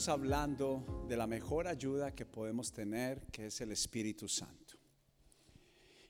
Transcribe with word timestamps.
estamos 0.00 0.18
hablando 0.18 1.04
de 1.06 1.14
la 1.14 1.26
mejor 1.26 1.68
ayuda 1.68 2.14
que 2.14 2.24
podemos 2.24 2.72
tener, 2.72 3.26
que 3.26 3.48
es 3.48 3.60
el 3.60 3.70
Espíritu 3.70 4.28
Santo. 4.28 4.78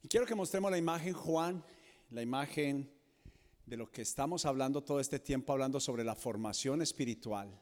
Y 0.00 0.06
quiero 0.06 0.24
que 0.24 0.36
mostremos 0.36 0.70
la 0.70 0.78
imagen, 0.78 1.12
Juan, 1.12 1.64
la 2.10 2.22
imagen 2.22 2.88
de 3.66 3.76
lo 3.76 3.90
que 3.90 4.02
estamos 4.02 4.46
hablando 4.46 4.84
todo 4.84 5.00
este 5.00 5.18
tiempo, 5.18 5.52
hablando 5.52 5.80
sobre 5.80 6.04
la 6.04 6.14
formación 6.14 6.82
espiritual. 6.82 7.60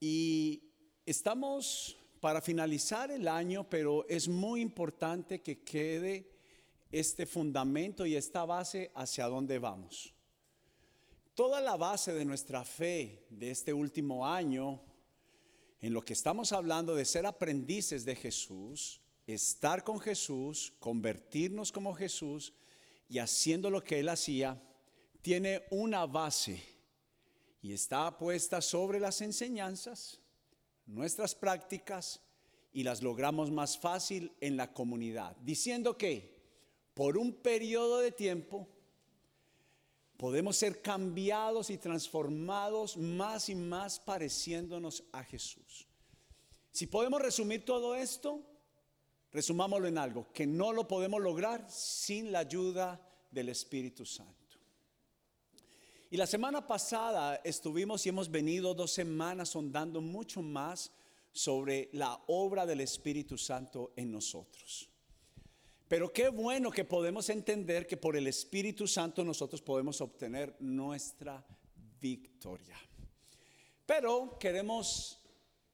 Y 0.00 0.64
estamos 1.06 1.96
para 2.18 2.40
finalizar 2.40 3.12
el 3.12 3.28
año, 3.28 3.70
pero 3.70 4.08
es 4.08 4.26
muy 4.26 4.60
importante 4.60 5.40
que 5.40 5.62
quede 5.62 6.32
este 6.90 7.26
fundamento 7.26 8.04
y 8.06 8.16
esta 8.16 8.44
base 8.44 8.90
hacia 8.96 9.28
dónde 9.28 9.60
vamos. 9.60 10.17
Toda 11.38 11.60
la 11.60 11.76
base 11.76 12.12
de 12.12 12.24
nuestra 12.24 12.64
fe 12.64 13.24
de 13.30 13.52
este 13.52 13.72
último 13.72 14.26
año, 14.26 14.82
en 15.80 15.92
lo 15.92 16.04
que 16.04 16.12
estamos 16.12 16.50
hablando 16.50 16.96
de 16.96 17.04
ser 17.04 17.26
aprendices 17.26 18.04
de 18.04 18.16
Jesús, 18.16 19.00
estar 19.24 19.84
con 19.84 20.00
Jesús, 20.00 20.72
convertirnos 20.80 21.70
como 21.70 21.94
Jesús 21.94 22.54
y 23.08 23.20
haciendo 23.20 23.70
lo 23.70 23.84
que 23.84 24.00
Él 24.00 24.08
hacía, 24.08 24.60
tiene 25.22 25.62
una 25.70 26.06
base 26.06 26.60
y 27.62 27.72
está 27.72 28.18
puesta 28.18 28.60
sobre 28.60 28.98
las 28.98 29.20
enseñanzas, 29.20 30.18
nuestras 30.86 31.36
prácticas 31.36 32.20
y 32.72 32.82
las 32.82 33.00
logramos 33.00 33.52
más 33.52 33.78
fácil 33.78 34.32
en 34.40 34.56
la 34.56 34.72
comunidad, 34.72 35.36
diciendo 35.36 35.96
que 35.96 36.36
por 36.94 37.16
un 37.16 37.32
periodo 37.32 38.00
de 38.00 38.10
tiempo 38.10 38.68
podemos 40.18 40.56
ser 40.56 40.82
cambiados 40.82 41.70
y 41.70 41.78
transformados 41.78 42.96
más 42.96 43.48
y 43.48 43.54
más 43.54 44.00
pareciéndonos 44.00 45.04
a 45.12 45.22
Jesús. 45.22 45.86
Si 46.72 46.86
podemos 46.88 47.22
resumir 47.22 47.64
todo 47.64 47.94
esto, 47.94 48.42
resumámoslo 49.32 49.86
en 49.86 49.96
algo, 49.96 50.26
que 50.32 50.46
no 50.46 50.72
lo 50.72 50.88
podemos 50.88 51.22
lograr 51.22 51.64
sin 51.70 52.32
la 52.32 52.40
ayuda 52.40 53.00
del 53.30 53.48
Espíritu 53.48 54.04
Santo. 54.04 54.34
Y 56.10 56.16
la 56.16 56.26
semana 56.26 56.66
pasada 56.66 57.40
estuvimos 57.44 58.04
y 58.04 58.08
hemos 58.08 58.28
venido 58.28 58.74
dos 58.74 58.90
semanas 58.90 59.50
sondando 59.50 60.00
mucho 60.00 60.42
más 60.42 60.90
sobre 61.32 61.90
la 61.92 62.20
obra 62.26 62.66
del 62.66 62.80
Espíritu 62.80 63.38
Santo 63.38 63.92
en 63.94 64.10
nosotros. 64.10 64.88
Pero 65.88 66.12
qué 66.12 66.28
bueno 66.28 66.70
que 66.70 66.84
podemos 66.84 67.30
entender 67.30 67.86
que 67.86 67.96
por 67.96 68.14
el 68.14 68.26
Espíritu 68.26 68.86
Santo 68.86 69.24
nosotros 69.24 69.62
podemos 69.62 70.00
obtener 70.02 70.54
nuestra 70.60 71.44
victoria. 71.98 72.76
Pero 73.86 74.38
queremos, 74.38 75.18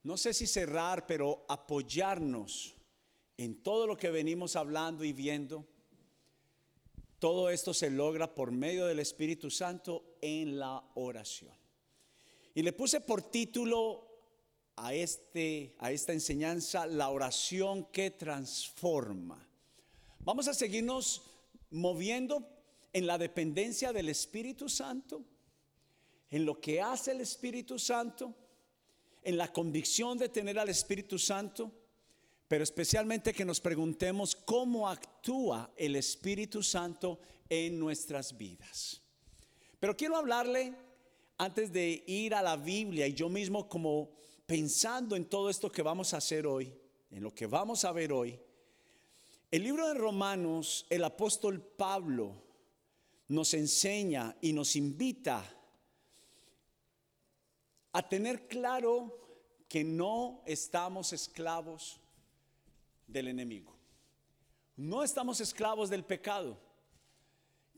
no 0.04 0.16
sé 0.16 0.32
si 0.32 0.46
cerrar, 0.46 1.04
pero 1.04 1.44
apoyarnos 1.48 2.76
en 3.36 3.60
todo 3.62 3.88
lo 3.88 3.96
que 3.96 4.10
venimos 4.10 4.54
hablando 4.54 5.02
y 5.02 5.12
viendo. 5.12 5.66
Todo 7.18 7.50
esto 7.50 7.74
se 7.74 7.90
logra 7.90 8.36
por 8.36 8.52
medio 8.52 8.86
del 8.86 9.00
Espíritu 9.00 9.50
Santo 9.50 10.16
en 10.20 10.60
la 10.60 10.80
oración. 10.94 11.56
Y 12.54 12.62
le 12.62 12.72
puse 12.72 13.00
por 13.00 13.22
título 13.22 14.06
a, 14.76 14.94
este, 14.94 15.74
a 15.80 15.90
esta 15.90 16.12
enseñanza 16.12 16.86
la 16.86 17.08
oración 17.08 17.86
que 17.86 18.12
transforma. 18.12 19.44
Vamos 20.24 20.48
a 20.48 20.54
seguirnos 20.54 21.20
moviendo 21.70 22.48
en 22.94 23.06
la 23.06 23.18
dependencia 23.18 23.92
del 23.92 24.08
Espíritu 24.08 24.70
Santo, 24.70 25.22
en 26.30 26.46
lo 26.46 26.58
que 26.62 26.80
hace 26.80 27.12
el 27.12 27.20
Espíritu 27.20 27.78
Santo, 27.78 28.34
en 29.22 29.36
la 29.36 29.52
convicción 29.52 30.16
de 30.16 30.30
tener 30.30 30.58
al 30.58 30.70
Espíritu 30.70 31.18
Santo, 31.18 31.70
pero 32.48 32.64
especialmente 32.64 33.34
que 33.34 33.44
nos 33.44 33.60
preguntemos 33.60 34.34
cómo 34.34 34.88
actúa 34.88 35.70
el 35.76 35.94
Espíritu 35.94 36.62
Santo 36.62 37.20
en 37.50 37.78
nuestras 37.78 38.34
vidas. 38.34 39.02
Pero 39.78 39.94
quiero 39.94 40.16
hablarle 40.16 40.74
antes 41.36 41.70
de 41.70 42.02
ir 42.06 42.34
a 42.34 42.40
la 42.40 42.56
Biblia 42.56 43.06
y 43.06 43.12
yo 43.12 43.28
mismo 43.28 43.68
como 43.68 44.12
pensando 44.46 45.16
en 45.16 45.26
todo 45.26 45.50
esto 45.50 45.70
que 45.70 45.82
vamos 45.82 46.14
a 46.14 46.16
hacer 46.16 46.46
hoy, 46.46 46.74
en 47.10 47.22
lo 47.22 47.34
que 47.34 47.46
vamos 47.46 47.84
a 47.84 47.92
ver 47.92 48.10
hoy, 48.10 48.40
el 49.54 49.62
libro 49.62 49.86
de 49.86 49.94
Romanos, 49.94 50.84
el 50.90 51.04
apóstol 51.04 51.62
Pablo 51.62 52.42
nos 53.28 53.54
enseña 53.54 54.36
y 54.40 54.52
nos 54.52 54.74
invita 54.74 55.44
a 57.92 58.08
tener 58.08 58.48
claro 58.48 59.16
que 59.68 59.84
no 59.84 60.42
estamos 60.44 61.12
esclavos 61.12 62.00
del 63.06 63.28
enemigo. 63.28 63.72
No 64.74 65.04
estamos 65.04 65.40
esclavos 65.40 65.88
del 65.88 66.04
pecado. 66.04 66.58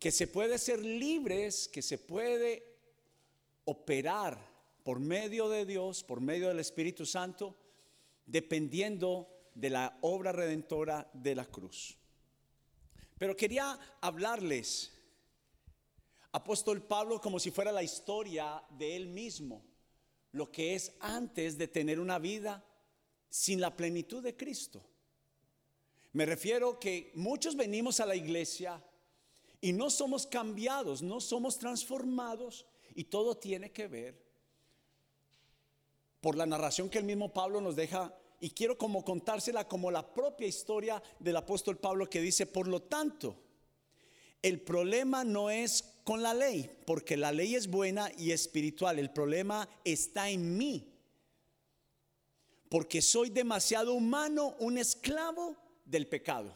Que 0.00 0.10
se 0.10 0.26
puede 0.26 0.56
ser 0.56 0.82
libres, 0.82 1.68
que 1.68 1.82
se 1.82 1.98
puede 1.98 2.74
operar 3.66 4.38
por 4.82 4.98
medio 4.98 5.50
de 5.50 5.66
Dios, 5.66 6.02
por 6.02 6.22
medio 6.22 6.48
del 6.48 6.60
Espíritu 6.60 7.04
Santo, 7.04 7.54
dependiendo 8.24 9.35
de 9.56 9.70
la 9.70 9.98
obra 10.02 10.32
redentora 10.32 11.10
de 11.14 11.34
la 11.34 11.46
cruz. 11.46 11.96
Pero 13.18 13.34
quería 13.34 13.78
hablarles, 14.02 14.92
apóstol 16.30 16.82
Pablo, 16.82 17.20
como 17.20 17.40
si 17.40 17.50
fuera 17.50 17.72
la 17.72 17.82
historia 17.82 18.62
de 18.70 18.94
él 18.94 19.08
mismo, 19.08 19.64
lo 20.32 20.52
que 20.52 20.74
es 20.74 20.92
antes 21.00 21.56
de 21.56 21.68
tener 21.68 21.98
una 21.98 22.18
vida 22.18 22.62
sin 23.30 23.58
la 23.58 23.74
plenitud 23.74 24.22
de 24.22 24.36
Cristo. 24.36 24.84
Me 26.12 26.26
refiero 26.26 26.78
que 26.78 27.10
muchos 27.14 27.56
venimos 27.56 27.98
a 28.00 28.06
la 28.06 28.14
iglesia 28.14 28.82
y 29.62 29.72
no 29.72 29.88
somos 29.88 30.26
cambiados, 30.26 31.00
no 31.00 31.18
somos 31.20 31.58
transformados 31.58 32.66
y 32.94 33.04
todo 33.04 33.38
tiene 33.38 33.72
que 33.72 33.88
ver 33.88 34.22
por 36.20 36.36
la 36.36 36.44
narración 36.44 36.90
que 36.90 36.98
el 36.98 37.04
mismo 37.04 37.32
Pablo 37.32 37.62
nos 37.62 37.74
deja 37.74 38.14
y 38.40 38.50
quiero 38.50 38.76
como 38.76 39.04
contársela 39.04 39.66
como 39.66 39.90
la 39.90 40.12
propia 40.12 40.46
historia 40.46 41.02
del 41.18 41.36
apóstol 41.36 41.78
Pablo 41.78 42.08
que 42.08 42.20
dice, 42.20 42.46
por 42.46 42.68
lo 42.68 42.82
tanto, 42.82 43.36
el 44.42 44.60
problema 44.60 45.24
no 45.24 45.50
es 45.50 45.82
con 46.04 46.22
la 46.22 46.34
ley, 46.34 46.70
porque 46.86 47.16
la 47.16 47.32
ley 47.32 47.54
es 47.54 47.68
buena 47.68 48.10
y 48.16 48.32
espiritual, 48.32 48.98
el 48.98 49.10
problema 49.10 49.68
está 49.84 50.28
en 50.28 50.56
mí, 50.56 50.92
porque 52.68 53.00
soy 53.00 53.30
demasiado 53.30 53.94
humano, 53.94 54.54
un 54.58 54.78
esclavo 54.78 55.56
del 55.84 56.06
pecado. 56.06 56.54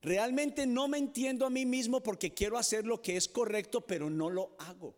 Realmente 0.00 0.66
no 0.66 0.88
me 0.88 0.98
entiendo 0.98 1.44
a 1.44 1.50
mí 1.50 1.66
mismo 1.66 2.02
porque 2.02 2.32
quiero 2.32 2.56
hacer 2.56 2.86
lo 2.86 3.02
que 3.02 3.16
es 3.16 3.28
correcto, 3.28 3.80
pero 3.80 4.08
no 4.08 4.30
lo 4.30 4.54
hago. 4.58 4.94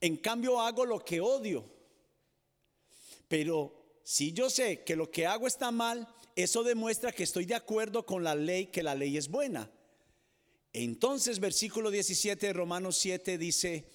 En 0.00 0.16
cambio 0.16 0.60
hago 0.60 0.86
lo 0.86 1.04
que 1.04 1.20
odio 1.20 1.79
pero 3.30 3.72
si 4.02 4.32
yo 4.32 4.50
sé 4.50 4.82
que 4.82 4.96
lo 4.96 5.08
que 5.08 5.24
hago 5.24 5.46
está 5.46 5.70
mal, 5.70 6.12
eso 6.34 6.64
demuestra 6.64 7.12
que 7.12 7.22
estoy 7.22 7.44
de 7.44 7.54
acuerdo 7.54 8.04
con 8.04 8.24
la 8.24 8.34
ley, 8.34 8.66
que 8.66 8.82
la 8.82 8.96
ley 8.96 9.16
es 9.16 9.28
buena. 9.28 9.70
Entonces, 10.72 11.38
versículo 11.38 11.92
17 11.92 12.48
de 12.48 12.52
Romanos 12.52 12.96
7 12.96 13.38
dice, 13.38 13.88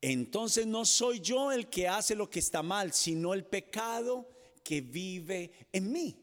entonces 0.00 0.68
no 0.68 0.84
soy 0.84 1.18
yo 1.18 1.50
el 1.50 1.68
que 1.68 1.88
hace 1.88 2.14
lo 2.14 2.30
que 2.30 2.38
está 2.38 2.62
mal, 2.62 2.92
sino 2.92 3.34
el 3.34 3.44
pecado 3.44 4.28
que 4.62 4.82
vive 4.82 5.50
en 5.72 5.90
mí. 5.90 6.16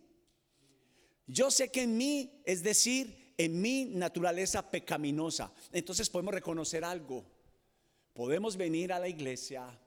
Yo 1.25 1.51
sé 1.51 1.69
que 1.69 1.81
en 1.81 1.97
mí, 1.97 2.41
es 2.45 2.63
decir, 2.63 3.33
en 3.37 3.59
mi 3.59 3.83
naturaleza 3.83 4.71
pecaminosa. 4.71 5.53
Entonces 5.73 6.09
podemos 6.09 6.33
reconocer 6.33 6.85
algo. 6.85 7.25
Podemos 8.13 8.55
venir 8.55 8.93
a 8.93 8.99
la 8.99 9.09
iglesia 9.09 9.77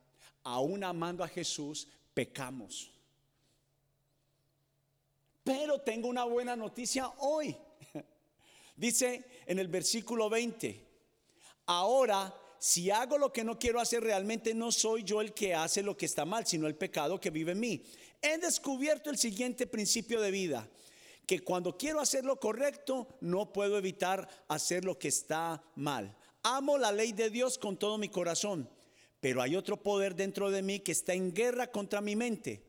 aún 0.43 0.85
amando 0.85 1.25
a 1.25 1.29
Jesús, 1.29 1.89
pecamos. 2.15 2.93
Pero 5.45 5.81
tengo 5.81 6.09
una 6.09 6.25
buena 6.25 6.55
noticia 6.57 7.09
hoy. 7.19 7.57
Dice 8.77 9.25
en 9.47 9.59
el 9.59 9.69
versículo 9.69 10.29
20, 10.29 10.87
ahora 11.67 12.35
si 12.59 12.91
hago 12.91 13.17
lo 13.17 13.33
que 13.33 13.43
no 13.43 13.59
quiero 13.59 13.81
hacer, 13.81 14.03
realmente 14.03 14.55
no 14.55 14.71
soy 14.71 15.03
yo 15.03 15.23
el 15.23 15.33
que 15.33 15.55
hace 15.55 15.83
lo 15.83 15.97
que 15.97 16.07
está 16.07 16.27
mal, 16.27 16.47
sino 16.47 16.67
el 16.67 16.77
pecado 16.77 17.19
que 17.19 17.31
vive 17.31 17.53
en 17.53 17.61
mí. 17.61 17.83
He 18.21 18.37
descubierto 18.37 19.09
el 19.09 19.17
siguiente 19.17 19.67
principio 19.67 20.21
de 20.21 20.31
vida, 20.31 20.69
que 21.27 21.41
cuando 21.41 21.79
quiero 21.79 22.01
hacer 22.01 22.25
lo 22.25 22.39
correcto, 22.39 23.09
no 23.23 23.51
puedo 23.53 23.79
evitar 23.79 24.29
hacer 24.49 24.85
lo 24.85 24.99
que 24.99 25.09
está 25.09 25.63
mal. 25.75 26.15
Amo 26.43 26.77
la 26.77 26.93
ley 26.93 27.13
de 27.13 27.31
Dios 27.31 27.57
con 27.57 27.79
todo 27.79 27.97
mi 27.97 28.11
corazón 28.11 28.69
pero 29.21 29.43
hay 29.43 29.55
otro 29.55 29.83
poder 29.83 30.15
dentro 30.15 30.51
de 30.51 30.63
mí 30.63 30.81
que 30.81 30.93
está 30.93 31.13
en 31.13 31.33
guerra 31.33 31.71
contra 31.71 32.01
mi 32.01 32.17
mente. 32.17 32.63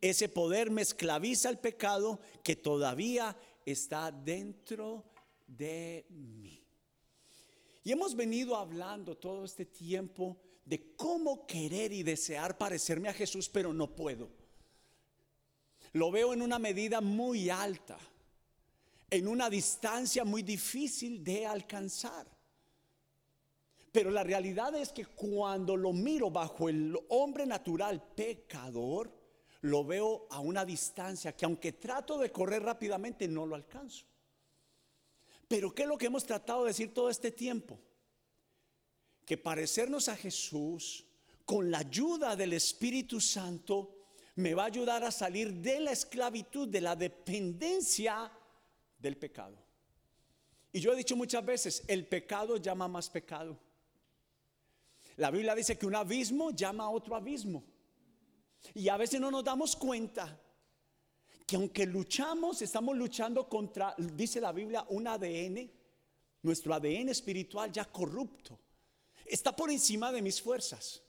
Ese 0.00 0.28
poder 0.28 0.70
me 0.70 0.82
esclaviza 0.82 1.48
al 1.48 1.60
pecado 1.60 2.20
que 2.42 2.56
todavía 2.56 3.36
está 3.66 4.10
dentro 4.10 5.04
de 5.46 6.06
mí. 6.10 6.64
Y 7.84 7.92
hemos 7.92 8.14
venido 8.14 8.56
hablando 8.56 9.16
todo 9.16 9.44
este 9.44 9.66
tiempo 9.66 10.38
de 10.64 10.94
cómo 10.94 11.46
querer 11.46 11.92
y 11.92 12.02
desear 12.02 12.56
parecerme 12.56 13.08
a 13.08 13.14
Jesús, 13.14 13.48
pero 13.48 13.72
no 13.72 13.94
puedo. 13.94 14.30
Lo 15.92 16.10
veo 16.10 16.32
en 16.32 16.42
una 16.42 16.58
medida 16.58 17.00
muy 17.00 17.48
alta, 17.48 17.98
en 19.10 19.26
una 19.26 19.48
distancia 19.48 20.24
muy 20.24 20.42
difícil 20.42 21.24
de 21.24 21.46
alcanzar. 21.46 22.37
Pero 23.92 24.10
la 24.10 24.22
realidad 24.22 24.74
es 24.74 24.92
que 24.92 25.06
cuando 25.06 25.76
lo 25.76 25.92
miro 25.92 26.30
bajo 26.30 26.68
el 26.68 26.96
hombre 27.08 27.46
natural 27.46 28.02
pecador, 28.14 29.10
lo 29.62 29.84
veo 29.84 30.26
a 30.30 30.40
una 30.40 30.64
distancia 30.64 31.34
que 31.34 31.44
aunque 31.44 31.72
trato 31.72 32.18
de 32.18 32.30
correr 32.30 32.62
rápidamente, 32.62 33.26
no 33.26 33.46
lo 33.46 33.54
alcanzo. 33.54 34.04
Pero 35.48 35.74
¿qué 35.74 35.82
es 35.82 35.88
lo 35.88 35.96
que 35.96 36.06
hemos 36.06 36.24
tratado 36.24 36.64
de 36.64 36.70
decir 36.70 36.92
todo 36.92 37.08
este 37.08 37.30
tiempo? 37.30 37.78
Que 39.24 39.38
parecernos 39.38 40.08
a 40.08 40.16
Jesús 40.16 41.06
con 41.44 41.70
la 41.70 41.78
ayuda 41.78 42.36
del 42.36 42.52
Espíritu 42.52 43.20
Santo 43.20 43.94
me 44.34 44.54
va 44.54 44.64
a 44.64 44.66
ayudar 44.66 45.02
a 45.02 45.10
salir 45.10 45.52
de 45.54 45.80
la 45.80 45.92
esclavitud, 45.92 46.68
de 46.68 46.80
la 46.80 46.94
dependencia 46.94 48.30
del 48.98 49.16
pecado. 49.16 49.56
Y 50.70 50.80
yo 50.80 50.92
he 50.92 50.96
dicho 50.96 51.16
muchas 51.16 51.44
veces, 51.44 51.82
el 51.88 52.06
pecado 52.06 52.58
llama 52.58 52.86
más 52.86 53.08
pecado. 53.08 53.58
La 55.18 55.30
Biblia 55.30 55.54
dice 55.54 55.76
que 55.76 55.86
un 55.86 55.96
abismo 55.96 56.52
llama 56.52 56.84
a 56.84 56.90
otro 56.90 57.16
abismo. 57.16 57.64
Y 58.74 58.88
a 58.88 58.96
veces 58.96 59.20
no 59.20 59.30
nos 59.30 59.44
damos 59.44 59.74
cuenta 59.74 60.40
que 61.44 61.56
aunque 61.56 61.86
luchamos, 61.86 62.62
estamos 62.62 62.96
luchando 62.96 63.48
contra, 63.48 63.94
dice 63.98 64.40
la 64.40 64.52
Biblia, 64.52 64.84
un 64.90 65.06
ADN, 65.06 65.70
nuestro 66.42 66.72
ADN 66.72 67.08
espiritual 67.08 67.72
ya 67.72 67.84
corrupto. 67.86 68.60
Está 69.24 69.54
por 69.54 69.70
encima 69.70 70.12
de 70.12 70.22
mis 70.22 70.40
fuerzas. 70.40 71.02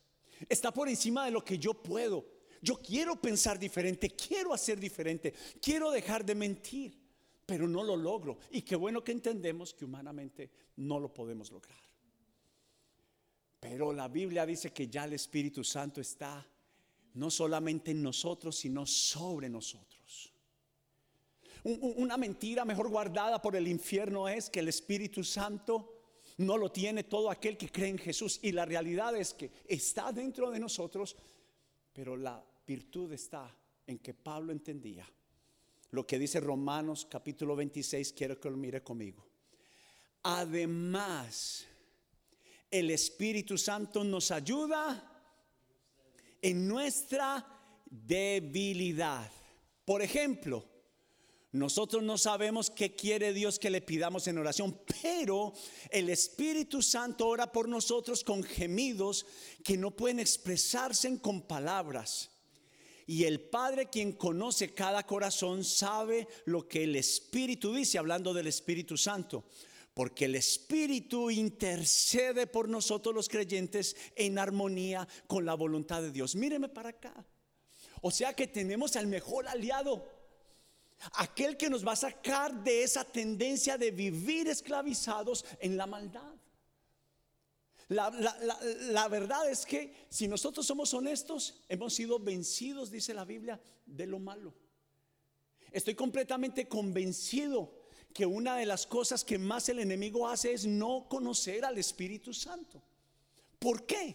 Está 0.48 0.74
por 0.74 0.90
encima 0.90 1.26
de 1.26 1.32
lo 1.32 1.44
que 1.44 1.60
yo 1.60 1.76
puedo. 1.76 2.26
Yo 2.62 2.78
quiero 2.78 3.22
pensar 3.22 3.60
diferente, 3.60 4.10
quiero 4.10 4.54
hacer 4.54 4.80
diferente, 4.80 5.34
quiero 5.62 5.92
dejar 5.92 6.26
de 6.26 6.36
mentir, 6.36 7.00
pero 7.46 7.68
no 7.68 7.84
lo 7.84 7.96
logro. 7.96 8.40
Y 8.50 8.64
qué 8.64 8.76
bueno 8.76 9.04
que 9.04 9.12
entendemos 9.12 9.74
que 9.74 9.86
humanamente 9.86 10.50
no 10.78 11.00
lo 11.00 11.14
podemos 11.14 11.52
lograr. 11.52 11.89
Pero 13.60 13.92
la 13.92 14.08
Biblia 14.08 14.46
dice 14.46 14.72
que 14.72 14.88
ya 14.88 15.06
el 15.06 15.14
Espíritu 15.14 15.64
Santo 15.64 16.00
está 16.00 16.46
no 17.16 17.30
solamente 17.30 17.92
en 17.92 18.02
nosotros, 18.02 18.56
sino 18.58 18.86
sobre 18.86 19.50
nosotros. 19.50 20.34
Una 21.64 22.16
mentira 22.16 22.64
mejor 22.64 22.90
guardada 22.90 23.42
por 23.42 23.56
el 23.56 23.68
infierno 23.68 24.30
es 24.30 24.50
que 24.50 24.62
el 24.62 24.70
Espíritu 24.70 25.24
Santo 25.24 25.96
no 26.38 26.58
lo 26.58 26.72
tiene 26.72 27.04
todo 27.04 27.30
aquel 27.30 27.58
que 27.58 27.70
cree 27.70 27.90
en 27.90 27.98
Jesús. 27.98 28.40
Y 28.42 28.54
la 28.54 28.66
realidad 28.66 29.16
es 29.16 29.34
que 29.34 29.52
está 29.68 30.12
dentro 30.14 30.50
de 30.52 30.60
nosotros, 30.60 31.18
pero 31.92 32.16
la 32.16 32.42
virtud 32.66 33.12
está 33.12 33.54
en 33.86 34.00
que 34.00 34.14
Pablo 34.14 34.54
entendía 34.54 35.06
lo 35.92 36.06
que 36.06 36.20
dice 36.20 36.40
Romanos 36.40 37.08
capítulo 37.10 37.56
26, 37.56 38.14
quiero 38.14 38.40
que 38.40 38.50
lo 38.50 38.58
mire 38.58 38.84
conmigo. 38.84 39.26
Además, 40.24 41.66
el 42.72 42.92
Espíritu 42.92 43.58
Santo 43.58 44.04
nos 44.04 44.32
ayuda 44.32 45.06
en 46.42 46.68
nuestra 46.68 47.46
debilidad. 47.90 49.30
Por 49.86 50.02
ejemplo, 50.02 50.66
nosotros 51.52 52.04
no 52.04 52.18
sabemos 52.18 52.70
qué 52.70 52.96
quiere 52.96 53.34
Dios 53.34 53.58
que 53.58 53.72
le 53.72 53.82
pidamos 53.82 54.28
en 54.28 54.38
oración, 54.38 54.80
pero 55.02 55.54
el 55.90 56.10
Espíritu 56.10 56.82
Santo 56.84 57.28
ora 57.28 57.52
por 57.52 57.68
nosotros 57.68 58.24
con 58.24 58.44
gemidos 58.44 59.26
que 59.64 59.76
no 59.76 59.92
pueden 59.92 60.20
expresarse 60.20 61.20
con 61.20 61.42
palabras. 61.42 62.30
Y 63.08 63.24
el 63.24 63.40
Padre 63.40 63.90
quien 63.90 64.12
conoce 64.12 64.76
cada 64.76 65.04
corazón 65.08 65.64
sabe 65.64 66.28
lo 66.46 66.68
que 66.68 66.84
el 66.84 66.96
Espíritu 66.96 67.74
dice, 67.74 67.98
hablando 67.98 68.36
del 68.36 68.46
Espíritu 68.46 68.96
Santo 68.96 69.46
porque 70.00 70.24
el 70.24 70.36
Espíritu 70.36 71.30
intercede 71.30 72.48
por 72.48 72.70
nosotros 72.70 73.14
los 73.14 73.28
creyentes 73.28 73.98
en 74.16 74.40
armonía 74.40 75.06
con 75.28 75.44
la 75.44 75.56
voluntad 75.56 76.02
de 76.02 76.10
Dios. 76.10 76.38
Míreme 76.38 76.70
para 76.70 76.92
acá. 76.92 77.26
O 78.00 78.10
sea 78.10 78.34
que 78.34 78.48
tenemos 78.48 78.96
al 78.96 79.08
mejor 79.08 79.46
aliado, 79.50 80.08
aquel 81.16 81.58
que 81.58 81.70
nos 81.70 81.86
va 81.86 81.92
a 81.92 81.98
sacar 81.98 82.64
de 82.64 82.84
esa 82.84 83.04
tendencia 83.04 83.78
de 83.78 83.92
vivir 83.92 84.48
esclavizados 84.48 85.44
en 85.60 85.76
la 85.76 85.86
maldad. 85.86 86.34
La, 87.90 88.10
la, 88.10 89.08
verdad 89.10 89.52
es 89.52 89.66
que 89.66 89.94
si 90.08 90.30
nosotros 90.30 90.66
somos 90.66 90.94
honestos, 90.94 91.60
hemos 91.68 91.94
sido 91.94 92.20
vencidos, 92.20 92.90
dice 92.90 93.14
la 93.14 93.26
Biblia, 93.26 93.60
de 93.86 94.08
lo 94.08 94.20
malo. 94.20 94.54
Estoy 95.74 95.96
completamente 95.96 96.70
convencido 96.70 97.79
que 98.20 98.26
una 98.26 98.58
de 98.58 98.66
las 98.66 98.86
cosas 98.86 99.24
que 99.24 99.38
más 99.38 99.70
el 99.70 99.80
enemigo 99.80 100.28
hace 100.28 100.52
es 100.52 100.66
no 100.66 101.08
conocer 101.08 101.64
al 101.64 101.78
Espíritu 101.78 102.34
Santo. 102.34 102.84
¿Por 103.58 103.86
qué? 103.86 104.14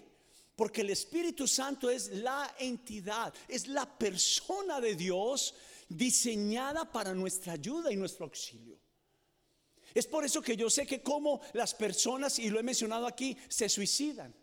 Porque 0.54 0.82
el 0.82 0.90
Espíritu 0.90 1.48
Santo 1.48 1.88
es 1.88 2.10
la 2.10 2.54
entidad, 2.58 3.32
es 3.48 3.66
la 3.66 3.86
persona 3.98 4.78
de 4.78 4.94
Dios 4.94 5.54
diseñada 5.88 6.92
para 6.92 7.14
nuestra 7.14 7.54
ayuda 7.54 7.90
y 7.90 7.96
nuestro 7.96 8.26
auxilio. 8.26 8.78
Es 9.94 10.06
por 10.06 10.22
eso 10.22 10.42
que 10.42 10.54
yo 10.54 10.68
sé 10.68 10.86
que 10.86 11.00
como 11.00 11.40
las 11.54 11.72
personas, 11.72 12.38
y 12.38 12.50
lo 12.50 12.60
he 12.60 12.62
mencionado 12.62 13.06
aquí, 13.06 13.34
se 13.48 13.70
suicidan. 13.70 14.34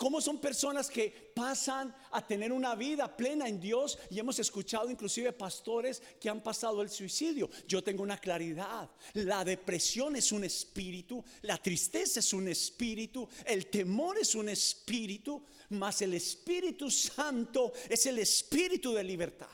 ¿Cómo 0.00 0.22
son 0.22 0.38
personas 0.38 0.88
que 0.88 1.30
pasan 1.34 1.94
a 2.12 2.26
tener 2.26 2.52
una 2.52 2.74
vida 2.74 3.14
plena 3.14 3.46
en 3.46 3.60
Dios? 3.60 3.98
Y 4.08 4.18
hemos 4.18 4.38
escuchado 4.38 4.90
inclusive 4.90 5.30
pastores 5.34 6.00
que 6.18 6.30
han 6.30 6.42
pasado 6.42 6.80
el 6.80 6.88
suicidio. 6.88 7.50
Yo 7.68 7.84
tengo 7.84 8.02
una 8.02 8.16
claridad. 8.16 8.88
La 9.12 9.44
depresión 9.44 10.16
es 10.16 10.32
un 10.32 10.44
espíritu, 10.44 11.22
la 11.42 11.58
tristeza 11.58 12.20
es 12.20 12.32
un 12.32 12.48
espíritu, 12.48 13.28
el 13.44 13.66
temor 13.66 14.16
es 14.16 14.34
un 14.34 14.48
espíritu, 14.48 15.44
mas 15.68 16.00
el 16.00 16.14
Espíritu 16.14 16.90
Santo 16.90 17.74
es 17.86 18.06
el 18.06 18.20
espíritu 18.20 18.94
de 18.94 19.04
libertad. 19.04 19.48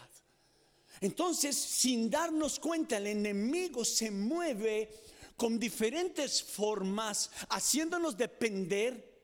Entonces, 1.01 1.57
sin 1.57 2.09
darnos 2.09 2.61
cuenta, 2.61 2.99
el 2.99 3.09
enemigo 3.09 3.85
se 3.85 4.13
mueve 4.13 4.91
con 5.37 5.59
diferentes 5.59 6.41
formas, 6.41 7.33
haciéndonos 7.49 8.17
depender 8.17 9.16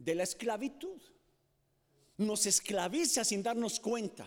de 0.00 0.14
la 0.14 0.24
esclavitud. 0.24 1.00
Nos 2.16 2.46
esclaviza 2.46 3.24
sin 3.24 3.42
darnos 3.42 3.78
cuenta, 3.78 4.26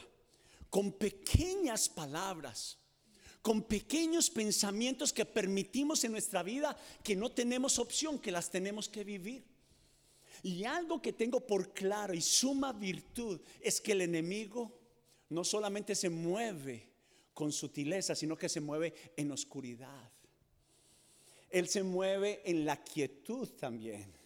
con 0.69 0.93
pequeñas 0.93 1.89
palabras, 1.89 2.77
con 3.41 3.63
pequeños 3.63 4.29
pensamientos 4.29 5.11
que 5.11 5.25
permitimos 5.25 6.03
en 6.03 6.13
nuestra 6.13 6.41
vida 6.41 6.77
que 7.03 7.15
no 7.15 7.31
tenemos 7.31 7.77
opción, 7.77 8.17
que 8.17 8.31
las 8.31 8.49
tenemos 8.49 8.87
que 8.87 9.03
vivir. 9.03 9.43
Y 10.41 10.63
algo 10.63 11.01
que 11.01 11.13
tengo 11.13 11.45
por 11.45 11.73
claro 11.73 12.13
y 12.13 12.21
suma 12.21 12.73
virtud 12.73 13.41
es 13.61 13.79
que 13.81 13.91
el 13.91 14.01
enemigo 14.01 14.79
no 15.29 15.43
solamente 15.43 15.95
se 15.95 16.09
mueve 16.09 16.89
con 17.33 17.51
sutileza, 17.51 18.15
sino 18.15 18.37
que 18.37 18.49
se 18.49 18.61
mueve 18.61 18.93
en 19.15 19.31
oscuridad. 19.31 20.11
Él 21.49 21.67
se 21.67 21.83
mueve 21.83 22.41
en 22.45 22.65
la 22.65 22.83
quietud 22.83 23.47
también 23.49 24.22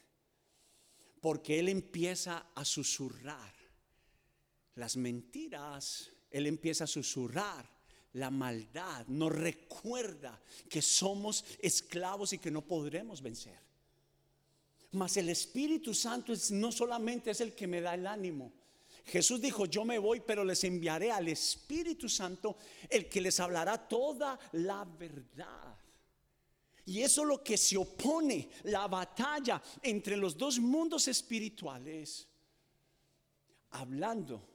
porque 1.22 1.60
Él 1.60 1.70
empieza 1.70 2.48
a 2.54 2.64
susurrar 2.66 3.54
las 4.76 4.98
mentiras, 4.98 6.12
Él 6.30 6.48
empieza 6.48 6.84
a 6.84 6.88
susurrar 6.88 7.68
la 8.14 8.32
maldad, 8.32 9.06
nos 9.08 9.32
recuerda 9.32 10.42
que 10.70 10.82
somos 10.82 11.46
esclavos 11.60 12.34
y 12.34 12.38
que 12.38 12.52
no 12.52 12.62
podremos 12.62 13.22
vencer. 13.22 13.60
Mas 14.92 15.18
el 15.18 15.30
Espíritu 15.30 15.94
Santo 15.94 16.34
no 16.52 16.72
solamente 16.72 17.32
es 17.32 17.42
el 17.42 17.54
que 17.54 17.68
me 17.68 17.82
da 17.82 17.94
el 17.94 18.08
ánimo. 18.08 18.54
Jesús 19.06 19.40
dijo, 19.40 19.66
yo 19.66 19.86
me 19.86 20.00
voy, 20.00 20.20
pero 20.20 20.44
les 20.44 20.64
enviaré 20.64 21.12
al 21.12 21.28
Espíritu 21.28 22.10
Santo, 22.10 22.58
el 22.90 23.08
que 23.08 23.22
les 23.22 23.40
hablará 23.40 23.88
toda 23.88 24.38
la 24.54 24.84
verdad. 24.84 25.78
Y 26.88 27.02
eso 27.02 27.24
es 27.24 27.28
lo 27.28 27.44
que 27.44 27.58
se 27.58 27.76
opone, 27.76 28.50
la 28.64 28.88
batalla 28.88 29.62
entre 29.82 30.16
los 30.16 30.38
dos 30.38 30.58
mundos 30.58 31.10
espirituales. 31.10 32.26
Hablando 33.72 34.48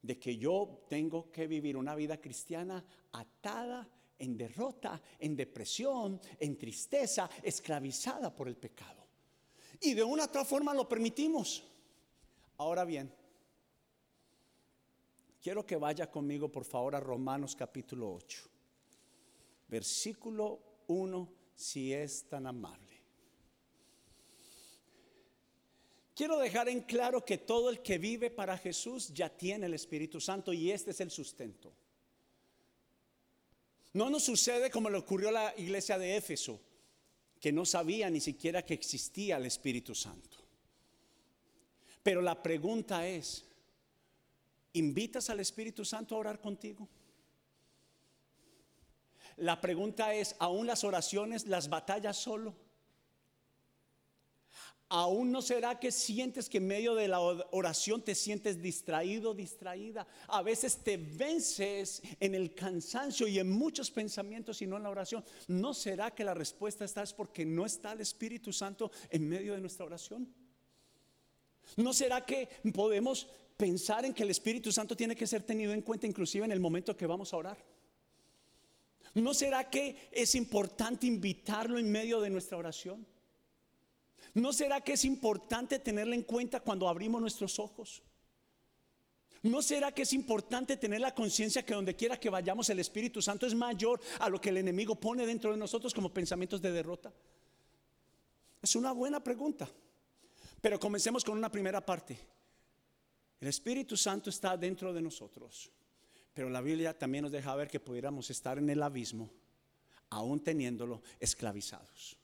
de 0.00 0.18
que 0.18 0.38
yo 0.38 0.86
tengo 0.88 1.30
que 1.30 1.46
vivir 1.46 1.76
una 1.76 1.94
vida 1.94 2.18
cristiana 2.18 2.82
atada 3.12 3.86
en 4.18 4.38
derrota, 4.38 5.02
en 5.18 5.36
depresión, 5.36 6.18
en 6.38 6.56
tristeza, 6.56 7.28
esclavizada 7.42 8.34
por 8.34 8.48
el 8.48 8.56
pecado. 8.56 9.06
Y 9.82 9.92
de 9.92 10.02
una 10.02 10.24
otra 10.24 10.46
forma 10.46 10.72
lo 10.72 10.88
permitimos. 10.88 11.62
Ahora 12.56 12.86
bien, 12.86 13.14
quiero 15.42 15.66
que 15.66 15.76
vaya 15.76 16.10
conmigo 16.10 16.50
por 16.50 16.64
favor 16.64 16.94
a 16.94 17.00
Romanos 17.00 17.54
capítulo 17.54 18.14
8, 18.14 18.48
versículo 19.68 20.84
1 20.86 21.39
si 21.60 21.92
es 21.92 22.26
tan 22.26 22.46
amable. 22.46 22.88
Quiero 26.14 26.38
dejar 26.38 26.70
en 26.70 26.80
claro 26.80 27.22
que 27.22 27.36
todo 27.36 27.68
el 27.68 27.82
que 27.82 27.98
vive 27.98 28.30
para 28.30 28.56
Jesús 28.56 29.12
ya 29.12 29.28
tiene 29.28 29.66
el 29.66 29.74
Espíritu 29.74 30.20
Santo 30.20 30.54
y 30.54 30.70
este 30.70 30.92
es 30.92 31.00
el 31.00 31.10
sustento. 31.10 31.72
No 33.92 34.08
nos 34.08 34.22
sucede 34.24 34.70
como 34.70 34.88
le 34.88 34.96
ocurrió 34.96 35.28
a 35.28 35.32
la 35.32 35.54
iglesia 35.58 35.98
de 35.98 36.16
Éfeso, 36.16 36.60
que 37.38 37.52
no 37.52 37.66
sabía 37.66 38.08
ni 38.08 38.20
siquiera 38.20 38.64
que 38.64 38.74
existía 38.74 39.36
el 39.36 39.46
Espíritu 39.46 39.94
Santo. 39.94 40.38
Pero 42.02 42.22
la 42.22 42.42
pregunta 42.42 43.06
es, 43.06 43.44
¿invitas 44.72 45.28
al 45.28 45.40
Espíritu 45.40 45.84
Santo 45.84 46.14
a 46.14 46.18
orar 46.18 46.40
contigo? 46.40 46.88
La 49.40 49.58
pregunta 49.58 50.12
es, 50.12 50.36
¿aún 50.38 50.66
las 50.66 50.84
oraciones, 50.84 51.46
las 51.46 51.70
batallas 51.70 52.18
solo? 52.18 52.54
¿Aún 54.90 55.32
no 55.32 55.40
será 55.40 55.80
que 55.80 55.90
sientes 55.90 56.50
que 56.50 56.58
en 56.58 56.66
medio 56.66 56.94
de 56.94 57.08
la 57.08 57.20
oración 57.20 58.02
te 58.02 58.14
sientes 58.14 58.60
distraído, 58.60 59.32
distraída? 59.32 60.06
A 60.28 60.42
veces 60.42 60.76
te 60.84 60.98
vences 60.98 62.02
en 62.18 62.34
el 62.34 62.54
cansancio 62.54 63.26
y 63.28 63.38
en 63.38 63.50
muchos 63.50 63.90
pensamientos 63.90 64.60
y 64.60 64.66
no 64.66 64.76
en 64.76 64.82
la 64.82 64.90
oración. 64.90 65.24
¿No 65.48 65.72
será 65.72 66.10
que 66.10 66.22
la 66.22 66.34
respuesta 66.34 66.84
está 66.84 67.02
es 67.02 67.14
porque 67.14 67.46
no 67.46 67.64
está 67.64 67.92
el 67.92 68.02
Espíritu 68.02 68.52
Santo 68.52 68.90
en 69.08 69.26
medio 69.26 69.54
de 69.54 69.60
nuestra 69.62 69.86
oración? 69.86 70.28
¿No 71.76 71.94
será 71.94 72.26
que 72.26 72.46
podemos 72.74 73.26
pensar 73.56 74.04
en 74.04 74.12
que 74.12 74.24
el 74.24 74.30
Espíritu 74.30 74.70
Santo 74.70 74.94
tiene 74.94 75.16
que 75.16 75.26
ser 75.26 75.44
tenido 75.44 75.72
en 75.72 75.80
cuenta 75.80 76.06
inclusive 76.06 76.44
en 76.44 76.52
el 76.52 76.60
momento 76.60 76.94
que 76.94 77.06
vamos 77.06 77.32
a 77.32 77.38
orar? 77.38 77.79
¿No 79.14 79.34
será 79.34 79.68
que 79.68 80.10
es 80.12 80.34
importante 80.34 81.06
invitarlo 81.06 81.78
en 81.78 81.90
medio 81.90 82.20
de 82.20 82.30
nuestra 82.30 82.56
oración? 82.56 83.06
¿No 84.34 84.52
será 84.52 84.80
que 84.80 84.92
es 84.92 85.04
importante 85.04 85.78
tenerlo 85.80 86.14
en 86.14 86.22
cuenta 86.22 86.60
cuando 86.60 86.88
abrimos 86.88 87.20
nuestros 87.20 87.58
ojos? 87.58 88.02
¿No 89.42 89.62
será 89.62 89.92
que 89.92 90.02
es 90.02 90.12
importante 90.12 90.76
tener 90.76 91.00
la 91.00 91.14
conciencia 91.14 91.64
que 91.64 91.74
donde 91.74 91.96
quiera 91.96 92.20
que 92.20 92.30
vayamos 92.30 92.68
el 92.68 92.78
Espíritu 92.78 93.22
Santo 93.22 93.46
es 93.46 93.54
mayor 93.54 94.00
a 94.18 94.28
lo 94.28 94.40
que 94.40 94.50
el 94.50 94.58
enemigo 94.58 94.94
pone 94.94 95.26
dentro 95.26 95.50
de 95.50 95.56
nosotros 95.56 95.94
como 95.94 96.12
pensamientos 96.12 96.60
de 96.60 96.70
derrota? 96.70 97.12
Es 98.62 98.76
una 98.76 98.92
buena 98.92 99.24
pregunta. 99.24 99.68
Pero 100.60 100.78
comencemos 100.78 101.24
con 101.24 101.38
una 101.38 101.50
primera 101.50 101.84
parte. 101.84 102.18
El 103.40 103.48
Espíritu 103.48 103.96
Santo 103.96 104.28
está 104.28 104.56
dentro 104.56 104.92
de 104.92 105.00
nosotros. 105.00 105.70
Pero 106.32 106.48
la 106.48 106.60
Biblia 106.60 106.96
también 106.96 107.22
nos 107.22 107.32
deja 107.32 107.54
ver 107.54 107.68
que 107.68 107.80
pudiéramos 107.80 108.30
estar 108.30 108.58
en 108.58 108.70
el 108.70 108.82
abismo, 108.82 109.30
aún 110.10 110.40
teniéndolo 110.40 111.02
esclavizados 111.18 112.16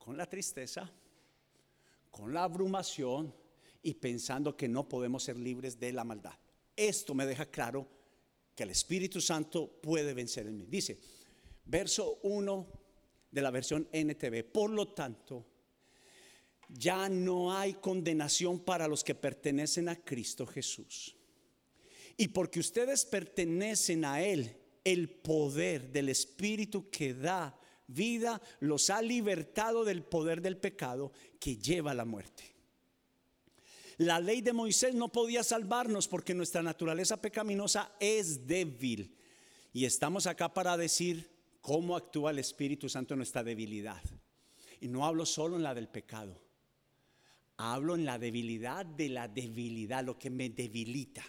con 0.00 0.16
la 0.16 0.26
tristeza, 0.26 0.90
con 2.10 2.32
la 2.32 2.42
abrumación 2.42 3.32
y 3.82 3.94
pensando 3.94 4.56
que 4.56 4.66
no 4.66 4.88
podemos 4.88 5.22
ser 5.22 5.38
libres 5.38 5.78
de 5.78 5.92
la 5.92 6.04
maldad. 6.04 6.32
Esto 6.74 7.14
me 7.14 7.26
deja 7.26 7.46
claro 7.46 7.86
que 8.54 8.62
el 8.62 8.70
Espíritu 8.70 9.20
Santo 9.20 9.70
puede 9.80 10.14
vencer 10.14 10.46
en 10.46 10.56
mí. 10.56 10.66
Dice, 10.66 10.98
verso 11.66 12.18
1 12.22 12.66
de 13.30 13.42
la 13.42 13.50
versión 13.50 13.86
NTV, 13.92 14.42
por 14.50 14.70
lo 14.70 14.88
tanto, 14.88 15.46
ya 16.68 17.08
no 17.08 17.52
hay 17.56 17.74
condenación 17.74 18.60
para 18.60 18.88
los 18.88 19.04
que 19.04 19.14
pertenecen 19.14 19.90
a 19.90 19.96
Cristo 19.96 20.46
Jesús. 20.46 21.14
Y 22.20 22.28
porque 22.28 22.60
ustedes 22.60 23.06
pertenecen 23.06 24.04
a 24.04 24.22
Él, 24.22 24.54
el 24.84 25.08
poder 25.08 25.90
del 25.90 26.10
Espíritu 26.10 26.90
que 26.90 27.14
da 27.14 27.58
vida 27.86 28.42
los 28.58 28.90
ha 28.90 29.00
libertado 29.00 29.86
del 29.86 30.02
poder 30.02 30.42
del 30.42 30.58
pecado 30.58 31.12
que 31.38 31.56
lleva 31.56 31.92
a 31.92 31.94
la 31.94 32.04
muerte. 32.04 32.44
La 33.96 34.20
ley 34.20 34.42
de 34.42 34.52
Moisés 34.52 34.94
no 34.94 35.08
podía 35.08 35.42
salvarnos 35.42 36.08
porque 36.08 36.34
nuestra 36.34 36.62
naturaleza 36.62 37.22
pecaminosa 37.22 37.90
es 37.98 38.46
débil. 38.46 39.16
Y 39.72 39.86
estamos 39.86 40.26
acá 40.26 40.52
para 40.52 40.76
decir 40.76 41.30
cómo 41.62 41.96
actúa 41.96 42.32
el 42.32 42.38
Espíritu 42.38 42.90
Santo 42.90 43.14
en 43.14 43.20
nuestra 43.20 43.42
debilidad. 43.42 44.02
Y 44.78 44.88
no 44.88 45.06
hablo 45.06 45.24
solo 45.24 45.56
en 45.56 45.62
la 45.62 45.72
del 45.72 45.88
pecado. 45.88 46.38
Hablo 47.56 47.94
en 47.94 48.04
la 48.04 48.18
debilidad 48.18 48.84
de 48.84 49.08
la 49.08 49.26
debilidad, 49.26 50.04
lo 50.04 50.18
que 50.18 50.28
me 50.28 50.50
debilita. 50.50 51.24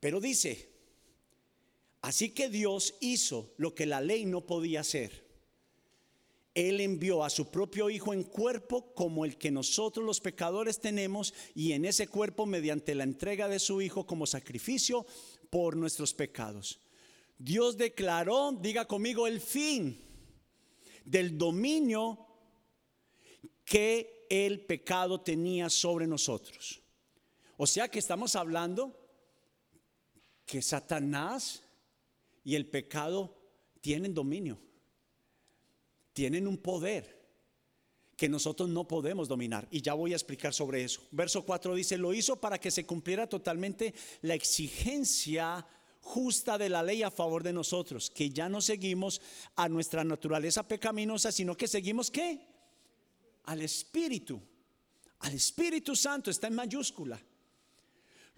Pero 0.00 0.20
dice, 0.20 0.70
así 2.02 2.30
que 2.30 2.48
Dios 2.48 2.94
hizo 3.00 3.54
lo 3.56 3.74
que 3.74 3.86
la 3.86 4.00
ley 4.00 4.24
no 4.24 4.46
podía 4.46 4.80
hacer 4.80 5.28
él 6.58 6.80
envió 6.80 7.22
a 7.22 7.30
su 7.30 7.50
propio 7.50 7.88
Hijo 7.88 8.12
en 8.12 8.24
cuerpo 8.24 8.92
como 8.94 9.24
el 9.24 9.38
que 9.38 9.50
nosotros 9.50 10.04
los 10.04 10.20
pecadores 10.20 10.80
tenemos 10.80 11.32
y 11.54 11.72
en 11.72 11.84
ese 11.84 12.08
cuerpo 12.08 12.46
mediante 12.46 12.96
la 12.96 13.04
entrega 13.04 13.48
de 13.48 13.60
su 13.60 13.80
Hijo 13.80 14.06
como 14.06 14.26
sacrificio 14.26 15.06
por 15.50 15.76
nuestros 15.76 16.14
pecados. 16.14 16.80
Dios 17.38 17.76
declaró, 17.76 18.52
diga 18.52 18.86
conmigo, 18.86 19.28
el 19.28 19.40
fin 19.40 20.04
del 21.04 21.38
dominio 21.38 22.26
que 23.64 24.26
el 24.28 24.60
pecado 24.66 25.20
tenía 25.20 25.70
sobre 25.70 26.08
nosotros. 26.08 26.82
O 27.56 27.66
sea 27.68 27.88
que 27.88 28.00
estamos 28.00 28.34
hablando 28.34 28.98
que 30.48 30.62
Satanás 30.62 31.62
y 32.42 32.56
el 32.56 32.66
pecado 32.66 33.36
tienen 33.80 34.12
dominio 34.12 34.58
tienen 36.18 36.48
un 36.48 36.58
poder 36.58 37.16
que 38.16 38.28
nosotros 38.28 38.68
no 38.68 38.88
podemos 38.88 39.28
dominar. 39.28 39.68
Y 39.70 39.82
ya 39.82 39.94
voy 39.94 40.14
a 40.14 40.16
explicar 40.16 40.52
sobre 40.52 40.82
eso. 40.82 41.00
Verso 41.12 41.44
4 41.44 41.76
dice, 41.76 41.96
lo 41.96 42.12
hizo 42.12 42.40
para 42.40 42.58
que 42.58 42.72
se 42.72 42.84
cumpliera 42.84 43.28
totalmente 43.28 43.94
la 44.22 44.34
exigencia 44.34 45.64
justa 46.00 46.58
de 46.58 46.70
la 46.70 46.82
ley 46.82 47.04
a 47.04 47.12
favor 47.12 47.44
de 47.44 47.52
nosotros, 47.52 48.10
que 48.10 48.30
ya 48.30 48.48
no 48.48 48.60
seguimos 48.60 49.20
a 49.54 49.68
nuestra 49.68 50.02
naturaleza 50.02 50.66
pecaminosa, 50.66 51.30
sino 51.30 51.56
que 51.56 51.68
seguimos 51.68 52.10
qué? 52.10 52.40
Al 53.44 53.62
Espíritu. 53.62 54.42
Al 55.20 55.34
Espíritu 55.34 55.94
Santo 55.94 56.32
está 56.32 56.48
en 56.48 56.56
mayúscula. 56.56 57.22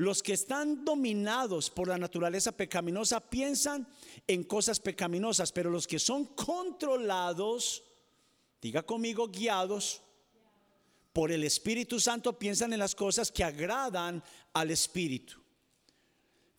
Los 0.01 0.23
que 0.23 0.33
están 0.33 0.83
dominados 0.83 1.69
por 1.69 1.87
la 1.87 1.99
naturaleza 1.99 2.53
pecaminosa 2.53 3.21
piensan 3.21 3.87
en 4.27 4.45
cosas 4.45 4.81
pecaminosas, 4.81 5.53
pero 5.53 5.69
los 5.69 5.87
que 5.87 5.99
son 5.99 6.25
controlados, 6.25 7.85
diga 8.63 8.83
conmigo, 8.83 9.29
guiados 9.29 10.01
por 11.13 11.31
el 11.31 11.45
Espíritu 11.45 12.01
Santo, 12.01 12.39
piensan 12.39 12.73
en 12.73 12.79
las 12.79 12.95
cosas 12.95 13.31
que 13.31 13.45
agradan 13.45 14.25
al 14.55 14.71
Espíritu. 14.71 15.39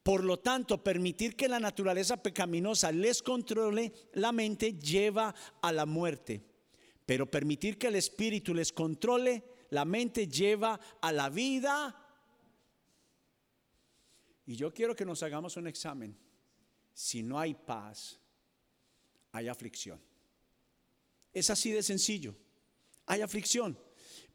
Por 0.03 0.23
lo 0.23 0.37
tanto, 0.37 0.83
permitir 0.83 1.35
que 1.35 1.49
la 1.49 1.59
naturaleza 1.59 2.21
pecaminosa 2.21 2.91
les 2.91 3.23
controle 3.23 3.91
la 4.13 4.31
mente 4.31 4.73
lleva 4.73 5.33
a 5.63 5.71
la 5.71 5.87
muerte. 5.87 6.45
Pero 7.07 7.25
permitir 7.25 7.79
que 7.79 7.87
el 7.87 7.95
Espíritu 7.95 8.53
les 8.53 8.71
controle 8.71 9.43
la 9.71 9.83
mente 9.83 10.27
lleva 10.27 10.79
a 11.01 11.11
la 11.11 11.29
vida 11.29 12.00
y 14.45 14.55
yo 14.55 14.73
quiero 14.73 14.95
que 14.95 15.05
nos 15.05 15.23
hagamos 15.23 15.57
un 15.57 15.67
examen. 15.67 16.17
Si 16.93 17.23
no 17.23 17.39
hay 17.39 17.53
paz, 17.53 18.19
hay 19.31 19.47
aflicción. 19.47 19.99
Es 21.33 21.49
así 21.49 21.71
de 21.71 21.83
sencillo. 21.83 22.35
Hay 23.05 23.21
aflicción. 23.21 23.77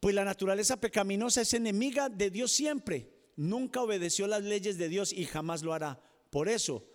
Pues 0.01 0.15
la 0.15 0.25
naturaleza 0.25 0.81
pecaminosa 0.81 1.43
es 1.43 1.53
enemiga 1.55 2.09
de 2.09 2.31
Dios 2.31 2.53
siempre. 2.53 3.13
Nunca 3.37 3.83
obedeció 3.83 4.27
las 4.27 4.43
leyes 4.43 4.79
de 4.79 4.89
Dios 4.89 5.13
y 5.13 5.25
jamás 5.27 5.63
lo 5.63 5.75
hará. 5.75 6.01
Por 6.31 6.49
eso, 6.49 6.89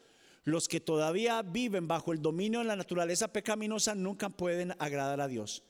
los 0.44 0.68
que 0.68 0.80
todavía 0.80 1.42
viven 1.44 1.88
bajo 1.88 2.14
el 2.14 2.22
dominio 2.22 2.60
de 2.60 2.66
la 2.66 2.76
naturaleza 2.76 3.32
pecaminosa 3.32 3.94
nunca 3.94 4.30
pueden 4.30 4.74
agradar 4.80 5.22
a 5.22 5.28
Dios. 5.28 5.64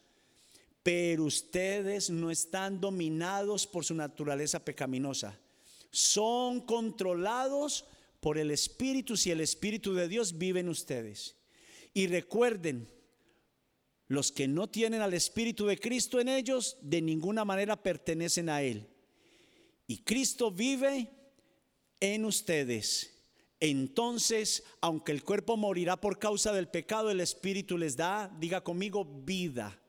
Pero 0.84 1.26
ustedes 1.26 2.10
no 2.10 2.32
están 2.32 2.80
dominados 2.80 3.68
por 3.68 3.84
su 3.84 3.94
naturaleza 3.94 4.64
pecaminosa 4.64 5.38
son 5.92 6.62
controlados 6.62 7.86
por 8.22 8.38
el 8.38 8.52
Espíritu 8.52 9.18
si 9.18 9.32
el 9.32 9.42
Espíritu 9.42 9.94
de 9.94 10.08
Dios 10.08 10.38
vive 10.38 10.62
en 10.62 10.70
ustedes. 10.70 11.36
Y 11.94 12.08
recuerden, 12.08 12.90
los 14.08 14.32
que 14.32 14.48
no 14.48 14.70
tienen 14.70 15.02
al 15.02 15.14
Espíritu 15.14 15.66
de 15.66 15.78
Cristo 15.78 16.20
en 16.20 16.30
ellos, 16.30 16.78
de 16.82 17.02
ninguna 17.02 17.46
manera 17.46 17.82
pertenecen 17.82 18.50
a 18.50 18.62
Él. 18.62 18.88
Y 19.88 20.00
Cristo 20.04 20.52
vive 20.52 21.10
en 22.00 22.26
ustedes. 22.26 23.18
Entonces, 23.60 24.64
aunque 24.80 25.12
el 25.12 25.24
cuerpo 25.24 25.58
morirá 25.58 26.00
por 26.00 26.20
causa 26.20 26.54
del 26.54 26.68
pecado, 26.68 27.10
el 27.10 27.20
Espíritu 27.20 27.78
les 27.78 27.96
da, 27.96 28.34
diga 28.40 28.64
conmigo, 28.64 29.06
vida. 29.06 29.80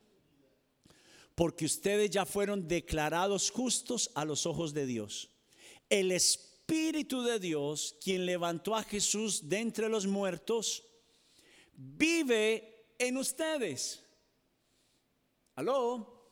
Porque 1.34 1.64
ustedes 1.64 2.10
ya 2.10 2.26
fueron 2.26 2.68
declarados 2.68 3.50
justos 3.50 4.10
a 4.14 4.24
los 4.24 4.46
ojos 4.46 4.74
de 4.74 4.86
Dios 4.86 5.31
el 5.92 6.10
Espíritu 6.10 7.22
de 7.22 7.38
Dios, 7.38 7.98
quien 8.02 8.24
levantó 8.24 8.74
a 8.74 8.82
Jesús 8.82 9.46
de 9.46 9.58
entre 9.58 9.90
los 9.90 10.06
muertos, 10.06 10.82
vive 11.74 12.94
en 12.98 13.18
ustedes. 13.18 14.02
¿Aló? 15.54 16.30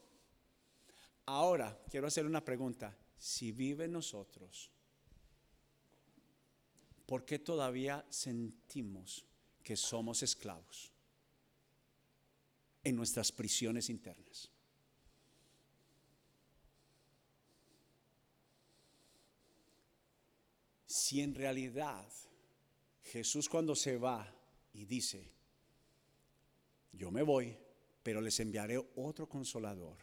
Ahora, 1.26 1.79
quiero 1.90 2.07
hacer 2.07 2.25
una 2.25 2.43
pregunta. 2.43 2.97
Si 3.19 3.52
vive 3.52 3.85
en 3.85 3.93
nosotros, 3.93 4.71
¿por 7.05 7.26
qué 7.26 7.38
todavía 7.38 8.07
sentimos 8.09 9.26
que 9.62 9.76
somos 9.76 10.23
esclavos 10.23 10.90
en 12.83 12.97
nuestras 12.97 13.31
prisiones 13.31 13.90
internas? 13.90 14.50
Si 20.90 21.20
en 21.20 21.37
realidad 21.37 22.04
Jesús 23.04 23.49
cuando 23.49 23.76
se 23.76 23.97
va 23.97 24.28
y 24.73 24.87
dice, 24.87 25.32
yo 26.90 27.12
me 27.12 27.23
voy, 27.23 27.56
pero 28.02 28.20
les 28.20 28.40
enviaré 28.40 28.76
otro 28.97 29.28
consolador, 29.28 29.99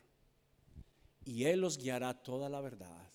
y 1.26 1.44
Él 1.44 1.60
los 1.60 1.78
guiará 1.78 2.14
toda 2.14 2.48
la 2.48 2.62
verdad, 2.62 3.12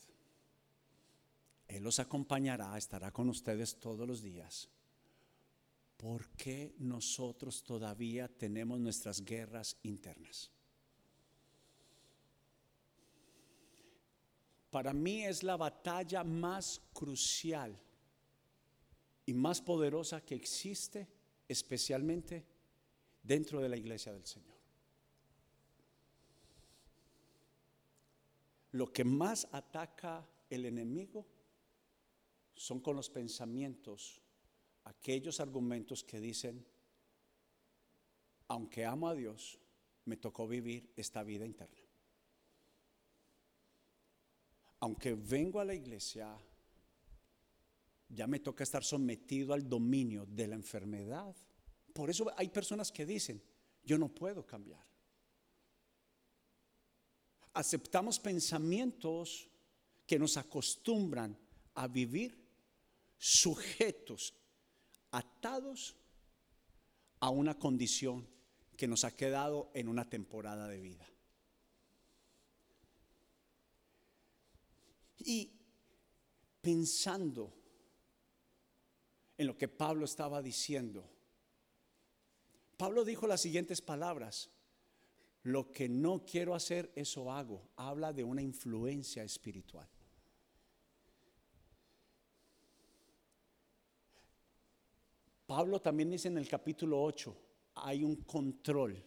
Él 1.66 1.82
los 1.82 1.98
acompañará, 1.98 2.76
estará 2.76 3.10
con 3.10 3.30
ustedes 3.30 3.80
todos 3.80 4.06
los 4.06 4.20
días. 4.20 4.68
¿Por 5.96 6.28
qué 6.32 6.74
nosotros 6.76 7.62
todavía 7.62 8.28
tenemos 8.28 8.80
nuestras 8.80 9.24
guerras 9.24 9.78
internas? 9.82 10.51
Para 14.72 14.94
mí 14.94 15.22
es 15.22 15.42
la 15.42 15.58
batalla 15.58 16.24
más 16.24 16.80
crucial 16.94 17.78
y 19.26 19.34
más 19.34 19.60
poderosa 19.60 20.24
que 20.24 20.34
existe, 20.34 21.06
especialmente 21.46 22.42
dentro 23.22 23.60
de 23.60 23.68
la 23.68 23.76
iglesia 23.76 24.14
del 24.14 24.24
Señor. 24.24 24.56
Lo 28.70 28.90
que 28.90 29.04
más 29.04 29.46
ataca 29.52 30.26
el 30.48 30.64
enemigo 30.64 31.26
son 32.54 32.80
con 32.80 32.96
los 32.96 33.10
pensamientos, 33.10 34.22
aquellos 34.84 35.38
argumentos 35.38 36.02
que 36.02 36.18
dicen, 36.18 36.64
aunque 38.48 38.86
amo 38.86 39.06
a 39.06 39.14
Dios, 39.14 39.58
me 40.06 40.16
tocó 40.16 40.48
vivir 40.48 40.94
esta 40.96 41.22
vida 41.22 41.44
interna 41.44 41.81
aunque 44.82 45.14
vengo 45.14 45.60
a 45.60 45.64
la 45.64 45.74
iglesia, 45.74 46.36
ya 48.08 48.26
me 48.26 48.40
toca 48.40 48.64
estar 48.64 48.82
sometido 48.82 49.54
al 49.54 49.68
dominio 49.68 50.26
de 50.26 50.48
la 50.48 50.56
enfermedad. 50.56 51.36
Por 51.94 52.10
eso 52.10 52.28
hay 52.36 52.48
personas 52.48 52.90
que 52.90 53.06
dicen, 53.06 53.40
yo 53.84 53.96
no 53.96 54.08
puedo 54.08 54.44
cambiar. 54.44 54.84
Aceptamos 57.54 58.18
pensamientos 58.18 59.48
que 60.04 60.18
nos 60.18 60.36
acostumbran 60.36 61.38
a 61.74 61.86
vivir 61.86 62.44
sujetos, 63.16 64.34
atados 65.12 65.94
a 67.20 67.30
una 67.30 67.56
condición 67.56 68.28
que 68.76 68.88
nos 68.88 69.04
ha 69.04 69.14
quedado 69.14 69.70
en 69.74 69.86
una 69.86 70.10
temporada 70.10 70.66
de 70.66 70.80
vida. 70.80 71.06
Y 75.24 75.50
pensando 76.60 77.52
en 79.38 79.46
lo 79.46 79.56
que 79.56 79.68
Pablo 79.68 80.04
estaba 80.04 80.42
diciendo, 80.42 81.08
Pablo 82.76 83.04
dijo 83.04 83.26
las 83.26 83.40
siguientes 83.40 83.80
palabras, 83.80 84.50
lo 85.44 85.72
que 85.72 85.88
no 85.88 86.24
quiero 86.24 86.54
hacer, 86.54 86.92
eso 86.94 87.32
hago. 87.32 87.68
Habla 87.76 88.12
de 88.12 88.24
una 88.24 88.42
influencia 88.42 89.24
espiritual. 89.24 89.88
Pablo 95.46 95.80
también 95.80 96.10
dice 96.10 96.28
en 96.28 96.38
el 96.38 96.48
capítulo 96.48 97.02
8, 97.02 97.36
hay 97.74 98.04
un 98.04 98.16
control, 98.16 99.04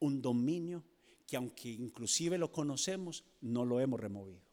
un 0.00 0.20
dominio 0.20 0.84
que 1.26 1.36
aunque 1.36 1.70
inclusive 1.70 2.36
lo 2.36 2.52
conocemos, 2.52 3.24
no 3.40 3.64
lo 3.64 3.80
hemos 3.80 3.98
removido. 3.98 4.43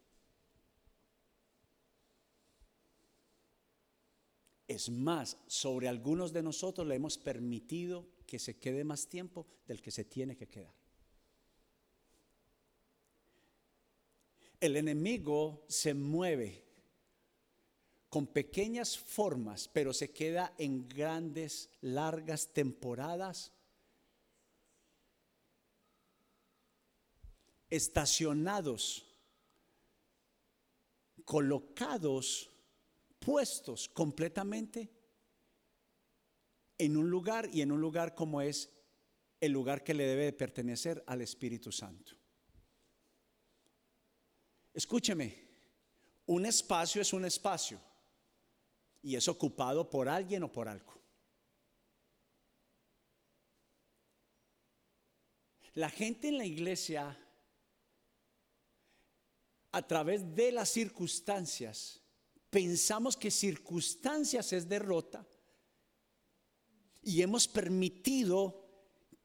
Es 4.72 4.90
más, 4.90 5.36
sobre 5.48 5.90
algunos 5.90 6.32
de 6.32 6.42
nosotros 6.42 6.88
le 6.88 6.96
hemos 6.96 7.18
permitido 7.18 8.08
que 8.26 8.40
se 8.40 8.58
quede 8.58 8.86
más 8.86 9.06
tiempo 9.10 9.46
del 9.68 9.82
que 9.82 9.92
se 9.92 10.06
tiene 10.06 10.38
que 10.38 10.48
quedar. 10.48 10.74
El 14.62 14.78
enemigo 14.78 15.66
se 15.68 15.94
mueve 15.94 16.64
con 18.08 18.28
pequeñas 18.28 18.98
formas, 18.98 19.68
pero 19.68 19.92
se 19.92 20.14
queda 20.14 20.54
en 20.58 20.88
grandes, 20.88 21.70
largas 21.82 22.54
temporadas, 22.54 23.52
estacionados, 27.70 29.06
colocados 31.26 32.51
puestos 33.22 33.88
completamente 33.88 34.90
en 36.78 36.98
un 36.98 37.10
lugar 37.10 37.48
y 37.54 37.62
en 37.62 37.72
un 37.72 37.80
lugar 37.80 38.16
como 38.16 38.42
es 38.42 38.70
el 39.40 39.52
lugar 39.52 39.84
que 39.84 39.94
le 39.94 40.06
debe 40.06 40.26
de 40.26 40.34
pertenecer 40.34 41.04
al 41.06 41.22
Espíritu 41.22 41.72
Santo. 41.72 42.14
Escúcheme, 44.74 45.50
un 46.26 46.46
espacio 46.46 47.02
es 47.02 47.14
un 47.14 47.26
espacio 47.26 47.80
y 49.04 49.16
es 49.16 49.28
ocupado 49.28 49.90
por 49.90 50.10
alguien 50.10 50.44
o 50.44 50.52
por 50.52 50.68
algo. 50.68 50.94
La 55.74 55.90
gente 55.90 56.30
en 56.30 56.38
la 56.38 56.46
iglesia, 56.46 57.18
a 59.72 59.88
través 59.88 60.36
de 60.36 60.52
las 60.52 60.70
circunstancias, 60.70 62.01
pensamos 62.52 63.16
que 63.18 63.32
circunstancias 63.32 64.54
es 64.54 64.68
derrota 64.68 65.26
y 67.02 67.22
hemos 67.22 67.48
permitido 67.48 68.62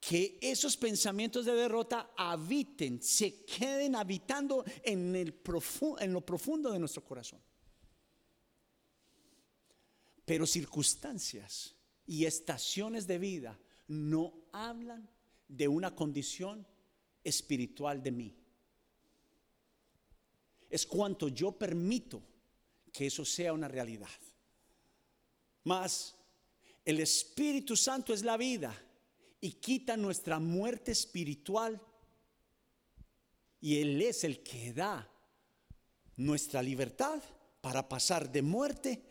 que 0.00 0.38
esos 0.40 0.76
pensamientos 0.76 1.44
de 1.44 1.52
derrota 1.52 2.12
habiten, 2.16 3.02
se 3.02 3.44
queden 3.44 3.96
habitando 3.96 4.64
en, 4.84 5.16
el 5.16 5.42
en 5.98 6.12
lo 6.12 6.24
profundo 6.24 6.70
de 6.70 6.78
nuestro 6.78 7.04
corazón. 7.04 7.40
Pero 10.24 10.46
circunstancias 10.46 11.74
y 12.06 12.24
estaciones 12.24 13.06
de 13.08 13.18
vida 13.18 13.58
no 13.88 14.34
hablan 14.52 15.10
de 15.48 15.66
una 15.66 15.94
condición 15.94 16.64
espiritual 17.24 18.02
de 18.02 18.12
mí. 18.12 18.36
Es 20.70 20.86
cuanto 20.86 21.28
yo 21.28 21.52
permito 21.52 22.22
que 22.96 23.08
eso 23.08 23.26
sea 23.26 23.52
una 23.52 23.68
realidad. 23.68 24.08
Mas 25.64 26.14
el 26.82 26.98
Espíritu 27.00 27.76
Santo 27.76 28.14
es 28.14 28.22
la 28.22 28.38
vida 28.38 28.74
y 29.38 29.52
quita 29.52 29.98
nuestra 29.98 30.38
muerte 30.38 30.92
espiritual 30.92 31.78
y 33.60 33.82
Él 33.82 34.00
es 34.00 34.24
el 34.24 34.42
que 34.42 34.72
da 34.72 35.06
nuestra 36.16 36.62
libertad 36.62 37.22
para 37.60 37.86
pasar 37.86 38.32
de 38.32 38.40
muerte 38.40 39.02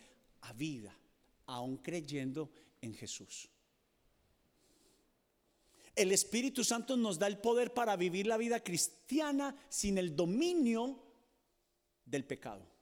a 0.41 0.53
vida, 0.53 0.97
aún 1.45 1.77
creyendo 1.77 2.49
en 2.81 2.95
Jesús. 2.95 3.49
El 5.95 6.11
Espíritu 6.11 6.63
Santo 6.63 6.97
nos 6.97 7.19
da 7.19 7.27
el 7.27 7.37
poder 7.37 7.71
para 7.71 7.95
vivir 7.95 8.25
la 8.25 8.37
vida 8.37 8.63
cristiana 8.63 9.55
sin 9.69 9.99
el 9.99 10.15
dominio 10.15 11.03
del 12.03 12.25
pecado. 12.25 12.74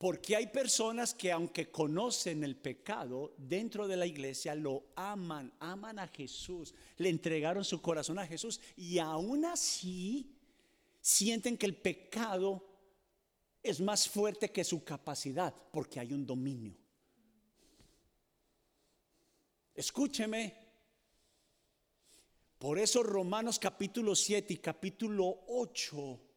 Porque 0.00 0.34
hay 0.34 0.46
personas 0.46 1.12
que 1.12 1.30
aunque 1.30 1.70
conocen 1.70 2.42
el 2.42 2.56
pecado 2.56 3.34
dentro 3.36 3.86
de 3.86 3.98
la 3.98 4.06
iglesia, 4.06 4.54
lo 4.54 4.84
aman, 4.96 5.52
aman 5.60 5.98
a 5.98 6.08
Jesús, 6.08 6.72
le 6.96 7.10
entregaron 7.10 7.66
su 7.66 7.82
corazón 7.82 8.18
a 8.18 8.26
Jesús 8.26 8.62
y 8.78 8.98
aún 8.98 9.44
así 9.44 10.34
sienten 11.02 11.58
que 11.58 11.66
el 11.66 11.76
pecado 11.76 12.66
es 13.62 13.78
más 13.82 14.08
fuerte 14.08 14.50
que 14.50 14.64
su 14.64 14.82
capacidad 14.82 15.54
porque 15.70 16.00
hay 16.00 16.14
un 16.14 16.24
dominio. 16.24 16.74
Escúcheme. 19.74 20.56
Por 22.58 22.78
eso 22.78 23.02
Romanos 23.02 23.58
capítulo 23.58 24.16
7 24.16 24.54
y 24.54 24.56
capítulo 24.56 25.44
8 25.48 26.29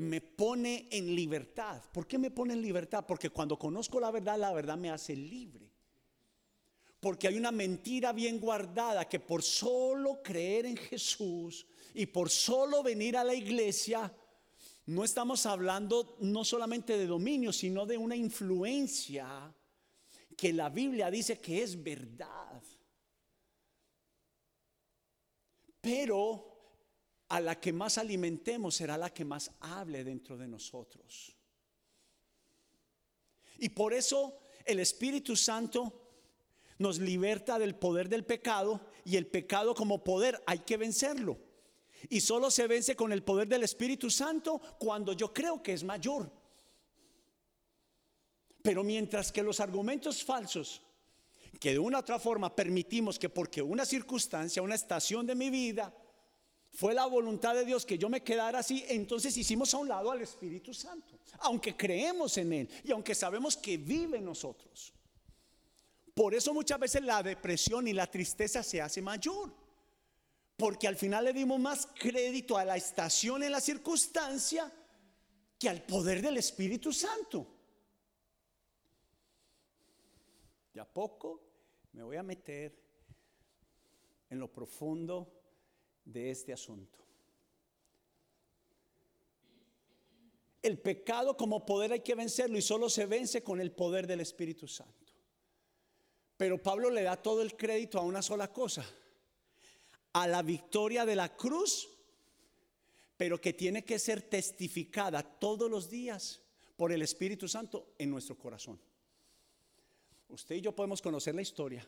me 0.00 0.20
pone 0.20 0.88
en 0.90 1.14
libertad. 1.14 1.82
¿Por 1.92 2.06
qué 2.06 2.18
me 2.18 2.30
pone 2.30 2.54
en 2.54 2.62
libertad? 2.62 3.04
Porque 3.06 3.30
cuando 3.30 3.58
conozco 3.58 4.00
la 4.00 4.10
verdad, 4.10 4.38
la 4.38 4.52
verdad 4.52 4.78
me 4.78 4.90
hace 4.90 5.14
libre. 5.14 5.70
Porque 6.98 7.28
hay 7.28 7.36
una 7.36 7.52
mentira 7.52 8.12
bien 8.12 8.40
guardada 8.40 9.08
que 9.08 9.20
por 9.20 9.42
solo 9.42 10.22
creer 10.22 10.66
en 10.66 10.76
Jesús 10.76 11.66
y 11.94 12.06
por 12.06 12.30
solo 12.30 12.82
venir 12.82 13.16
a 13.16 13.24
la 13.24 13.34
iglesia, 13.34 14.12
no 14.86 15.04
estamos 15.04 15.46
hablando 15.46 16.16
no 16.20 16.44
solamente 16.44 16.96
de 16.96 17.06
dominio, 17.06 17.52
sino 17.52 17.86
de 17.86 17.96
una 17.96 18.16
influencia 18.16 19.54
que 20.36 20.52
la 20.52 20.70
Biblia 20.70 21.10
dice 21.10 21.38
que 21.38 21.62
es 21.62 21.82
verdad. 21.82 22.62
Pero 25.80 26.49
a 27.30 27.40
la 27.40 27.60
que 27.60 27.72
más 27.72 27.96
alimentemos 27.96 28.74
será 28.74 28.98
la 28.98 29.14
que 29.14 29.24
más 29.24 29.52
hable 29.60 30.02
dentro 30.02 30.36
de 30.36 30.48
nosotros. 30.48 31.36
Y 33.58 33.68
por 33.68 33.94
eso 33.94 34.40
el 34.64 34.80
Espíritu 34.80 35.36
Santo 35.36 36.08
nos 36.78 36.98
liberta 36.98 37.58
del 37.58 37.76
poder 37.76 38.08
del 38.08 38.24
pecado 38.24 38.80
y 39.04 39.16
el 39.16 39.28
pecado 39.28 39.74
como 39.74 40.02
poder 40.02 40.42
hay 40.44 40.60
que 40.60 40.76
vencerlo. 40.76 41.38
Y 42.08 42.20
solo 42.20 42.50
se 42.50 42.66
vence 42.66 42.96
con 42.96 43.12
el 43.12 43.22
poder 43.22 43.46
del 43.46 43.62
Espíritu 43.62 44.10
Santo 44.10 44.60
cuando 44.78 45.12
yo 45.12 45.32
creo 45.32 45.62
que 45.62 45.74
es 45.74 45.84
mayor. 45.84 46.32
Pero 48.62 48.82
mientras 48.82 49.30
que 49.30 49.42
los 49.42 49.60
argumentos 49.60 50.24
falsos, 50.24 50.82
que 51.60 51.72
de 51.72 51.78
una 51.78 51.98
u 51.98 52.00
otra 52.00 52.18
forma 52.18 52.56
permitimos 52.56 53.18
que 53.20 53.28
porque 53.28 53.62
una 53.62 53.84
circunstancia, 53.84 54.62
una 54.62 54.74
estación 54.74 55.26
de 55.26 55.36
mi 55.36 55.48
vida, 55.50 55.94
fue 56.72 56.94
la 56.94 57.06
voluntad 57.06 57.54
de 57.54 57.64
Dios 57.64 57.84
que 57.84 57.98
yo 57.98 58.08
me 58.08 58.22
quedara 58.22 58.60
así, 58.60 58.84
entonces 58.88 59.36
hicimos 59.36 59.74
a 59.74 59.78
un 59.78 59.88
lado 59.88 60.10
al 60.10 60.22
Espíritu 60.22 60.72
Santo, 60.72 61.18
aunque 61.40 61.76
creemos 61.76 62.36
en 62.38 62.52
Él 62.52 62.68
y 62.84 62.92
aunque 62.92 63.14
sabemos 63.14 63.56
que 63.56 63.76
vive 63.76 64.18
en 64.18 64.24
nosotros. 64.24 64.92
Por 66.14 66.34
eso 66.34 66.54
muchas 66.54 66.78
veces 66.78 67.02
la 67.02 67.22
depresión 67.22 67.88
y 67.88 67.92
la 67.92 68.06
tristeza 68.06 68.62
se 68.62 68.80
hace 68.80 69.02
mayor, 69.02 69.52
porque 70.56 70.86
al 70.86 70.96
final 70.96 71.24
le 71.24 71.32
dimos 71.32 71.58
más 71.58 71.88
crédito 71.98 72.56
a 72.56 72.64
la 72.64 72.76
estación 72.76 73.42
en 73.42 73.52
la 73.52 73.60
circunstancia 73.60 74.70
que 75.58 75.68
al 75.68 75.82
poder 75.82 76.22
del 76.22 76.36
Espíritu 76.36 76.92
Santo. 76.92 77.46
De 80.72 80.80
a 80.80 80.84
poco 80.84 81.40
me 81.92 82.02
voy 82.02 82.16
a 82.16 82.22
meter 82.22 82.78
en 84.28 84.38
lo 84.38 84.52
profundo 84.52 85.39
de 86.12 86.30
este 86.30 86.52
asunto. 86.52 86.98
El 90.62 90.78
pecado 90.78 91.36
como 91.36 91.64
poder 91.64 91.92
hay 91.92 92.00
que 92.00 92.14
vencerlo 92.14 92.58
y 92.58 92.62
solo 92.62 92.90
se 92.90 93.06
vence 93.06 93.42
con 93.42 93.60
el 93.60 93.72
poder 93.72 94.06
del 94.06 94.20
Espíritu 94.20 94.68
Santo. 94.68 95.12
Pero 96.36 96.62
Pablo 96.62 96.90
le 96.90 97.02
da 97.02 97.16
todo 97.16 97.42
el 97.42 97.56
crédito 97.56 97.98
a 97.98 98.02
una 98.02 98.22
sola 98.22 98.52
cosa, 98.52 98.84
a 100.12 100.26
la 100.26 100.42
victoria 100.42 101.06
de 101.06 101.16
la 101.16 101.34
cruz, 101.34 101.88
pero 103.16 103.40
que 103.40 103.52
tiene 103.52 103.84
que 103.84 103.98
ser 103.98 104.22
testificada 104.22 105.22
todos 105.22 105.70
los 105.70 105.88
días 105.88 106.40
por 106.76 106.92
el 106.92 107.02
Espíritu 107.02 107.48
Santo 107.48 107.94
en 107.98 108.10
nuestro 108.10 108.36
corazón. 108.38 108.80
Usted 110.28 110.56
y 110.56 110.60
yo 110.60 110.74
podemos 110.74 111.02
conocer 111.02 111.34
la 111.34 111.42
historia 111.42 111.86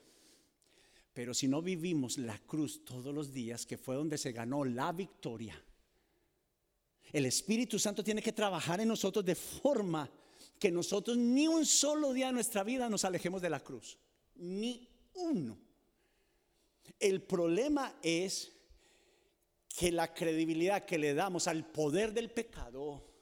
pero 1.12 1.34
si 1.34 1.48
no 1.48 1.60
vivimos 1.60 2.18
la 2.18 2.38
cruz 2.38 2.84
todos 2.84 3.14
los 3.14 3.32
días, 3.32 3.66
que 3.66 3.78
fue 3.78 3.96
donde 3.96 4.18
se 4.18 4.32
ganó 4.32 4.64
la 4.64 4.92
victoria, 4.92 5.62
el 7.12 7.26
Espíritu 7.26 7.78
Santo 7.78 8.02
tiene 8.02 8.22
que 8.22 8.32
trabajar 8.32 8.80
en 8.80 8.88
nosotros 8.88 9.24
de 9.24 9.34
forma 9.34 10.10
que 10.58 10.70
nosotros 10.70 11.16
ni 11.16 11.46
un 11.46 11.66
solo 11.66 12.12
día 12.12 12.28
de 12.28 12.32
nuestra 12.32 12.62
vida 12.62 12.88
nos 12.88 13.04
alejemos 13.04 13.42
de 13.42 13.50
la 13.50 13.60
cruz. 13.60 13.98
Ni 14.36 14.88
uno. 15.14 15.58
El 16.98 17.22
problema 17.22 17.98
es 18.02 18.52
que 19.68 19.92
la 19.92 20.14
credibilidad 20.14 20.84
que 20.84 20.98
le 20.98 21.14
damos 21.14 21.48
al 21.48 21.66
poder 21.66 22.12
del 22.12 22.30
pecado, 22.30 23.12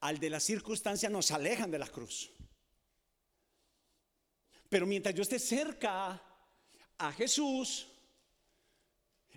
al 0.00 0.18
de 0.18 0.30
la 0.30 0.40
circunstancia, 0.40 1.08
nos 1.08 1.30
alejan 1.30 1.70
de 1.70 1.78
la 1.78 1.88
cruz. 1.88 2.30
Pero 4.68 4.86
mientras 4.86 5.14
yo 5.14 5.22
esté 5.22 5.38
cerca 5.38 6.22
a 6.98 7.12
Jesús, 7.12 7.86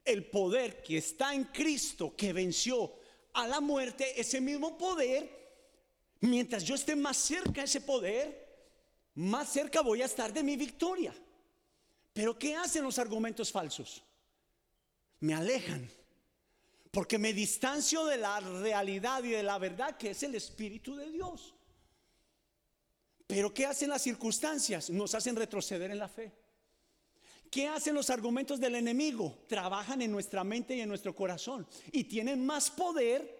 el 0.05 0.25
poder 0.25 0.81
que 0.81 0.97
está 0.97 1.33
en 1.33 1.45
Cristo, 1.45 2.15
que 2.15 2.33
venció 2.33 2.93
a 3.33 3.47
la 3.47 3.59
muerte, 3.59 4.19
ese 4.19 4.41
mismo 4.41 4.77
poder, 4.77 5.29
mientras 6.21 6.63
yo 6.63 6.75
esté 6.75 6.95
más 6.95 7.17
cerca 7.17 7.61
de 7.61 7.65
ese 7.65 7.81
poder, 7.81 8.47
más 9.15 9.51
cerca 9.51 9.81
voy 9.81 10.01
a 10.01 10.05
estar 10.05 10.31
de 10.33 10.43
mi 10.43 10.55
victoria. 10.55 11.13
Pero 12.13 12.37
¿qué 12.37 12.55
hacen 12.55 12.83
los 12.83 12.97
argumentos 12.97 13.51
falsos? 13.51 14.01
Me 15.19 15.33
alejan, 15.33 15.89
porque 16.91 17.17
me 17.17 17.33
distancio 17.33 18.05
de 18.05 18.17
la 18.17 18.39
realidad 18.39 19.23
y 19.23 19.29
de 19.31 19.43
la 19.43 19.57
verdad 19.57 19.97
que 19.97 20.11
es 20.11 20.23
el 20.23 20.35
Espíritu 20.35 20.95
de 20.95 21.11
Dios. 21.11 21.53
Pero 23.27 23.53
¿qué 23.53 23.65
hacen 23.65 23.89
las 23.89 24.01
circunstancias? 24.01 24.89
Nos 24.89 25.13
hacen 25.13 25.35
retroceder 25.35 25.91
en 25.91 25.99
la 25.99 26.07
fe. 26.07 26.31
¿Qué 27.49 27.67
hacen 27.67 27.95
los 27.95 28.09
argumentos 28.09 28.59
del 28.59 28.75
enemigo? 28.75 29.39
Trabajan 29.47 30.01
en 30.01 30.11
nuestra 30.11 30.43
mente 30.43 30.75
y 30.75 30.81
en 30.81 30.89
nuestro 30.89 31.15
corazón 31.15 31.67
y 31.91 32.03
tienen 32.03 32.45
más 32.45 32.69
poder 32.69 33.39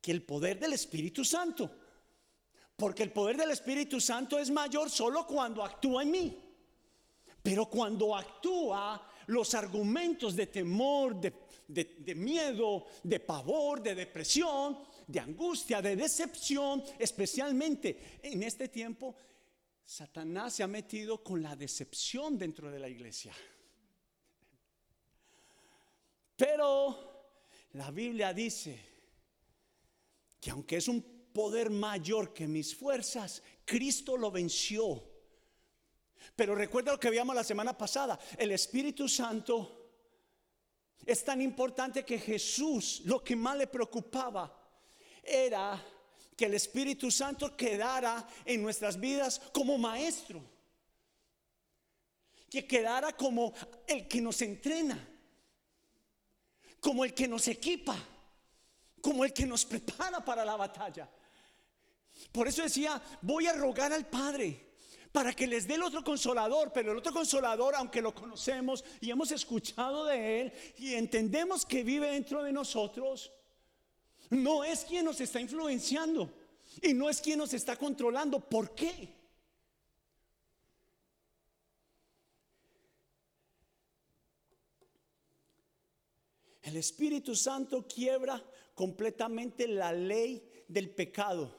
que 0.00 0.12
el 0.12 0.22
poder 0.22 0.58
del 0.58 0.72
Espíritu 0.72 1.24
Santo. 1.24 1.70
Porque 2.76 3.02
el 3.02 3.12
poder 3.12 3.36
del 3.36 3.50
Espíritu 3.50 4.00
Santo 4.00 4.38
es 4.38 4.50
mayor 4.50 4.88
solo 4.88 5.26
cuando 5.26 5.64
actúa 5.64 6.02
en 6.02 6.10
mí. 6.12 6.38
Pero 7.42 7.66
cuando 7.66 8.14
actúa, 8.14 9.08
los 9.28 9.54
argumentos 9.54 10.34
de 10.34 10.46
temor, 10.46 11.20
de, 11.20 12.14
miedo, 12.14 12.86
de 13.02 13.20
pavor, 13.20 13.82
de 13.82 13.94
depresión, 13.94 14.78
de 15.06 15.20
angustia, 15.20 15.82
de 15.82 15.96
decepción, 15.96 16.82
especialmente 16.98 18.18
en 18.22 18.42
este 18.42 18.68
tiempo, 18.68 19.14
Satanás 19.88 20.52
se 20.52 20.62
ha 20.62 20.66
metido 20.66 21.24
con 21.24 21.42
la 21.42 21.56
decepción 21.56 22.36
dentro 22.36 22.70
de 22.70 22.78
la 22.78 22.90
iglesia. 22.90 23.32
Pero 26.36 27.38
la 27.72 27.90
Biblia 27.90 28.34
dice 28.34 28.78
que 30.38 30.50
aunque 30.50 30.76
es 30.76 30.88
un 30.88 31.30
poder 31.32 31.70
mayor 31.70 32.34
que 32.34 32.46
mis 32.46 32.76
fuerzas, 32.76 33.42
Cristo 33.64 34.18
lo 34.18 34.30
venció. 34.30 35.02
Pero 36.36 36.54
recuerda 36.54 36.92
lo 36.92 37.00
que 37.00 37.08
veíamos 37.08 37.34
la 37.34 37.42
semana 37.42 37.76
pasada, 37.76 38.18
el 38.36 38.52
Espíritu 38.52 39.08
Santo 39.08 39.94
es 41.06 41.24
tan 41.24 41.40
importante 41.40 42.04
que 42.04 42.18
Jesús 42.18 43.00
lo 43.06 43.24
que 43.24 43.34
más 43.34 43.56
le 43.56 43.68
preocupaba 43.68 44.54
era 45.22 45.82
que 46.38 46.44
el 46.44 46.54
Espíritu 46.54 47.10
Santo 47.10 47.56
quedara 47.56 48.24
en 48.44 48.62
nuestras 48.62 48.98
vidas 49.00 49.40
como 49.52 49.76
maestro. 49.76 50.40
Que 52.48 52.64
quedara 52.64 53.12
como 53.16 53.52
el 53.88 54.06
que 54.06 54.20
nos 54.20 54.40
entrena, 54.40 54.96
como 56.78 57.04
el 57.04 57.12
que 57.12 57.26
nos 57.26 57.48
equipa, 57.48 57.96
como 59.02 59.24
el 59.24 59.32
que 59.32 59.46
nos 59.46 59.64
prepara 59.64 60.24
para 60.24 60.44
la 60.44 60.54
batalla. 60.54 61.10
Por 62.30 62.46
eso 62.46 62.62
decía, 62.62 63.02
voy 63.20 63.48
a 63.48 63.54
rogar 63.54 63.92
al 63.92 64.06
Padre 64.06 64.76
para 65.10 65.32
que 65.32 65.48
les 65.48 65.66
dé 65.66 65.74
el 65.74 65.82
otro 65.82 66.04
consolador, 66.04 66.72
pero 66.72 66.92
el 66.92 66.98
otro 66.98 67.12
consolador, 67.12 67.74
aunque 67.74 68.00
lo 68.00 68.14
conocemos 68.14 68.84
y 69.00 69.10
hemos 69.10 69.32
escuchado 69.32 70.04
de 70.04 70.42
él 70.42 70.52
y 70.76 70.94
entendemos 70.94 71.66
que 71.66 71.82
vive 71.82 72.12
dentro 72.12 72.44
de 72.44 72.52
nosotros, 72.52 73.32
no 74.30 74.64
es 74.64 74.84
quien 74.84 75.04
nos 75.04 75.20
está 75.20 75.40
influenciando 75.40 76.32
y 76.82 76.94
no 76.94 77.08
es 77.08 77.20
quien 77.20 77.38
nos 77.38 77.54
está 77.54 77.76
controlando. 77.76 78.40
¿Por 78.40 78.74
qué? 78.74 79.16
El 86.62 86.76
Espíritu 86.76 87.34
Santo 87.34 87.86
quiebra 87.88 88.44
completamente 88.74 89.66
la 89.66 89.92
ley 89.92 90.64
del 90.68 90.90
pecado 90.90 91.56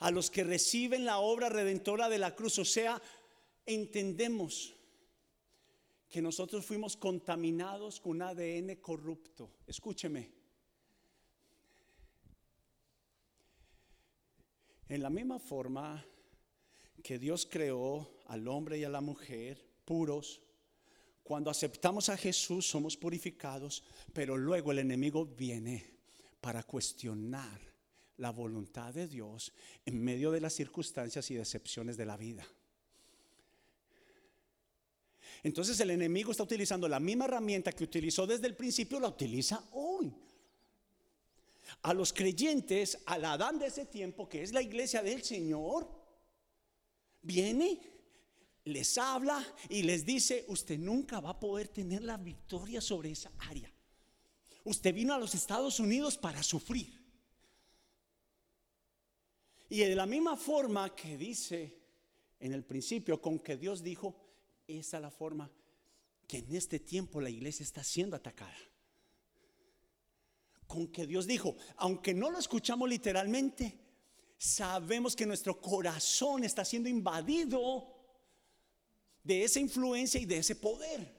a 0.00 0.10
los 0.10 0.30
que 0.30 0.44
reciben 0.44 1.04
la 1.04 1.18
obra 1.18 1.48
redentora 1.48 2.08
de 2.08 2.18
la 2.18 2.34
cruz. 2.34 2.58
O 2.58 2.64
sea, 2.64 3.00
entendemos 3.64 4.74
que 6.08 6.20
nosotros 6.20 6.66
fuimos 6.66 6.96
contaminados 6.96 8.00
con 8.00 8.16
un 8.16 8.22
ADN 8.22 8.76
corrupto. 8.76 9.52
Escúcheme. 9.66 10.39
En 14.90 15.04
la 15.04 15.08
misma 15.08 15.38
forma 15.38 16.04
que 17.00 17.20
Dios 17.20 17.46
creó 17.48 18.10
al 18.26 18.48
hombre 18.48 18.76
y 18.76 18.82
a 18.82 18.88
la 18.88 19.00
mujer 19.00 19.64
puros, 19.84 20.42
cuando 21.22 21.48
aceptamos 21.48 22.08
a 22.08 22.16
Jesús 22.16 22.68
somos 22.68 22.96
purificados, 22.96 23.84
pero 24.12 24.36
luego 24.36 24.72
el 24.72 24.80
enemigo 24.80 25.24
viene 25.24 25.86
para 26.40 26.64
cuestionar 26.64 27.60
la 28.16 28.30
voluntad 28.30 28.92
de 28.92 29.06
Dios 29.06 29.52
en 29.86 30.02
medio 30.02 30.32
de 30.32 30.40
las 30.40 30.54
circunstancias 30.54 31.30
y 31.30 31.36
decepciones 31.36 31.96
de 31.96 32.06
la 32.06 32.16
vida. 32.16 32.44
Entonces 35.44 35.78
el 35.78 35.92
enemigo 35.92 36.32
está 36.32 36.42
utilizando 36.42 36.88
la 36.88 36.98
misma 36.98 37.26
herramienta 37.26 37.70
que 37.70 37.84
utilizó 37.84 38.26
desde 38.26 38.48
el 38.48 38.56
principio, 38.56 38.98
la 38.98 39.08
utiliza 39.08 39.62
hoy. 39.70 40.12
A 41.82 41.94
los 41.94 42.12
creyentes, 42.12 42.98
a 43.06 43.18
la 43.18 43.32
Adán 43.32 43.58
de 43.58 43.66
ese 43.66 43.86
tiempo, 43.86 44.28
que 44.28 44.42
es 44.42 44.52
la 44.52 44.62
iglesia 44.62 45.02
del 45.02 45.22
Señor, 45.22 45.88
viene, 47.22 47.80
les 48.64 48.98
habla 48.98 49.44
y 49.68 49.82
les 49.82 50.04
dice, 50.04 50.44
usted 50.48 50.78
nunca 50.78 51.20
va 51.20 51.30
a 51.30 51.40
poder 51.40 51.68
tener 51.68 52.02
la 52.02 52.16
victoria 52.16 52.80
sobre 52.80 53.10
esa 53.10 53.32
área. 53.38 53.72
Usted 54.64 54.94
vino 54.94 55.14
a 55.14 55.18
los 55.18 55.34
Estados 55.34 55.80
Unidos 55.80 56.18
para 56.18 56.42
sufrir. 56.42 57.00
Y 59.70 59.78
de 59.78 59.94
la 59.94 60.04
misma 60.04 60.36
forma 60.36 60.94
que 60.94 61.16
dice 61.16 61.78
en 62.40 62.52
el 62.52 62.64
principio, 62.64 63.20
con 63.20 63.38
que 63.38 63.56
Dios 63.56 63.82
dijo, 63.82 64.16
esa 64.66 64.96
es 64.96 65.02
la 65.02 65.10
forma 65.10 65.50
que 66.26 66.38
en 66.38 66.54
este 66.54 66.78
tiempo 66.80 67.20
la 67.20 67.30
iglesia 67.30 67.62
está 67.62 67.84
siendo 67.84 68.16
atacada. 68.16 68.56
Con 70.70 70.86
que 70.86 71.04
Dios 71.04 71.26
dijo, 71.26 71.56
aunque 71.78 72.14
no 72.14 72.30
lo 72.30 72.38
escuchamos 72.38 72.88
literalmente, 72.88 73.76
sabemos 74.38 75.16
que 75.16 75.26
nuestro 75.26 75.60
corazón 75.60 76.44
está 76.44 76.64
siendo 76.64 76.88
invadido 76.88 77.92
de 79.24 79.42
esa 79.42 79.58
influencia 79.58 80.20
y 80.20 80.26
de 80.26 80.38
ese 80.38 80.54
poder. 80.54 81.12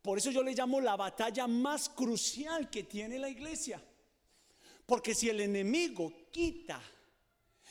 Por 0.00 0.16
eso 0.16 0.30
yo 0.30 0.44
le 0.44 0.54
llamo 0.54 0.80
la 0.80 0.94
batalla 0.94 1.48
más 1.48 1.88
crucial 1.88 2.70
que 2.70 2.84
tiene 2.84 3.18
la 3.18 3.28
iglesia. 3.28 3.82
Porque 4.86 5.12
si 5.12 5.28
el 5.28 5.40
enemigo 5.40 6.12
quita 6.30 6.80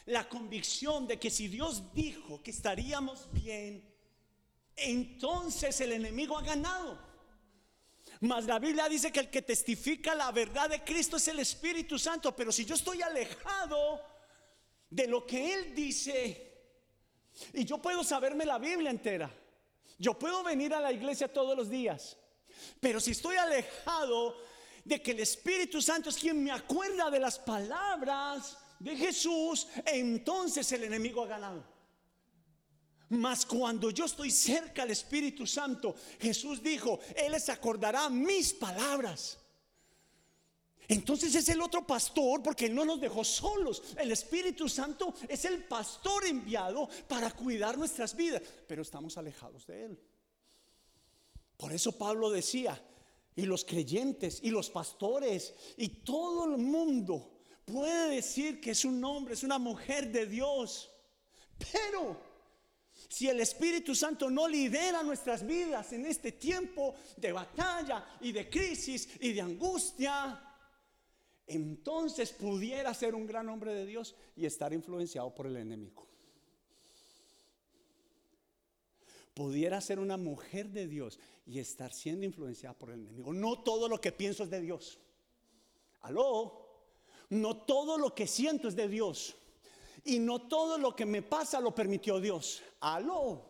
la 0.08 0.28
convicción 0.28 1.08
de 1.08 1.18
que 1.18 1.30
si 1.30 1.48
Dios 1.48 1.94
dijo 1.94 2.44
que 2.44 2.52
estaríamos 2.52 3.30
bien, 3.32 3.82
entonces 4.76 5.80
el 5.80 5.94
enemigo 5.94 6.38
ha 6.38 6.42
ganado. 6.42 7.09
Mas 8.22 8.46
la 8.46 8.60
Biblia 8.60 8.90
dice 8.90 9.12
que 9.12 9.22
el 9.22 9.30
que 9.30 9.42
testifica 9.42 10.14
la 10.14 10.32
verdad 10.32 10.70
de 10.70 10.84
Cristo 10.84 11.18
es 11.18 11.28
el 11.30 11.40
Espíritu 11.40 11.98
Santo. 11.98 12.36
Pero 12.36 12.52
si 12.52 12.66
yo 12.66 12.76
estoy 12.76 13.02
alejado 13.02 14.02
de 14.90 15.08
lo 15.08 15.26
que 15.26 15.54
Él 15.54 15.74
dice, 15.74 16.50
y 17.54 17.64
yo 17.64 17.78
puedo 17.78 18.04
saberme 18.04 18.46
la 18.46 18.58
Biblia 18.58 18.90
entera, 18.90 19.32
yo 19.98 20.18
puedo 20.18 20.44
venir 20.44 20.74
a 20.74 20.82
la 20.82 20.92
iglesia 20.92 21.32
todos 21.32 21.56
los 21.56 21.70
días, 21.70 22.18
pero 22.80 23.00
si 23.00 23.12
estoy 23.12 23.38
alejado 23.38 24.36
de 24.84 25.02
que 25.02 25.12
el 25.12 25.20
Espíritu 25.20 25.82
Santo 25.82 26.10
es 26.10 26.18
quien 26.18 26.44
me 26.44 26.52
acuerda 26.52 27.10
de 27.10 27.20
las 27.20 27.40
palabras 27.40 28.58
de 28.80 28.96
Jesús, 28.96 29.68
entonces 29.86 30.70
el 30.72 30.84
enemigo 30.86 31.24
ha 31.24 31.28
ganado. 31.28 31.79
Mas 33.10 33.46
cuando 33.46 33.90
yo 33.90 34.06
estoy 34.06 34.30
cerca 34.30 34.84
del 34.84 34.92
Espíritu 34.92 35.48
Santo, 35.48 35.96
Jesús 36.20 36.62
dijo, 36.62 37.00
Él 37.16 37.32
les 37.32 37.50
acordará 37.50 38.10
mis 38.10 38.54
palabras. 38.54 39.40
Entonces 40.88 41.34
es 41.36 41.48
el 41.50 41.62
otro 41.62 41.86
pastor 41.86 42.42
porque 42.42 42.66
Él 42.68 42.76
no 42.76 42.86
nos 42.86 43.00
dejó 43.00 43.24
solos. 43.24 43.84
El 43.98 44.12
Espíritu 44.12 44.68
Santo 44.68 45.14
es 45.28 45.46
el 45.46 45.64
pastor 45.64 46.26
enviado 46.26 46.90
para 47.08 47.32
cuidar 47.32 47.78
nuestras 47.78 48.16
vidas, 48.16 48.42
pero 48.68 48.82
estamos 48.82 49.18
alejados 49.18 49.66
de 49.68 49.86
Él. 49.86 50.00
Por 51.58 51.74
eso 51.74 51.92
Pablo 51.92 52.30
decía, 52.32 52.82
y 53.36 53.46
los 53.46 53.66
creyentes 53.66 54.40
y 54.44 54.50
los 54.50 54.70
pastores 54.70 55.54
y 55.78 55.90
todo 55.90 56.46
el 56.46 56.58
mundo 56.58 57.40
puede 57.66 58.16
decir 58.16 58.60
que 58.60 58.72
es 58.72 58.86
un 58.86 59.04
hombre, 59.04 59.34
es 59.34 59.44
una 59.44 59.58
mujer 59.60 60.12
de 60.12 60.26
Dios. 60.26 60.92
Pero 61.72 62.29
si 63.10 63.28
el 63.28 63.40
Espíritu 63.40 63.96
Santo 63.96 64.30
no 64.30 64.48
lidera 64.48 65.02
nuestras 65.02 65.46
vidas 65.46 65.92
en 65.94 66.06
este 66.06 66.34
tiempo 66.34 66.94
de 67.18 67.32
batalla 67.32 68.06
y 68.22 68.32
de 68.32 68.48
crisis 68.48 69.10
y 69.20 69.34
de 69.34 69.42
angustia, 69.42 70.40
entonces 71.48 72.32
pudiera 72.32 72.94
ser 72.94 73.16
un 73.16 73.26
gran 73.26 73.50
hombre 73.50 73.74
de 73.74 73.88
Dios 73.88 74.16
y 74.36 74.46
estar 74.46 74.72
influenciado 74.74 75.34
por 75.34 75.48
el 75.48 75.58
enemigo. 75.58 76.08
Pudiera 79.34 79.82
ser 79.82 79.98
una 79.98 80.18
mujer 80.18 80.70
de 80.70 80.88
Dios 80.88 81.18
y 81.48 81.58
estar 81.58 81.92
siendo 81.92 82.26
influenciada 82.26 82.78
por 82.78 82.92
el 82.92 83.00
enemigo. 83.00 83.34
No 83.34 83.64
todo 83.64 83.90
lo 83.90 84.00
que 84.00 84.12
pienso 84.12 84.44
es 84.44 84.52
de 84.52 84.62
Dios. 84.62 85.00
Aló. 86.02 86.68
No 87.30 87.58
todo 87.58 87.98
lo 87.98 88.14
que 88.14 88.28
siento 88.28 88.68
es 88.68 88.76
de 88.76 88.88
Dios. 88.88 89.36
Y 90.04 90.20
no 90.20 90.48
todo 90.48 90.78
lo 90.78 90.96
que 90.96 91.06
me 91.06 91.22
pasa 91.22 91.60
lo 91.60 91.74
permitió 91.74 92.20
Dios. 92.20 92.62
Aló. 92.80 93.50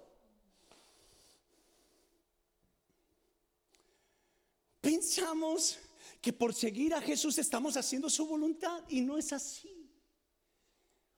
Pensamos 4.81 5.77
que 6.21 6.33
por 6.33 6.53
seguir 6.53 6.93
a 6.93 7.01
Jesús 7.01 7.37
estamos 7.37 7.77
haciendo 7.77 8.09
su 8.09 8.25
voluntad 8.25 8.83
y 8.89 9.01
no 9.01 9.17
es 9.17 9.31
así. 9.33 9.89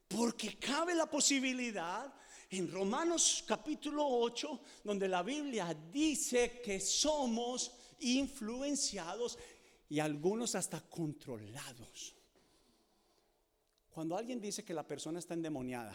Porque 0.08 0.58
cabe 0.60 0.94
la 0.94 1.10
posibilidad 1.10 2.13
en 2.50 2.70
Romanos 2.70 3.44
capítulo 3.48 4.06
8, 4.06 4.62
donde 4.84 5.08
la 5.08 5.24
Biblia 5.24 5.74
dice 5.91 6.62
que 6.62 6.80
somos 6.80 7.72
influenciados 8.00 9.38
y 9.88 10.00
algunos 10.00 10.56
hasta 10.56 10.82
controlados. 10.82 12.15
Cuando 13.91 14.17
alguien 14.17 14.39
dice 14.39 14.63
que 14.63 14.73
la 14.73 14.88
persona 14.88 15.19
está 15.19 15.34
endemoniada, 15.34 15.93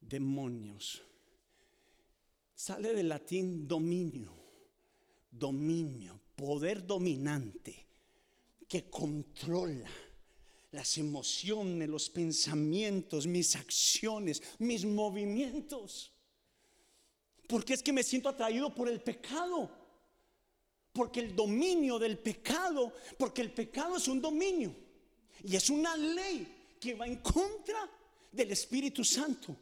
demonios, 0.00 1.00
sale 2.52 2.92
del 2.92 3.08
latín 3.08 3.68
dominio, 3.68 4.32
dominio, 5.30 6.18
poder 6.34 6.84
dominante 6.84 7.86
que 8.66 8.90
controla 8.90 9.88
las 10.72 10.98
emociones, 10.98 11.88
los 11.88 12.10
pensamientos, 12.10 13.26
mis 13.26 13.54
acciones, 13.54 14.42
mis 14.58 14.84
movimientos. 14.84 16.12
Porque 17.46 17.74
es 17.74 17.82
que 17.84 17.92
me 17.92 18.02
siento 18.02 18.28
atraído 18.28 18.74
por 18.74 18.88
el 18.88 19.00
pecado. 19.00 19.70
Porque 20.92 21.20
el 21.20 21.36
dominio 21.36 22.00
del 22.00 22.18
pecado, 22.18 22.92
porque 23.16 23.42
el 23.42 23.52
pecado 23.52 23.96
es 23.96 24.08
un 24.08 24.20
dominio 24.20 24.74
y 25.44 25.56
es 25.56 25.70
una 25.70 25.96
ley 25.96 26.76
que 26.80 26.94
va 26.94 27.06
en 27.06 27.16
contra 27.16 27.88
del 28.30 28.50
Espíritu 28.52 29.04
Santo. 29.04 29.56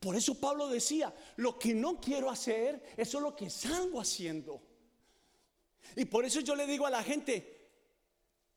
Por 0.00 0.16
eso 0.16 0.34
Pablo 0.34 0.68
decía, 0.68 1.14
lo 1.36 1.58
que 1.58 1.74
no 1.74 2.00
quiero 2.00 2.28
hacer, 2.28 2.94
eso 2.96 3.18
es 3.18 3.22
lo 3.22 3.36
que 3.36 3.48
salgo 3.48 4.00
haciendo. 4.00 4.60
Y 5.94 6.04
por 6.06 6.24
eso 6.24 6.40
yo 6.40 6.56
le 6.56 6.66
digo 6.66 6.86
a 6.86 6.90
la 6.90 7.02
gente, 7.02 7.70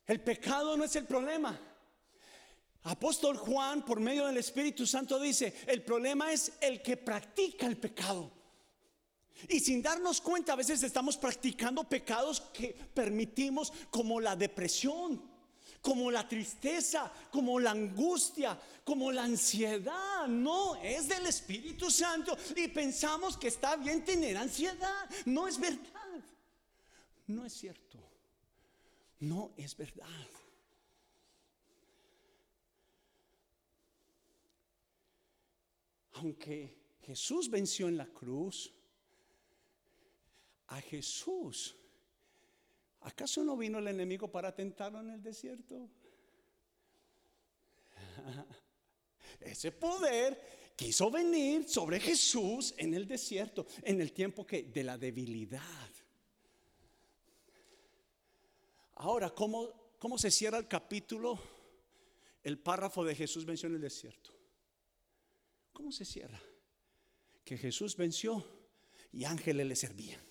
el 0.08 0.22
pecado 0.22 0.76
no 0.76 0.84
es 0.84 0.96
el 0.96 1.06
problema. 1.06 1.60
Apóstol 2.84 3.38
Juan, 3.38 3.84
por 3.84 4.00
medio 4.00 4.28
del 4.28 4.38
Espíritu 4.38 4.86
Santo, 4.86 5.20
dice, 5.20 5.54
el 5.68 5.84
problema 5.84 6.32
es 6.32 6.54
el 6.62 6.82
que 6.82 6.98
practica 6.98 7.66
el 7.66 7.78
pecado. 7.78 8.32
Y 9.50 9.60
sin 9.60 9.82
darnos 9.82 10.22
cuenta, 10.22 10.54
a 10.54 10.56
veces 10.56 10.82
estamos 10.84 11.18
practicando 11.18 11.84
pecados 11.84 12.42
que 12.54 12.76
permitimos 12.94 13.74
como 13.90 14.22
la 14.22 14.36
depresión, 14.36 15.35
como 15.86 16.10
la 16.10 16.28
tristeza, 16.28 17.14
como 17.30 17.60
la 17.60 17.70
angustia, 17.70 18.60
como 18.84 19.12
la 19.12 19.24
ansiedad. 19.24 20.28
No, 20.28 20.76
es 20.78 21.08
del 21.08 21.28
Espíritu 21.28 21.92
Santo 21.92 22.36
y 22.56 22.68
pensamos 22.70 23.38
que 23.38 23.50
está 23.50 23.76
bien 23.76 24.04
tener 24.04 24.36
ansiedad. 24.36 25.08
No 25.26 25.48
es 25.48 25.60
verdad. 25.60 26.24
No 27.28 27.46
es 27.46 27.54
cierto. 27.54 28.00
No 29.20 29.54
es 29.58 29.78
verdad. 29.78 30.28
Aunque 36.14 36.80
Jesús 37.04 37.48
venció 37.48 37.90
en 37.90 37.98
la 37.98 38.08
cruz, 38.08 38.74
a 40.68 40.82
Jesús, 40.82 41.76
¿acaso 43.06 43.44
no 43.44 43.56
vino 43.56 43.80
el 43.80 43.88
enemigo 43.88 44.32
para 44.32 44.54
tentarlo 44.54 45.00
en 45.00 45.12
el 45.12 45.22
desierto? 45.22 45.88
Ese 49.40 49.72
poder 49.72 50.74
quiso 50.76 51.12
venir 51.12 51.70
sobre 51.70 52.00
Jesús 52.00 52.74
en 52.78 52.94
el 52.94 53.08
desierto, 53.08 53.68
en 53.84 54.02
el 54.02 54.12
tiempo 54.12 54.46
que 54.46 54.64
de 54.64 54.84
la 54.84 54.98
debilidad. 54.98 55.90
Ahora, 58.96 59.30
¿cómo, 59.30 59.96
¿cómo 60.00 60.18
se 60.18 60.32
cierra 60.32 60.58
el 60.58 60.68
capítulo? 60.68 61.40
El 62.44 62.58
párrafo 62.60 63.04
de 63.04 63.16
Jesús 63.16 63.46
venció 63.46 63.68
en 63.68 63.76
el 63.76 63.82
desierto. 63.82 64.32
¿Cómo 65.74 65.92
se 65.92 66.06
cierra? 66.06 66.42
Que 67.44 67.58
Jesús 67.58 67.96
venció 67.96 68.44
y 69.12 69.26
ángeles 69.26 69.68
le 69.68 69.76
servían. 69.76 70.22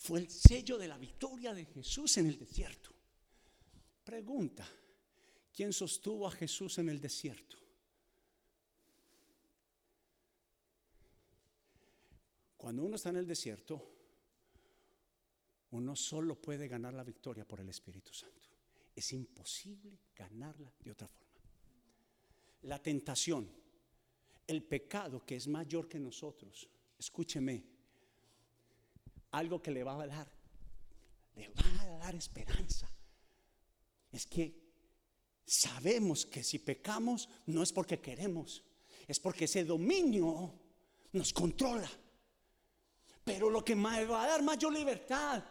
Fue 0.00 0.18
el 0.20 0.30
sello 0.30 0.78
de 0.78 0.88
la 0.88 0.96
victoria 0.96 1.52
de 1.52 1.66
Jesús 1.66 2.16
en 2.16 2.26
el 2.26 2.38
desierto. 2.38 2.90
Pregunta, 4.02 4.66
¿quién 5.52 5.74
sostuvo 5.74 6.26
a 6.26 6.30
Jesús 6.30 6.78
en 6.78 6.88
el 6.88 6.98
desierto? 6.98 7.58
Cuando 12.56 12.82
uno 12.82 12.96
está 12.96 13.10
en 13.10 13.16
el 13.16 13.26
desierto, 13.26 13.94
uno 15.72 15.94
solo 15.94 16.40
puede 16.40 16.66
ganar 16.66 16.94
la 16.94 17.04
victoria 17.04 17.46
por 17.46 17.60
el 17.60 17.68
Espíritu 17.68 18.14
Santo. 18.14 18.48
Es 18.96 19.12
imposible 19.12 20.00
ganarla 20.16 20.72
de 20.78 20.92
otra 20.92 21.08
forma. 21.08 21.42
La 22.62 22.82
tentación, 22.82 23.52
el 24.46 24.62
pecado 24.62 25.26
que 25.26 25.36
es 25.36 25.46
mayor 25.46 25.90
que 25.90 26.00
nosotros, 26.00 26.70
escúcheme, 26.98 27.79
algo 29.32 29.62
que 29.62 29.70
le 29.70 29.84
va 29.84 30.00
a 30.00 30.06
dar, 30.06 30.28
le 31.36 31.48
va 31.48 31.82
a 31.82 31.86
dar 31.98 32.14
esperanza. 32.14 32.90
Es 34.12 34.26
que 34.26 34.54
sabemos 35.46 36.26
que 36.26 36.42
si 36.42 36.58
pecamos 36.58 37.28
no 37.46 37.62
es 37.62 37.72
porque 37.72 38.00
queremos, 38.00 38.64
es 39.06 39.18
porque 39.20 39.44
ese 39.44 39.64
dominio 39.64 40.54
nos 41.12 41.32
controla. 41.32 41.90
Pero 43.24 43.50
lo 43.50 43.64
que 43.64 43.76
me 43.76 44.04
va 44.04 44.24
a 44.24 44.28
dar 44.28 44.42
mayor 44.42 44.72
libertad 44.72 45.44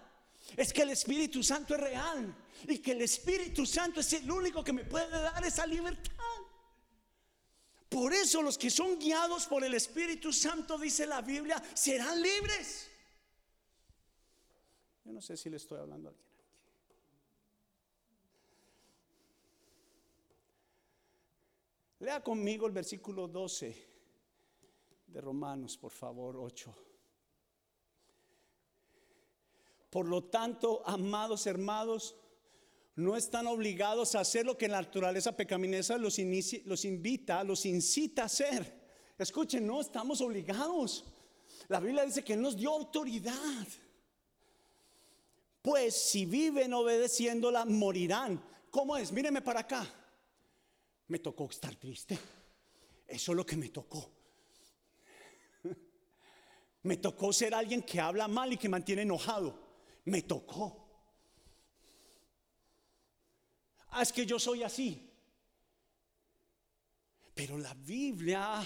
es 0.56 0.74
que 0.74 0.82
el 0.82 0.90
Espíritu 0.90 1.44
Santo 1.44 1.76
es 1.76 1.82
real 1.82 2.36
y 2.68 2.80
que 2.80 2.92
el 2.92 3.02
Espíritu 3.02 3.66
Santo 3.66 4.00
es 4.00 4.14
el 4.14 4.30
único 4.30 4.64
que 4.64 4.74
me 4.74 4.86
puede 4.86 5.10
dar 5.10 5.46
esa 5.46 5.66
libertad. 5.66 6.14
Por 7.88 8.14
eso 8.14 8.42
los 8.42 8.58
que 8.58 8.70
son 8.70 9.00
guiados 9.00 9.48
por 9.48 9.64
el 9.64 9.74
Espíritu 9.74 10.32
Santo, 10.32 10.78
dice 10.78 11.06
la 11.06 11.22
Biblia, 11.22 11.62
serán 11.74 12.22
libres. 12.22 12.88
Yo 15.10 15.14
no 15.14 15.22
sé 15.22 15.36
si 15.36 15.50
le 15.50 15.58
estoy 15.58 15.80
hablando 15.80 16.08
a 16.08 16.12
alguien 16.12 16.28
aquí. 16.30 16.46
Lea 22.02 22.24
conmigo 22.24 22.68
el 22.68 22.74
versículo 22.74 23.28
12 23.28 23.88
de 25.08 25.20
Romanos, 25.20 25.76
por 25.78 25.90
favor, 25.90 26.38
8. 26.38 26.76
Por 29.90 30.06
lo 30.06 30.26
tanto, 30.26 30.84
amados 30.86 31.48
hermanos, 31.48 32.16
no 32.96 33.18
están 33.18 33.48
obligados 33.48 34.14
a 34.14 34.20
hacer 34.20 34.46
lo 34.46 34.60
que 34.60 34.68
la 34.68 34.80
naturaleza 34.80 35.36
pecaminosa 35.36 35.98
los, 35.98 36.20
los 36.66 36.86
invita, 36.86 37.44
los 37.44 37.66
incita 37.66 38.22
a 38.22 38.26
hacer. 38.26 38.80
Escuchen, 39.18 39.66
no 39.66 39.82
estamos 39.82 40.22
obligados. 40.22 41.04
La 41.68 41.80
Biblia 41.80 42.06
dice 42.06 42.24
que 42.24 42.38
nos 42.38 42.56
dio 42.56 42.70
autoridad. 42.70 43.68
Pues 45.62 45.96
si 45.96 46.26
viven 46.26 46.74
obedeciéndola, 46.74 47.66
morirán. 47.66 48.44
¿Cómo 48.72 48.98
es? 48.98 49.12
Míreme 49.12 49.42
para 49.42 49.62
acá. 49.62 49.88
Me 51.08 51.20
tocó 51.20 51.50
estar 51.50 51.76
triste. 51.76 52.18
Eso 53.08 53.32
es 53.32 53.36
lo 53.36 53.46
que 53.46 53.58
me 53.58 53.70
tocó. 53.70 54.12
Me 56.84 56.98
tocó 56.98 57.34
ser 57.34 57.54
alguien 57.54 57.82
que 57.82 58.00
habla 58.00 58.28
mal 58.28 58.54
y 58.54 58.58
que 58.58 58.70
mantiene 58.70 59.02
enojado 59.02 59.70
me 60.10 60.24
tocó. 60.24 60.88
Ah, 63.92 64.02
es 64.02 64.12
que 64.12 64.26
yo 64.26 64.40
soy 64.40 64.64
así. 64.64 65.08
Pero 67.34 67.58
la 67.58 67.74
Biblia 67.74 68.62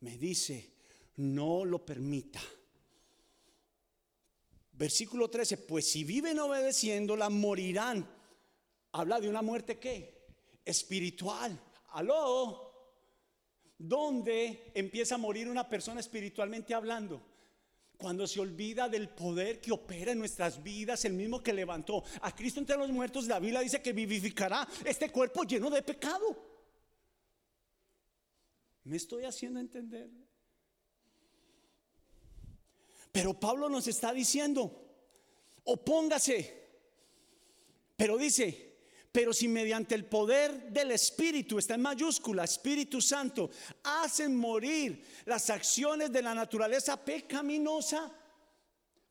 me 0.00 0.18
dice, 0.18 0.72
no 1.16 1.64
lo 1.64 1.84
permita. 1.84 2.40
Versículo 4.80 5.28
13, 5.28 5.58
pues 5.58 5.90
si 5.90 6.04
viven 6.04 6.38
obedeciéndola, 6.38 7.28
morirán. 7.28 8.08
Habla 8.92 9.20
de 9.20 9.28
una 9.28 9.42
muerte 9.42 9.78
que 9.78 10.24
espiritual. 10.64 11.60
Aló. 11.90 12.72
¿Dónde 13.76 14.72
empieza 14.72 15.16
a 15.16 15.18
morir 15.18 15.50
una 15.50 15.68
persona 15.68 16.00
espiritualmente 16.00 16.72
hablando? 16.72 17.20
Cuando 17.98 18.26
se 18.26 18.40
olvida 18.40 18.88
del 18.88 19.10
poder 19.10 19.60
que 19.60 19.70
opera 19.70 20.12
en 20.12 20.18
nuestras 20.18 20.62
vidas, 20.62 21.04
el 21.04 21.12
mismo 21.12 21.42
que 21.42 21.52
levantó 21.52 22.02
a 22.22 22.34
Cristo 22.34 22.58
entre 22.58 22.78
los 22.78 22.90
muertos, 22.90 23.26
la 23.26 23.38
Biblia 23.38 23.60
dice 23.60 23.82
que 23.82 23.92
vivificará 23.92 24.66
este 24.86 25.10
cuerpo 25.10 25.42
lleno 25.44 25.68
de 25.68 25.82
pecado. 25.82 26.42
¿Me 28.84 28.96
estoy 28.96 29.24
haciendo 29.26 29.60
entender? 29.60 30.08
Pero 33.12 33.38
Pablo 33.38 33.68
nos 33.68 33.86
está 33.86 34.12
diciendo, 34.12 34.80
opóngase. 35.64 36.58
Pero 37.96 38.16
dice, 38.16 38.70
pero 39.12 39.32
si 39.32 39.48
mediante 39.48 39.94
el 39.94 40.04
poder 40.04 40.70
del 40.70 40.92
Espíritu, 40.92 41.58
está 41.58 41.74
en 41.74 41.82
mayúscula, 41.82 42.44
Espíritu 42.44 43.00
Santo, 43.00 43.50
hacen 43.82 44.36
morir 44.36 45.04
las 45.24 45.50
acciones 45.50 46.12
de 46.12 46.22
la 46.22 46.34
naturaleza 46.34 47.04
pecaminosa. 47.04 48.10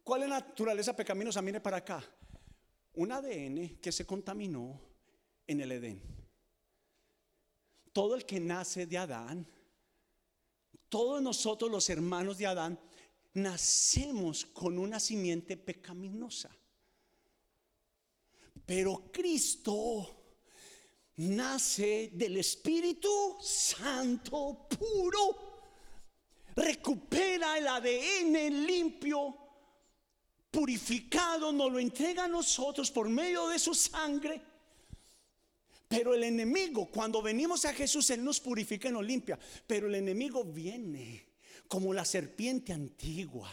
¿Cuál 0.03 0.23
es 0.23 0.29
la 0.29 0.39
naturaleza 0.39 0.95
pecaminosa? 0.95 1.41
Mire 1.41 1.59
para 1.59 1.77
acá. 1.77 2.03
Un 2.93 3.11
ADN 3.11 3.77
que 3.81 3.91
se 3.91 4.05
contaminó 4.05 4.79
en 5.45 5.61
el 5.61 5.71
Edén. 5.73 6.01
Todo 7.91 8.15
el 8.15 8.25
que 8.25 8.39
nace 8.39 8.85
de 8.85 8.97
Adán, 8.97 9.45
todos 10.87 11.21
nosotros 11.21 11.69
los 11.69 11.89
hermanos 11.89 12.37
de 12.37 12.47
Adán, 12.47 12.79
nacemos 13.33 14.45
con 14.45 14.77
una 14.77 14.99
simiente 14.99 15.57
pecaminosa. 15.57 16.49
Pero 18.65 19.11
Cristo 19.11 20.15
nace 21.17 22.11
del 22.13 22.37
Espíritu 22.37 23.37
Santo 23.41 24.67
puro, 24.69 25.61
recupera 26.55 27.57
el 27.57 27.67
ADN 27.67 28.65
limpio, 28.65 29.35
purificado, 30.51 31.51
nos 31.51 31.71
lo 31.71 31.79
entrega 31.79 32.25
a 32.25 32.27
nosotros 32.27 32.91
por 32.91 33.09
medio 33.09 33.47
de 33.47 33.59
su 33.59 33.73
sangre. 33.73 34.41
Pero 35.87 36.13
el 36.13 36.23
enemigo, 36.23 36.85
cuando 36.91 37.21
venimos 37.21 37.65
a 37.65 37.73
Jesús, 37.73 38.09
Él 38.11 38.23
nos 38.23 38.39
purifica 38.39 38.89
y 38.89 38.91
nos 38.91 39.03
limpia. 39.03 39.39
Pero 39.65 39.87
el 39.87 39.95
enemigo 39.95 40.43
viene 40.43 41.28
como 41.69 41.93
la 41.93 42.03
serpiente 42.03 42.73
antigua 42.73 43.49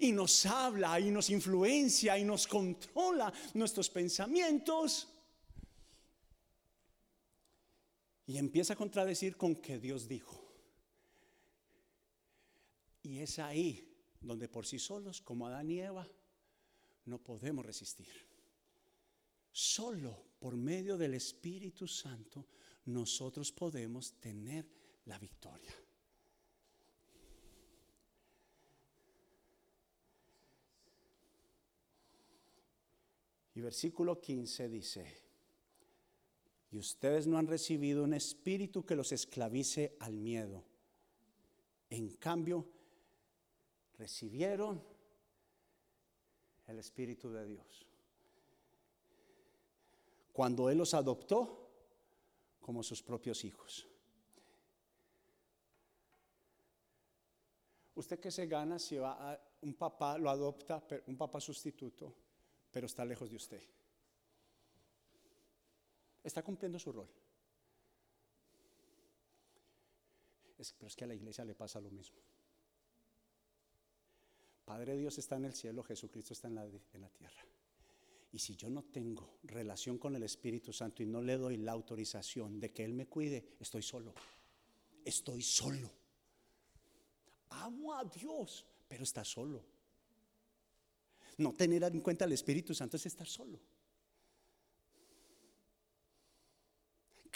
y 0.00 0.12
nos 0.12 0.46
habla 0.46 0.98
y 0.98 1.10
nos 1.10 1.28
influencia 1.28 2.16
y 2.16 2.24
nos 2.24 2.46
controla 2.46 3.30
nuestros 3.52 3.90
pensamientos. 3.90 5.08
Y 8.26 8.38
empieza 8.38 8.74
a 8.74 8.76
contradecir 8.76 9.36
con 9.36 9.56
que 9.56 9.78
Dios 9.78 10.06
dijo. 10.08 10.40
Y 13.02 13.18
es 13.18 13.38
ahí 13.38 13.92
donde 14.20 14.48
por 14.48 14.64
sí 14.64 14.78
solos, 14.78 15.20
como 15.20 15.46
Adán 15.46 15.70
y 15.70 15.80
Eva, 15.80 16.06
no 17.06 17.18
podemos 17.18 17.66
resistir. 17.66 18.08
Solo 19.50 20.26
por 20.38 20.56
medio 20.56 20.96
del 20.96 21.14
Espíritu 21.14 21.88
Santo 21.88 22.46
nosotros 22.84 23.50
podemos 23.50 24.12
tener 24.20 24.66
la 25.06 25.18
victoria. 25.18 25.74
Y 33.58 33.60
versículo 33.60 34.20
15 34.20 34.68
dice, 34.68 35.04
y 36.70 36.78
ustedes 36.78 37.26
no 37.26 37.38
han 37.38 37.48
recibido 37.48 38.04
un 38.04 38.14
espíritu 38.14 38.86
que 38.86 38.94
los 38.94 39.10
esclavice 39.10 39.96
al 39.98 40.16
miedo. 40.16 40.62
En 41.90 42.08
cambio, 42.18 42.64
recibieron 43.98 44.80
el 46.68 46.78
Espíritu 46.78 47.32
de 47.32 47.46
Dios. 47.46 47.84
Cuando 50.32 50.70
Él 50.70 50.78
los 50.78 50.94
adoptó 50.94 51.68
como 52.60 52.84
sus 52.84 53.02
propios 53.02 53.44
hijos. 53.44 53.88
¿Usted 57.96 58.20
qué 58.20 58.30
se 58.30 58.46
gana 58.46 58.78
si 58.78 58.98
va 58.98 59.32
a 59.32 59.40
un 59.62 59.74
papá 59.74 60.16
lo 60.16 60.30
adopta, 60.30 60.80
un 61.08 61.16
papá 61.16 61.40
sustituto? 61.40 62.27
Pero 62.70 62.86
está 62.86 63.04
lejos 63.04 63.30
de 63.30 63.36
usted. 63.36 63.62
Está 66.22 66.42
cumpliendo 66.42 66.78
su 66.78 66.92
rol. 66.92 67.08
Pero 70.56 70.88
es 70.88 70.96
que 70.96 71.04
a 71.04 71.06
la 71.06 71.14
iglesia 71.14 71.44
le 71.44 71.54
pasa 71.54 71.80
lo 71.80 71.90
mismo. 71.90 72.18
Padre 74.64 74.96
Dios 74.96 75.16
está 75.18 75.36
en 75.36 75.46
el 75.46 75.54
cielo, 75.54 75.82
Jesucristo 75.82 76.34
está 76.34 76.48
en 76.48 76.56
la, 76.56 76.64
en 76.64 77.00
la 77.00 77.08
tierra. 77.08 77.42
Y 78.32 78.38
si 78.38 78.56
yo 78.56 78.68
no 78.68 78.82
tengo 78.84 79.38
relación 79.44 79.96
con 79.96 80.14
el 80.14 80.22
Espíritu 80.22 80.72
Santo 80.72 81.02
y 81.02 81.06
no 81.06 81.22
le 81.22 81.38
doy 81.38 81.56
la 81.56 81.72
autorización 81.72 82.60
de 82.60 82.72
que 82.72 82.84
Él 82.84 82.92
me 82.92 83.06
cuide, 83.06 83.56
estoy 83.58 83.82
solo. 83.82 84.12
Estoy 85.04 85.40
solo. 85.40 85.90
Amo 87.50 87.94
a 87.94 88.04
Dios, 88.04 88.66
pero 88.86 89.04
está 89.04 89.24
solo. 89.24 89.64
No 91.38 91.54
tener 91.54 91.82
en 91.84 92.00
cuenta 92.00 92.24
al 92.24 92.32
Espíritu 92.32 92.74
Santo 92.74 92.96
es 92.96 93.06
estar 93.06 93.26
solo. 93.26 93.58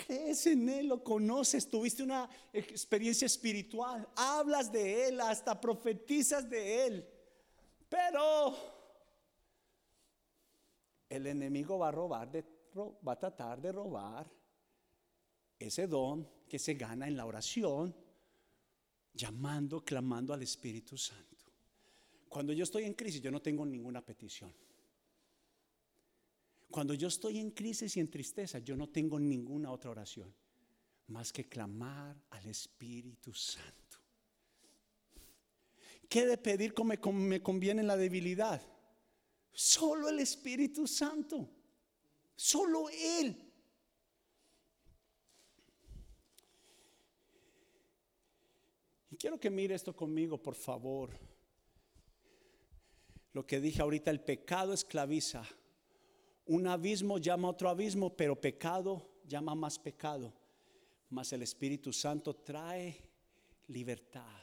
crees 0.07 0.47
en 0.47 0.69
Él, 0.69 0.89
lo 0.89 1.03
conoces, 1.03 1.69
tuviste 1.69 2.03
una 2.03 2.29
experiencia 2.53 3.27
espiritual, 3.27 4.09
hablas 4.17 4.71
de 4.73 5.09
Él, 5.09 5.21
hasta 5.21 5.61
profetizas 5.61 6.49
de 6.49 6.87
Él. 6.87 7.09
Pero 7.89 8.57
el 11.09 11.27
enemigo 11.27 11.79
va 11.79 11.89
a 11.89 11.93
robar, 11.93 12.31
va 13.07 13.13
a 13.13 13.19
tratar 13.19 13.61
de 13.61 13.73
robar 13.73 14.31
ese 15.59 15.87
don 15.87 16.29
que 16.49 16.59
se 16.59 16.75
gana 16.75 17.07
en 17.07 17.17
la 17.17 17.27
oración, 17.27 17.95
llamando, 19.15 19.85
clamando 19.85 20.33
al 20.33 20.43
Espíritu 20.43 20.97
Santo. 20.97 21.32
Cuando 22.33 22.55
yo 22.55 22.65
estoy 22.65 22.85
en 22.85 22.95
crisis, 22.95 23.21
yo 23.21 23.31
no 23.31 23.43
tengo 23.43 23.67
ninguna 23.67 24.01
petición. 24.03 24.51
Cuando 26.71 26.95
yo 26.95 27.09
estoy 27.09 27.39
en 27.39 27.51
crisis 27.51 27.95
y 27.99 28.01
en 28.01 28.09
tristeza, 28.09 28.59
yo 28.61 28.75
no 28.75 28.89
tengo 28.89 29.21
ninguna 29.21 29.71
otra 29.71 29.91
oración 29.91 30.35
más 31.09 31.31
que 31.31 31.47
clamar 31.47 32.17
al 32.31 32.47
Espíritu 32.47 33.35
Santo. 33.35 33.99
¿Qué 36.09 36.25
de 36.25 36.39
pedir 36.39 36.73
como 36.73 36.95
me 37.13 37.43
conviene 37.43 37.83
en 37.83 37.87
la 37.87 37.99
debilidad? 37.99 38.63
Solo 39.53 40.09
el 40.09 40.19
Espíritu 40.19 40.87
Santo. 40.87 41.51
Solo 42.35 42.89
Él. 42.89 43.53
Y 49.11 49.17
quiero 49.19 49.39
que 49.39 49.51
mire 49.51 49.75
esto 49.75 49.95
conmigo, 49.95 50.43
por 50.43 50.55
favor. 50.55 51.32
Lo 53.33 53.47
que 53.47 53.61
dije 53.61 53.81
ahorita, 53.81 54.11
el 54.11 54.21
pecado 54.21 54.73
esclaviza. 54.73 55.45
Un 56.47 56.67
abismo 56.67 57.19
llama 57.19 57.49
a 57.49 57.53
otro 57.53 57.69
abismo, 57.69 58.15
pero 58.15 58.41
pecado 58.41 59.09
llama 59.27 59.55
más 59.55 59.79
pecado. 59.79 60.33
Mas 61.09 61.33
el 61.33 61.43
Espíritu 61.43 61.93
Santo 61.93 62.35
trae 62.35 62.97
libertad. 63.69 64.43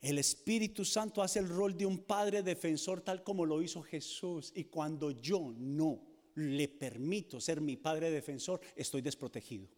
El 0.00 0.18
Espíritu 0.18 0.84
Santo 0.84 1.22
hace 1.22 1.40
el 1.40 1.48
rol 1.48 1.76
de 1.76 1.84
un 1.84 1.98
padre 1.98 2.42
defensor 2.42 3.02
tal 3.02 3.22
como 3.22 3.44
lo 3.44 3.62
hizo 3.62 3.82
Jesús. 3.82 4.50
Y 4.54 4.64
cuando 4.64 5.10
yo 5.10 5.52
no 5.56 6.00
le 6.34 6.68
permito 6.68 7.40
ser 7.40 7.60
mi 7.60 7.76
padre 7.76 8.10
defensor, 8.10 8.60
estoy 8.74 9.02
desprotegido. 9.02 9.68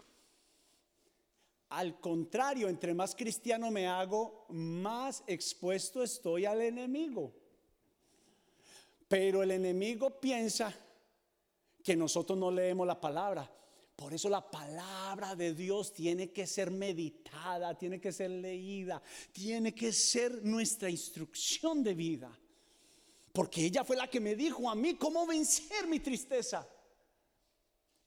Al 1.73 1.99
contrario, 2.01 2.69
entre 2.69 2.93
más 2.93 3.15
cristiano 3.15 3.71
me 3.71 3.87
hago, 3.87 4.45
más 4.51 5.25
expuesto 5.27 6.03
estoy 6.03 6.45
al 6.45 6.61
enemigo. 6.61 7.33
Pero 9.09 9.43
el 9.43 9.53
enemigo 9.53 10.21
piensa 10.21 10.75
que 11.83 11.97
nosotros 11.97 12.39
no 12.39 12.51
leemos 12.51 12.87
la 12.87 13.01
palabra. 13.01 13.51
Por 13.97 14.13
eso 14.13 14.29
la 14.29 14.51
palabra 14.51 15.35
de 15.35 15.55
Dios 15.55 15.95
tiene 15.95 16.31
que 16.31 16.47
ser 16.47 16.71
meditada, 16.71 17.77
tiene 17.79 17.99
que 17.99 18.13
ser 18.13 18.31
leída, 18.31 19.03
tiene 19.33 19.75
que 19.75 19.95
ser 19.95 20.45
nuestra 20.45 20.91
instrucción 20.91 21.83
de 21.83 21.95
vida. 21.95 22.39
Porque 23.33 23.65
ella 23.65 23.83
fue 23.83 23.97
la 23.97 24.11
que 24.11 24.21
me 24.21 24.37
dijo 24.37 24.69
a 24.69 24.75
mí 24.75 24.95
cómo 24.97 25.27
vencer 25.27 25.87
mi 25.87 26.01
tristeza. 26.01 26.69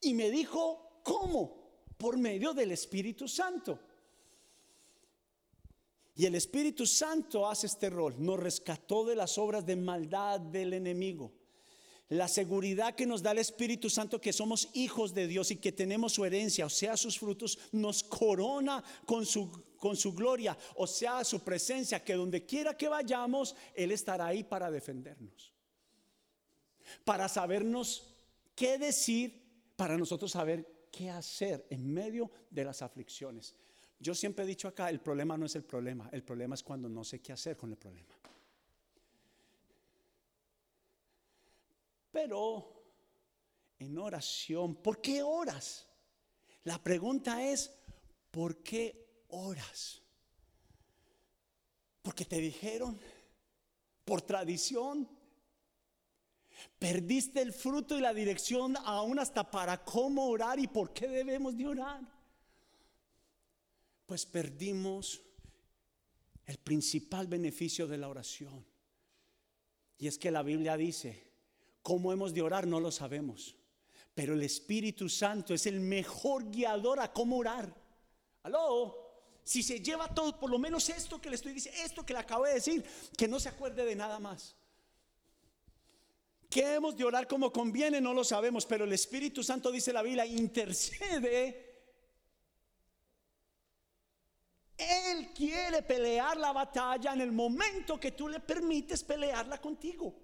Y 0.02 0.14
me 0.14 0.30
dijo 0.30 1.02
cómo 1.02 1.65
por 1.98 2.18
medio 2.18 2.54
del 2.54 2.72
Espíritu 2.72 3.28
Santo. 3.28 3.80
Y 6.16 6.26
el 6.26 6.36
Espíritu 6.36 6.86
Santo 6.86 7.48
hace 7.48 7.68
este 7.68 7.90
rol, 7.90 8.16
nos 8.18 8.40
rescató 8.40 9.06
de 9.06 9.16
las 9.16 9.38
obras 9.38 9.66
de 9.66 9.76
maldad 9.76 10.40
del 10.40 10.74
enemigo. 10.74 11.34
La 12.10 12.28
seguridad 12.28 12.96
que 12.96 13.06
nos 13.06 13.22
da 13.24 13.32
el 13.32 13.40
Espíritu 13.40 13.90
Santo 13.90 14.22
que 14.22 14.32
somos 14.32 14.70
hijos 14.74 15.14
de 15.14 15.28
Dios 15.28 15.52
y 15.52 15.58
que 15.58 15.72
tenemos 15.72 16.14
su 16.14 16.24
herencia, 16.24 16.68
o 16.68 16.70
sea, 16.70 16.96
sus 16.96 17.18
frutos, 17.18 17.58
nos 17.72 18.04
corona 18.04 18.84
con 19.06 19.26
su, 19.26 19.52
con 19.78 19.98
su 19.98 20.14
gloria, 20.14 20.58
o 20.76 20.86
sea, 20.88 21.24
su 21.24 21.40
presencia, 21.44 22.04
que 22.04 22.14
donde 22.14 22.46
quiera 22.46 22.78
que 22.78 22.88
vayamos, 22.88 23.56
Él 23.74 23.92
estará 23.92 24.28
ahí 24.28 24.44
para 24.44 24.70
defendernos. 24.70 25.52
Para 27.04 27.28
sabernos 27.28 28.04
qué 28.56 28.78
decir, 28.78 29.74
para 29.76 29.98
nosotros 29.98 30.32
saber 30.32 30.75
qué 30.96 31.10
hacer 31.10 31.66
en 31.70 31.94
medio 31.94 32.32
de 32.50 32.64
las 32.64 32.82
aflicciones. 32.82 33.54
Yo 34.00 34.16
siempre 34.16 34.46
he 34.46 34.48
dicho 34.48 34.68
acá, 34.68 34.90
el 34.90 35.02
problema 35.02 35.38
no 35.38 35.46
es 35.46 35.56
el 35.56 35.64
problema, 35.64 36.10
el 36.14 36.24
problema 36.24 36.56
es 36.56 36.64
cuando 36.64 36.88
no 36.88 37.04
sé 37.04 37.22
qué 37.22 37.34
hacer 37.34 37.58
con 37.58 37.72
el 37.72 37.78
problema. 37.78 38.16
Pero 42.12 42.84
en 43.78 43.98
oración, 43.98 44.76
¿por 44.76 45.02
qué 45.02 45.22
oras? 45.22 45.86
La 46.64 46.82
pregunta 46.82 47.44
es, 47.44 47.72
¿por 48.32 48.64
qué 48.64 49.26
oras? 49.30 50.02
Porque 52.02 52.24
te 52.24 52.38
dijeron, 52.38 52.98
por 54.06 54.22
tradición, 54.22 55.10
Perdiste 56.80 57.42
el 57.42 57.54
fruto 57.54 57.98
y 57.98 58.02
la 58.02 58.14
dirección 58.14 58.76
aún 58.78 59.20
hasta 59.20 59.50
para 59.50 59.84
cómo 59.84 60.28
orar 60.28 60.60
y 60.60 60.68
por 60.68 60.94
qué 60.94 61.08
debemos 61.08 61.56
de 61.58 61.68
orar. 61.68 62.02
Pues 64.06 64.26
perdimos 64.26 65.22
el 66.46 66.58
principal 66.58 67.28
beneficio 67.28 67.88
de 67.88 67.98
la 67.98 68.10
oración. 68.10 68.66
Y 69.98 70.08
es 70.08 70.18
que 70.18 70.32
la 70.32 70.44
Biblia 70.44 70.78
dice, 70.78 71.32
cómo 71.82 72.12
hemos 72.12 72.34
de 72.34 72.42
orar 72.42 72.68
no 72.68 72.80
lo 72.80 72.92
sabemos, 72.92 73.56
pero 74.14 74.34
el 74.34 74.44
Espíritu 74.44 75.08
Santo 75.10 75.54
es 75.54 75.66
el 75.66 75.80
mejor 75.80 76.52
guiador 76.52 77.00
a 77.00 77.12
cómo 77.14 77.38
orar. 77.38 77.74
Aló, 78.44 79.06
si 79.44 79.64
se 79.64 79.80
lleva 79.80 80.14
todo, 80.14 80.40
por 80.40 80.50
lo 80.50 80.60
menos 80.60 80.90
esto 80.90 81.22
que 81.22 81.30
le 81.30 81.36
estoy 81.36 81.54
diciendo, 81.54 81.80
esto 81.84 82.06
que 82.06 82.14
le 82.14 82.20
acabo 82.20 82.46
de 82.46 82.56
decir, 82.56 82.84
que 83.18 83.28
no 83.28 83.40
se 83.40 83.50
acuerde 83.50 83.86
de 83.86 83.96
nada 83.96 84.20
más. 84.20 84.56
¿Qué 86.56 86.76
hemos 86.76 86.96
de 86.96 87.04
orar 87.04 87.28
como 87.28 87.52
conviene? 87.52 88.00
No 88.00 88.14
lo 88.14 88.24
sabemos, 88.24 88.66
pero 88.66 88.86
el 88.86 88.94
Espíritu 88.94 89.44
Santo 89.44 89.70
dice 89.74 89.92
la 89.92 90.02
Biblia, 90.02 90.26
intercede. 90.26 91.84
Él 94.78 95.34
quiere 95.36 95.82
pelear 95.82 96.38
la 96.38 96.54
batalla 96.54 97.12
en 97.12 97.20
el 97.20 97.34
momento 97.34 98.00
que 98.00 98.14
tú 98.14 98.30
le 98.30 98.40
permites 98.40 99.04
pelearla 99.04 99.60
contigo. 99.60 100.16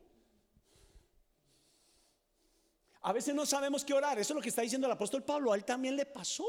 A 3.01 3.11
veces 3.11 3.35
no 3.35 3.45
sabemos 3.45 3.83
qué 3.83 3.93
orar, 3.93 4.17
eso 4.17 4.31
es 4.31 4.35
lo 4.35 4.41
que 4.41 4.47
está 4.47 4.61
diciendo 4.61 4.87
el 4.87 4.93
apóstol 4.93 5.25
Pablo, 5.25 5.51
a 5.51 5.57
él 5.57 5.65
también 5.65 5.97
le 5.97 6.05
pasó. 6.05 6.47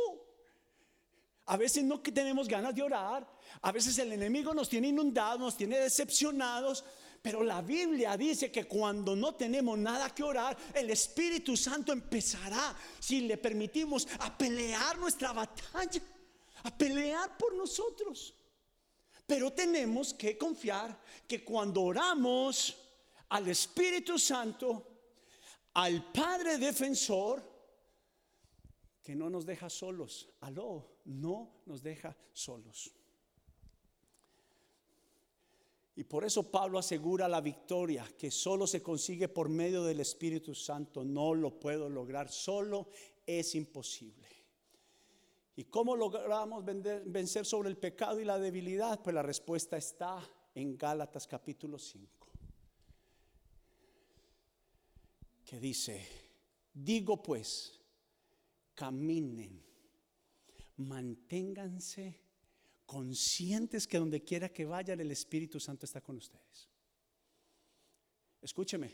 A 1.47 1.57
veces 1.57 1.83
no 1.83 1.99
tenemos 2.01 2.47
ganas 2.47 2.73
de 2.73 2.85
orar, 2.85 3.27
a 3.61 3.73
veces 3.73 3.99
el 3.99 4.13
enemigo 4.13 4.55
nos 4.55 4.69
tiene 4.69 4.87
inundados, 4.87 5.41
nos 5.41 5.57
tiene 5.57 5.77
decepcionados, 5.77 6.85
pero 7.23 7.45
la 7.45 7.63
Biblia 7.63 8.17
dice 8.17 8.51
que 8.51 8.65
cuando 8.65 9.15
no 9.15 9.37
tenemos 9.37 9.79
nada 9.79 10.13
que 10.13 10.25
orar, 10.25 10.57
el 10.75 10.91
Espíritu 10.91 11.57
Santo 11.57 11.93
empezará, 11.93 12.77
si 12.99 13.21
le 13.21 13.39
permitimos, 13.39 14.09
a 14.19 14.37
pelear 14.37 14.99
nuestra 14.99 15.33
batalla, 15.33 16.03
a 16.65 16.77
pelear 16.77 17.39
por 17.39 17.55
nosotros. 17.55 18.35
Pero 19.25 19.53
tenemos 19.53 20.15
que 20.15 20.37
confiar 20.37 21.01
que 21.29 21.45
cuando 21.45 21.83
oramos 21.83 22.77
al 23.29 23.49
Espíritu 23.49 24.19
Santo, 24.19 24.89
al 25.75 26.11
Padre 26.11 26.59
defensor, 26.59 27.41
que 29.01 29.15
no 29.15 29.31
nos 29.31 29.47
deja 29.47 29.71
solos, 29.71 30.29
aló, 30.41 30.99
no 31.05 31.63
nos 31.67 31.83
deja 31.85 32.17
solos. 32.33 32.93
Y 35.95 36.05
por 36.05 36.25
eso 36.25 36.51
Pablo 36.51 36.79
asegura 36.79 37.29
la 37.29 37.41
victoria 37.41 38.07
que 38.17 38.31
solo 38.31 38.67
se 38.67 38.83
consigue 38.83 39.29
por 39.29 39.49
medio 39.49 39.85
del 39.85 40.01
Espíritu 40.01 40.55
Santo. 40.55 41.05
No 41.05 41.35
lo 41.35 41.59
puedo 41.61 41.89
lograr, 41.91 42.31
solo 42.31 42.89
es 43.27 43.55
imposible. 43.55 44.27
¿Y 45.55 45.65
cómo 45.65 45.95
logramos 45.95 46.65
vencer 46.65 47.45
sobre 47.45 47.69
el 47.69 47.77
pecado 47.77 48.19
y 48.19 48.25
la 48.25 48.39
debilidad? 48.39 49.03
Pues 49.03 49.13
la 49.13 49.23
respuesta 49.23 49.77
está 49.77 50.27
en 50.55 50.79
Gálatas 50.79 51.27
capítulo 51.27 51.79
5, 51.79 52.29
que 55.45 55.61
dice, 55.61 56.07
digo 56.73 57.23
pues, 57.23 57.79
caminen, 58.75 59.63
manténganse 60.79 62.19
conscientes 62.93 63.87
que 63.87 63.99
donde 63.99 64.23
quiera 64.23 64.51
que 64.51 64.67
vayan 64.67 65.01
el 65.01 65.11
Espíritu 65.11 65.59
Santo 65.59 65.87
está 65.87 66.03
con 66.03 66.19
ustedes. 66.19 66.69
Escúcheme, 68.43 68.93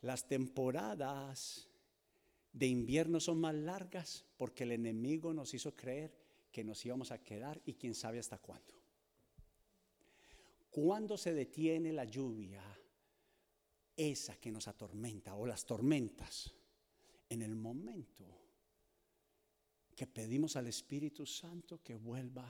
las 0.00 0.26
temporadas 0.26 1.68
de 2.52 2.66
invierno 2.66 3.20
son 3.20 3.38
más 3.38 3.54
largas 3.54 4.24
porque 4.36 4.64
el 4.64 4.72
enemigo 4.72 5.32
nos 5.32 5.54
hizo 5.54 5.76
creer 5.76 6.12
que 6.50 6.64
nos 6.64 6.84
íbamos 6.84 7.12
a 7.12 7.22
quedar 7.22 7.60
y 7.64 7.74
quién 7.74 7.94
sabe 7.94 8.18
hasta 8.18 8.38
cuándo. 8.38 8.74
¿Cuándo 10.70 11.16
se 11.16 11.32
detiene 11.32 11.92
la 11.92 12.04
lluvia? 12.04 12.62
esa 13.98 14.36
que 14.36 14.52
nos 14.52 14.68
atormenta 14.68 15.34
o 15.34 15.44
las 15.44 15.66
tormentas, 15.66 16.54
en 17.28 17.42
el 17.42 17.56
momento 17.56 18.24
que 19.98 20.06
pedimos 20.06 20.54
al 20.54 20.68
Espíritu 20.68 21.26
Santo 21.26 21.82
que 21.82 21.96
vuelva 21.96 22.48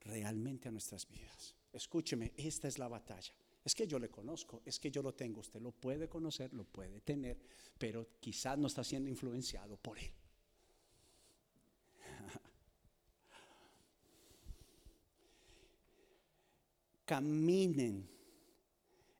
realmente 0.00 0.66
a 0.66 0.72
nuestras 0.72 1.06
vidas. 1.06 1.54
Escúcheme, 1.70 2.32
esta 2.38 2.68
es 2.68 2.78
la 2.78 2.88
batalla. 2.88 3.34
Es 3.62 3.74
que 3.74 3.86
yo 3.86 3.98
le 3.98 4.08
conozco, 4.08 4.62
es 4.64 4.80
que 4.80 4.90
yo 4.90 5.02
lo 5.02 5.12
tengo. 5.12 5.40
Usted 5.40 5.60
lo 5.60 5.72
puede 5.72 6.08
conocer, 6.08 6.54
lo 6.54 6.64
puede 6.64 7.02
tener, 7.02 7.38
pero 7.76 8.08
quizás 8.18 8.56
no 8.56 8.66
está 8.66 8.82
siendo 8.82 9.10
influenciado 9.10 9.76
por 9.76 9.98
él. 9.98 10.10
Caminen 17.04 18.08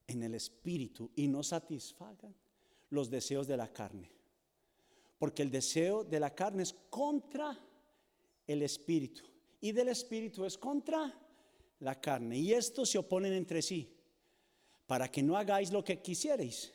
en 0.07 0.23
el 0.23 0.35
Espíritu 0.35 1.11
y 1.15 1.29
no 1.29 1.43
satisfagan 1.43 2.35
los 2.89 3.11
deseos 3.11 3.47
de 3.47 3.59
la 3.59 3.71
carne. 3.71 4.20
Porque 5.21 5.43
el 5.43 5.51
deseo 5.51 6.03
de 6.03 6.19
la 6.19 6.35
carne 6.35 6.63
es 6.63 6.73
contra 6.89 7.57
el 8.47 8.63
Espíritu 8.63 9.23
y 9.61 9.73
del 9.73 9.89
Espíritu 9.89 10.47
es 10.47 10.57
contra 10.57 11.15
la 11.81 12.01
carne. 12.01 12.39
Y 12.39 12.55
estos 12.55 12.89
se 12.89 12.97
oponen 12.97 13.35
entre 13.35 13.61
sí 13.61 13.95
para 14.87 15.11
que 15.11 15.23
no 15.23 15.37
hagáis 15.37 15.71
lo 15.71 15.85
que 15.85 16.01
quisierais. 16.01 16.73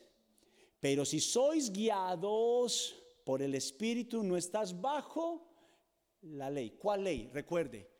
Pero 0.78 1.04
si 1.04 1.18
sois 1.18 1.72
guiados 1.72 2.94
por 3.24 3.42
el 3.42 3.56
Espíritu, 3.56 4.22
no 4.22 4.36
estás 4.36 4.80
bajo 4.80 5.44
la 6.22 6.48
ley. 6.48 6.76
¿Cuál 6.78 7.02
ley? 7.02 7.28
Recuerde, 7.32 7.90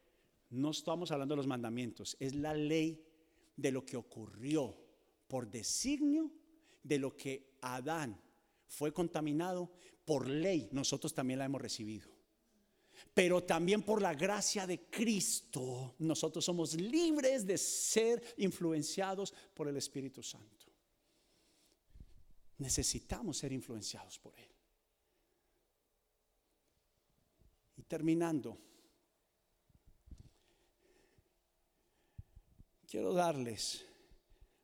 no 0.51 0.71
estamos 0.71 1.11
hablando 1.11 1.35
de 1.35 1.39
los 1.39 1.49
mandamientos, 1.49 2.17
es 2.21 2.37
la 2.37 2.55
ley 2.55 3.05
de 3.57 3.73
lo 3.73 3.85
que 3.85 3.97
ocurrió 3.97 4.77
por 5.27 5.51
designio 5.51 6.31
de 6.85 7.01
lo 7.01 7.17
que 7.17 7.57
Adán 7.63 8.23
fue 8.67 8.93
contaminado 8.93 9.71
por 10.05 10.29
ley, 10.29 10.69
nosotros 10.73 11.15
también 11.15 11.39
la 11.39 11.47
hemos 11.47 11.61
recibido. 11.61 12.09
Pero 13.13 13.45
también 13.45 13.83
por 13.83 14.01
la 14.01 14.15
gracia 14.15 14.67
de 14.67 14.89
Cristo, 14.89 15.95
nosotros 15.99 16.45
somos 16.45 16.75
libres 16.75 17.47
de 17.47 17.59
ser 17.59 18.23
influenciados 18.39 19.35
por 19.55 19.69
el 19.69 19.77
Espíritu 19.77 20.23
Santo. 20.23 20.67
Necesitamos 22.59 23.37
ser 23.37 23.53
influenciados 23.53 24.19
por 24.19 24.39
Él. 24.39 24.49
Y 27.77 27.83
terminando, 27.83 28.57
quiero 32.87 33.13
darles 33.13 33.85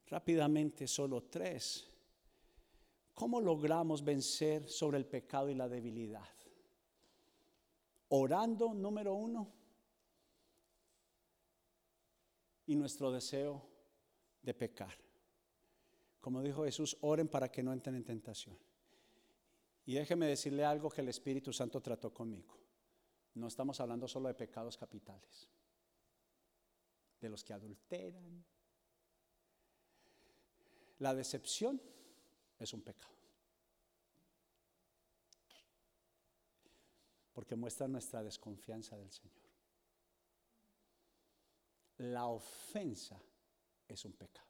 rápidamente 0.07 0.87
solo 0.87 1.23
tres. 1.25 1.92
¿Cómo 3.15 3.41
logramos 3.41 4.03
vencer 4.03 4.69
sobre 4.69 4.99
el 4.99 5.07
pecado 5.07 5.51
y 5.51 5.55
la 5.55 5.69
debilidad? 5.69 6.29
Orando, 8.09 8.75
número 8.75 9.15
uno, 9.15 9.53
y 12.67 12.77
nuestro 12.77 13.11
deseo 13.11 13.63
de 14.43 14.55
pecar. 14.55 14.95
Como 16.21 16.43
dijo 16.43 16.65
Jesús, 16.65 16.97
oren 17.01 17.29
para 17.29 17.51
que 17.51 17.63
no 17.63 17.73
entren 17.73 17.97
en 17.97 18.05
tentación. 18.05 18.57
Y 19.85 19.95
déjeme 19.95 20.27
decirle 20.27 20.65
algo 20.65 20.91
que 20.91 21.01
el 21.01 21.09
Espíritu 21.09 21.53
Santo 21.53 21.81
trató 21.81 22.15
conmigo. 22.15 22.57
No 23.35 23.49
estamos 23.49 23.81
hablando 23.81 24.07
solo 24.07 24.29
de 24.29 24.35
pecados 24.35 24.77
capitales, 24.77 25.49
de 27.21 27.29
los 27.29 27.43
que 27.43 27.53
adulteran, 27.53 28.45
la 30.99 31.15
decepción 31.15 31.83
es 32.65 32.73
un 32.73 32.83
pecado. 32.83 33.13
Porque 37.33 37.57
muestra 37.57 37.89
nuestra 37.89 38.23
desconfianza 38.23 38.97
del 38.97 39.11
Señor. 39.11 39.43
La 41.99 42.27
ofensa 42.27 43.21
es 43.89 44.05
un 44.05 44.13
pecado. 44.13 44.49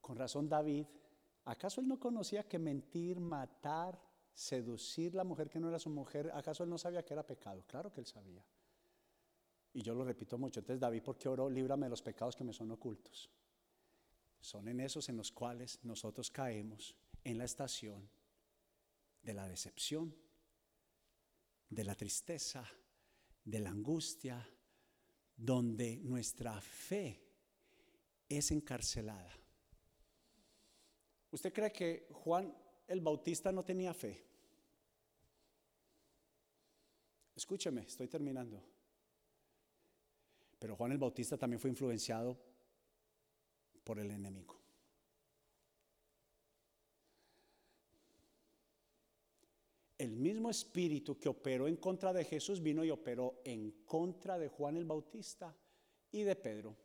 Con 0.00 0.16
razón 0.16 0.48
David, 0.48 0.86
¿acaso 1.44 1.80
él 1.80 1.88
no 1.88 1.98
conocía 1.98 2.48
que 2.48 2.58
mentir, 2.58 3.18
matar, 3.18 4.00
seducir 4.34 5.14
la 5.14 5.24
mujer 5.24 5.48
que 5.48 5.58
no 5.60 5.68
era 5.68 5.78
su 5.78 5.90
mujer, 5.90 6.30
¿acaso 6.34 6.64
él 6.64 6.70
no 6.70 6.78
sabía 6.78 7.04
que 7.04 7.14
era 7.14 7.26
pecado? 7.26 7.64
Claro 7.66 7.92
que 7.92 8.00
él 8.00 8.06
sabía. 8.06 8.44
Y 9.74 9.82
yo 9.82 9.94
lo 9.94 10.04
repito 10.04 10.38
mucho. 10.38 10.60
Entonces 10.60 10.80
David, 10.80 11.02
¿por 11.02 11.16
qué 11.16 11.28
oró? 11.28 11.50
Líbrame 11.50 11.86
de 11.86 11.90
los 11.90 12.02
pecados 12.02 12.34
que 12.34 12.44
me 12.44 12.52
son 12.52 12.70
ocultos 12.70 13.30
son 14.46 14.68
en 14.68 14.78
esos 14.78 15.08
en 15.08 15.16
los 15.16 15.32
cuales 15.32 15.80
nosotros 15.82 16.30
caemos 16.30 16.94
en 17.24 17.36
la 17.36 17.44
estación 17.44 18.08
de 19.20 19.34
la 19.34 19.48
decepción, 19.48 20.14
de 21.68 21.82
la 21.82 21.96
tristeza, 21.96 22.64
de 23.44 23.58
la 23.58 23.70
angustia, 23.70 24.48
donde 25.36 25.96
nuestra 25.96 26.60
fe 26.60 27.20
es 28.28 28.52
encarcelada. 28.52 29.36
¿Usted 31.32 31.52
cree 31.52 31.72
que 31.72 32.06
Juan 32.12 32.56
el 32.86 33.00
Bautista 33.00 33.50
no 33.50 33.64
tenía 33.64 33.92
fe? 33.92 34.24
Escúcheme, 37.34 37.80
estoy 37.80 38.06
terminando. 38.06 38.62
Pero 40.60 40.76
Juan 40.76 40.92
el 40.92 40.98
Bautista 40.98 41.36
también 41.36 41.58
fue 41.58 41.70
influenciado 41.70 42.45
por 43.86 44.00
el 44.00 44.10
enemigo. 44.10 44.60
El 49.96 50.16
mismo 50.16 50.50
espíritu 50.50 51.16
que 51.20 51.28
operó 51.28 51.68
en 51.68 51.76
contra 51.76 52.12
de 52.12 52.24
Jesús 52.24 52.60
vino 52.60 52.84
y 52.84 52.90
operó 52.90 53.40
en 53.44 53.70
contra 53.86 54.40
de 54.40 54.48
Juan 54.48 54.76
el 54.76 54.84
Bautista 54.84 55.56
y 56.10 56.24
de 56.24 56.34
Pedro. 56.34 56.76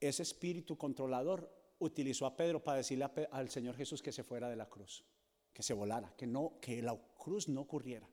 Ese 0.00 0.24
espíritu 0.24 0.76
controlador 0.76 1.48
utilizó 1.78 2.26
a 2.26 2.36
Pedro 2.36 2.62
para 2.62 2.78
decirle 2.78 3.08
al 3.30 3.50
Señor 3.50 3.76
Jesús 3.76 4.02
que 4.02 4.12
se 4.12 4.24
fuera 4.24 4.48
de 4.48 4.56
la 4.56 4.68
cruz, 4.68 5.04
que 5.52 5.62
se 5.62 5.74
volara, 5.74 6.12
que 6.16 6.26
no 6.26 6.58
que 6.60 6.82
la 6.82 7.00
cruz 7.16 7.48
no 7.48 7.60
ocurriera. 7.60 8.08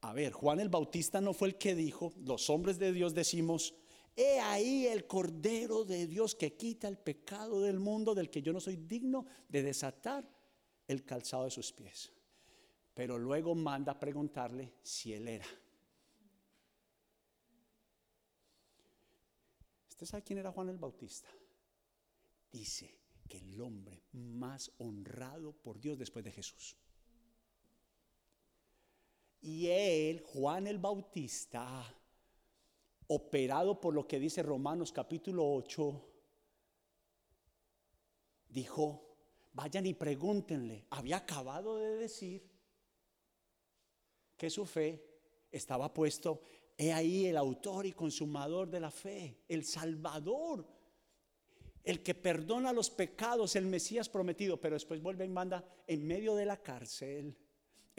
A 0.00 0.12
ver, 0.12 0.32
Juan 0.32 0.60
el 0.60 0.68
Bautista 0.68 1.20
no 1.20 1.34
fue 1.34 1.48
el 1.48 1.58
que 1.58 1.74
dijo, 1.74 2.12
los 2.24 2.50
hombres 2.50 2.78
de 2.78 2.92
Dios 2.92 3.14
decimos, 3.14 3.74
he 4.14 4.38
ahí 4.40 4.86
el 4.86 5.06
Cordero 5.06 5.84
de 5.84 6.06
Dios 6.06 6.34
que 6.34 6.56
quita 6.56 6.86
el 6.86 6.98
pecado 6.98 7.62
del 7.62 7.80
mundo 7.80 8.14
del 8.14 8.30
que 8.30 8.42
yo 8.42 8.52
no 8.52 8.60
soy 8.60 8.76
digno 8.76 9.26
de 9.48 9.62
desatar 9.62 10.28
el 10.86 11.04
calzado 11.04 11.44
de 11.44 11.50
sus 11.50 11.72
pies. 11.72 12.12
Pero 12.94 13.18
luego 13.18 13.54
manda 13.54 13.92
a 13.92 14.00
preguntarle 14.00 14.74
si 14.82 15.12
él 15.12 15.28
era. 15.28 15.46
¿Usted 19.88 20.06
sabe 20.06 20.22
quién 20.22 20.38
era 20.38 20.52
Juan 20.52 20.68
el 20.68 20.78
Bautista? 20.78 21.28
Dice 22.52 22.98
que 23.28 23.38
el 23.38 23.60
hombre 23.60 24.04
más 24.12 24.70
honrado 24.78 25.52
por 25.52 25.80
Dios 25.80 25.98
después 25.98 26.24
de 26.24 26.32
Jesús. 26.32 26.76
Y 29.40 29.68
él, 29.68 30.20
Juan 30.20 30.66
el 30.66 30.78
Bautista, 30.78 31.84
operado 33.06 33.80
por 33.80 33.94
lo 33.94 34.06
que 34.06 34.18
dice 34.18 34.42
Romanos 34.42 34.92
capítulo 34.92 35.48
8, 35.54 36.08
dijo, 38.48 39.16
vayan 39.52 39.86
y 39.86 39.94
pregúntenle, 39.94 40.86
había 40.90 41.18
acabado 41.18 41.76
de 41.76 41.96
decir 41.96 42.48
que 44.36 44.50
su 44.50 44.66
fe 44.66 45.04
estaba 45.50 45.92
puesto, 45.94 46.42
he 46.76 46.92
ahí 46.92 47.26
el 47.26 47.36
autor 47.36 47.86
y 47.86 47.92
consumador 47.92 48.68
de 48.68 48.80
la 48.80 48.90
fe, 48.90 49.44
el 49.48 49.64
Salvador, 49.64 50.66
el 51.84 52.02
que 52.02 52.14
perdona 52.14 52.72
los 52.72 52.90
pecados, 52.90 53.56
el 53.56 53.66
Mesías 53.66 54.08
prometido, 54.08 54.60
pero 54.60 54.74
después 54.74 55.00
vuelve 55.00 55.24
y 55.24 55.30
manda 55.30 55.64
en 55.86 56.06
medio 56.06 56.34
de 56.34 56.44
la 56.44 56.62
cárcel 56.62 57.36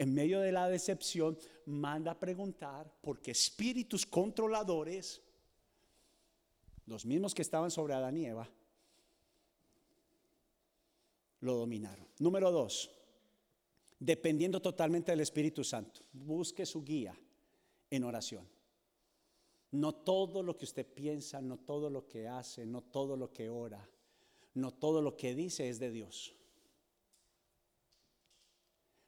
en 0.00 0.14
medio 0.14 0.40
de 0.40 0.50
la 0.50 0.66
decepción, 0.66 1.36
manda 1.66 2.12
a 2.12 2.18
preguntar 2.18 2.90
porque 3.02 3.32
espíritus 3.32 4.06
controladores, 4.06 5.20
los 6.86 7.04
mismos 7.04 7.34
que 7.34 7.42
estaban 7.42 7.70
sobre 7.70 7.92
Adán 7.92 8.16
y 8.16 8.24
Eva, 8.24 8.48
lo 11.40 11.54
dominaron. 11.54 12.08
Número 12.18 12.50
dos, 12.50 12.90
dependiendo 13.98 14.62
totalmente 14.62 15.12
del 15.12 15.20
Espíritu 15.20 15.62
Santo. 15.62 16.00
Busque 16.14 16.64
su 16.64 16.82
guía 16.82 17.14
en 17.90 18.04
oración. 18.04 18.48
No 19.70 19.94
todo 19.94 20.42
lo 20.42 20.56
que 20.56 20.64
usted 20.64 20.86
piensa, 20.86 21.42
no 21.42 21.58
todo 21.58 21.90
lo 21.90 22.08
que 22.08 22.26
hace, 22.26 22.64
no 22.64 22.80
todo 22.80 23.18
lo 23.18 23.34
que 23.34 23.50
ora, 23.50 23.86
no 24.54 24.72
todo 24.72 25.02
lo 25.02 25.14
que 25.14 25.34
dice 25.34 25.68
es 25.68 25.78
de 25.78 25.90
Dios. 25.90 26.39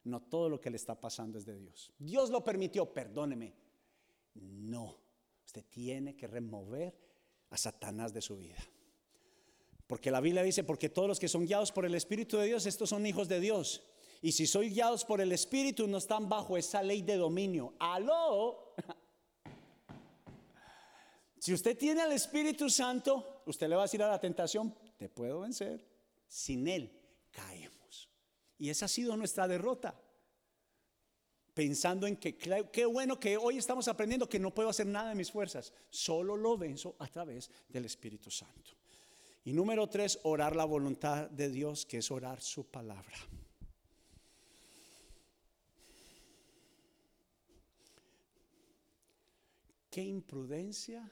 No 0.04 0.20
todo 0.20 0.48
lo 0.48 0.60
que 0.60 0.70
le 0.70 0.76
está 0.76 1.00
pasando 1.00 1.38
es 1.38 1.44
de 1.44 1.56
Dios. 1.56 1.92
Dios 1.98 2.30
lo 2.30 2.42
permitió, 2.42 2.92
perdóneme. 2.92 3.54
No. 4.34 4.96
Usted 5.44 5.64
tiene 5.68 6.16
que 6.16 6.26
remover 6.26 6.94
a 7.50 7.56
Satanás 7.56 8.12
de 8.12 8.20
su 8.20 8.36
vida. 8.36 8.56
Porque 9.86 10.10
la 10.10 10.20
Biblia 10.20 10.42
dice, 10.42 10.64
porque 10.64 10.88
todos 10.88 11.08
los 11.08 11.20
que 11.20 11.28
son 11.28 11.44
guiados 11.44 11.70
por 11.70 11.84
el 11.84 11.94
Espíritu 11.94 12.38
de 12.38 12.46
Dios, 12.46 12.66
estos 12.66 12.88
son 12.88 13.04
hijos 13.06 13.28
de 13.28 13.40
Dios. 13.40 13.82
Y 14.22 14.32
si 14.32 14.46
soy 14.46 14.70
guiados 14.70 15.04
por 15.04 15.20
el 15.20 15.32
Espíritu, 15.32 15.86
no 15.86 15.98
están 15.98 16.28
bajo 16.28 16.56
esa 16.56 16.82
ley 16.82 17.02
de 17.02 17.16
dominio. 17.16 17.74
Aló. 17.78 18.74
Si 21.38 21.52
usted 21.52 21.76
tiene 21.76 22.02
al 22.02 22.12
Espíritu 22.12 22.70
Santo, 22.70 23.42
usted 23.46 23.68
le 23.68 23.74
va 23.74 23.82
a 23.82 23.86
decir 23.86 24.00
a 24.00 24.08
la 24.08 24.20
tentación, 24.20 24.72
te 24.96 25.08
puedo 25.08 25.40
vencer. 25.40 25.84
Sin 26.28 26.68
Él. 26.68 27.01
Y 28.62 28.70
esa 28.70 28.84
ha 28.84 28.88
sido 28.88 29.16
nuestra 29.16 29.48
derrota. 29.48 30.00
Pensando 31.52 32.06
en 32.06 32.16
que 32.16 32.36
qué 32.36 32.86
bueno 32.86 33.18
que 33.18 33.36
hoy 33.36 33.58
estamos 33.58 33.88
aprendiendo 33.88 34.28
que 34.28 34.38
no 34.38 34.54
puedo 34.54 34.68
hacer 34.68 34.86
nada 34.86 35.08
de 35.08 35.16
mis 35.16 35.32
fuerzas. 35.32 35.72
Solo 35.90 36.36
lo 36.36 36.56
venzo 36.56 36.94
a 37.00 37.08
través 37.08 37.50
del 37.68 37.86
Espíritu 37.86 38.30
Santo. 38.30 38.70
Y 39.42 39.52
número 39.52 39.88
tres, 39.88 40.20
orar 40.22 40.54
la 40.54 40.64
voluntad 40.64 41.28
de 41.28 41.50
Dios, 41.50 41.84
que 41.84 41.98
es 41.98 42.10
orar 42.12 42.40
su 42.40 42.70
palabra. 42.70 43.18
Qué 49.90 50.04
imprudencia 50.04 51.10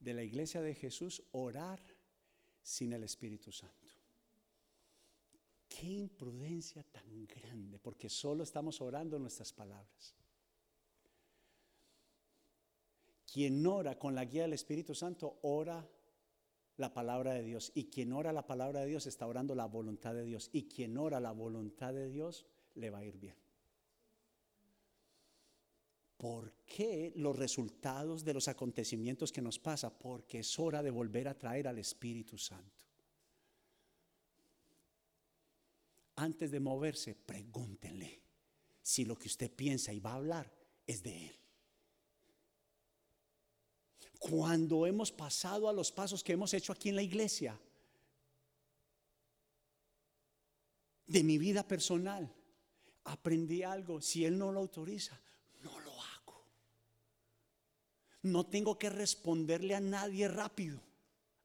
de 0.00 0.14
la 0.14 0.24
iglesia 0.24 0.60
de 0.62 0.74
Jesús 0.74 1.22
orar 1.30 1.80
sin 2.60 2.92
el 2.92 3.04
Espíritu 3.04 3.52
Santo. 3.52 3.95
Qué 5.78 5.88
imprudencia 5.88 6.82
tan 6.84 7.26
grande, 7.26 7.78
porque 7.78 8.08
solo 8.08 8.42
estamos 8.42 8.80
orando 8.80 9.18
nuestras 9.18 9.52
palabras. 9.52 10.14
Quien 13.30 13.66
ora 13.66 13.98
con 13.98 14.14
la 14.14 14.24
guía 14.24 14.42
del 14.42 14.54
Espíritu 14.54 14.94
Santo, 14.94 15.38
ora 15.42 15.86
la 16.78 16.94
palabra 16.94 17.34
de 17.34 17.42
Dios. 17.42 17.72
Y 17.74 17.90
quien 17.90 18.14
ora 18.14 18.32
la 18.32 18.46
palabra 18.46 18.80
de 18.80 18.86
Dios 18.86 19.06
está 19.06 19.26
orando 19.26 19.54
la 19.54 19.66
voluntad 19.66 20.14
de 20.14 20.24
Dios. 20.24 20.48
Y 20.52 20.62
quien 20.62 20.96
ora 20.96 21.20
la 21.20 21.32
voluntad 21.32 21.92
de 21.92 22.08
Dios 22.08 22.46
le 22.74 22.88
va 22.88 22.98
a 22.98 23.04
ir 23.04 23.18
bien. 23.18 23.36
¿Por 26.16 26.54
qué 26.64 27.12
los 27.16 27.36
resultados 27.36 28.24
de 28.24 28.32
los 28.32 28.48
acontecimientos 28.48 29.30
que 29.30 29.42
nos 29.42 29.58
pasa? 29.58 29.98
Porque 29.98 30.38
es 30.38 30.58
hora 30.58 30.82
de 30.82 30.90
volver 30.90 31.28
a 31.28 31.36
traer 31.36 31.68
al 31.68 31.78
Espíritu 31.78 32.38
Santo. 32.38 32.75
Antes 36.16 36.50
de 36.50 36.60
moverse, 36.60 37.14
pregúntenle 37.14 38.22
si 38.82 39.04
lo 39.04 39.16
que 39.16 39.28
usted 39.28 39.50
piensa 39.50 39.92
y 39.92 40.00
va 40.00 40.12
a 40.12 40.16
hablar 40.16 40.52
es 40.86 41.02
de 41.02 41.26
Él. 41.28 41.36
Cuando 44.18 44.86
hemos 44.86 45.12
pasado 45.12 45.68
a 45.68 45.72
los 45.72 45.92
pasos 45.92 46.24
que 46.24 46.32
hemos 46.32 46.52
hecho 46.54 46.72
aquí 46.72 46.88
en 46.88 46.96
la 46.96 47.02
iglesia, 47.02 47.58
de 51.06 51.22
mi 51.22 51.38
vida 51.38 51.66
personal, 51.66 52.32
aprendí 53.04 53.62
algo. 53.62 54.00
Si 54.00 54.24
Él 54.24 54.38
no 54.38 54.50
lo 54.52 54.60
autoriza, 54.60 55.20
no 58.22 58.44
tengo 58.44 58.78
que 58.78 58.90
responderle 58.90 59.74
a 59.74 59.80
nadie 59.80 60.28
rápido, 60.28 60.80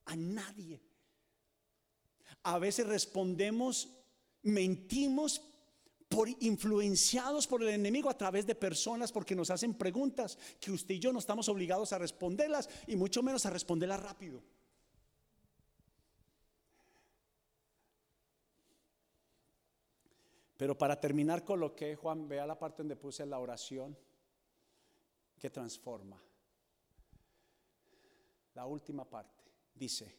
a 0.05 0.15
nadie. 0.15 0.81
A 2.43 2.57
veces 2.57 2.87
respondemos, 2.87 3.89
mentimos 4.43 5.41
por 6.09 6.27
influenciados 6.27 7.47
por 7.47 7.63
el 7.63 7.69
enemigo 7.69 8.09
a 8.09 8.17
través 8.17 8.45
de 8.45 8.53
personas 8.53 9.11
porque 9.11 9.33
nos 9.33 9.49
hacen 9.49 9.73
preguntas 9.73 10.37
que 10.59 10.71
usted 10.71 10.95
y 10.95 10.99
yo 10.99 11.13
no 11.13 11.19
estamos 11.19 11.47
obligados 11.47 11.93
a 11.93 11.97
responderlas 11.97 12.69
y 12.85 12.97
mucho 12.97 13.23
menos 13.23 13.45
a 13.45 13.49
responderlas 13.49 14.03
rápido. 14.03 14.43
Pero 20.57 20.77
para 20.77 20.99
terminar 20.99 21.43
con 21.43 21.59
lo 21.59 21.75
que 21.75 21.95
Juan, 21.95 22.27
vea 22.27 22.45
la 22.45 22.59
parte 22.59 22.83
donde 22.83 22.95
puse 22.95 23.25
la 23.25 23.39
oración 23.39 23.97
que 25.39 25.49
transforma 25.49 26.21
la 28.53 28.65
última 28.67 29.09
parte. 29.09 29.43
Dice, 29.73 30.15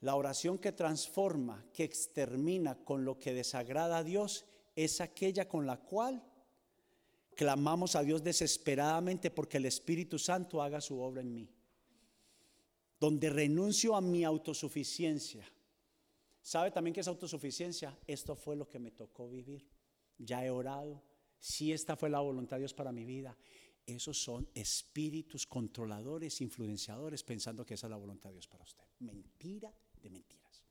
la 0.00 0.14
oración 0.16 0.58
que 0.58 0.72
transforma, 0.72 1.64
que 1.72 1.84
extermina 1.84 2.76
con 2.84 3.04
lo 3.04 3.18
que 3.18 3.34
desagrada 3.34 3.98
a 3.98 4.04
Dios, 4.04 4.46
es 4.74 5.00
aquella 5.00 5.46
con 5.46 5.66
la 5.66 5.76
cual 5.78 6.24
clamamos 7.36 7.96
a 7.96 8.02
Dios 8.02 8.22
desesperadamente 8.22 9.30
porque 9.30 9.58
el 9.58 9.66
Espíritu 9.66 10.18
Santo 10.18 10.62
haga 10.62 10.80
su 10.80 11.00
obra 11.00 11.20
en 11.20 11.34
mí. 11.34 11.50
Donde 12.98 13.30
renuncio 13.30 13.94
a 13.94 14.00
mi 14.00 14.24
autosuficiencia. 14.24 15.46
¿Sabe 16.42 16.70
también 16.70 16.94
qué 16.94 17.00
es 17.00 17.08
autosuficiencia? 17.08 17.98
Esto 18.06 18.36
fue 18.36 18.56
lo 18.56 18.68
que 18.68 18.78
me 18.78 18.90
tocó 18.90 19.28
vivir. 19.28 19.66
Ya 20.18 20.44
he 20.44 20.50
orado. 20.50 21.02
Si 21.38 21.72
esta 21.72 21.96
fue 21.96 22.10
la 22.10 22.20
voluntad 22.20 22.56
de 22.56 22.60
Dios 22.60 22.74
para 22.74 22.92
mi 22.92 23.04
vida. 23.04 23.36
Esos 23.86 24.22
son 24.22 24.48
espíritus 24.54 25.46
controladores, 25.46 26.40
influenciadores, 26.40 27.22
pensando 27.22 27.64
que 27.64 27.74
esa 27.74 27.86
es 27.86 27.90
la 27.90 27.96
voluntad 27.96 28.30
de 28.30 28.34
Dios 28.34 28.46
para 28.46 28.64
usted. 28.64 28.84
Mentira 29.00 29.74
de 30.02 30.10
mentiras. 30.10 30.64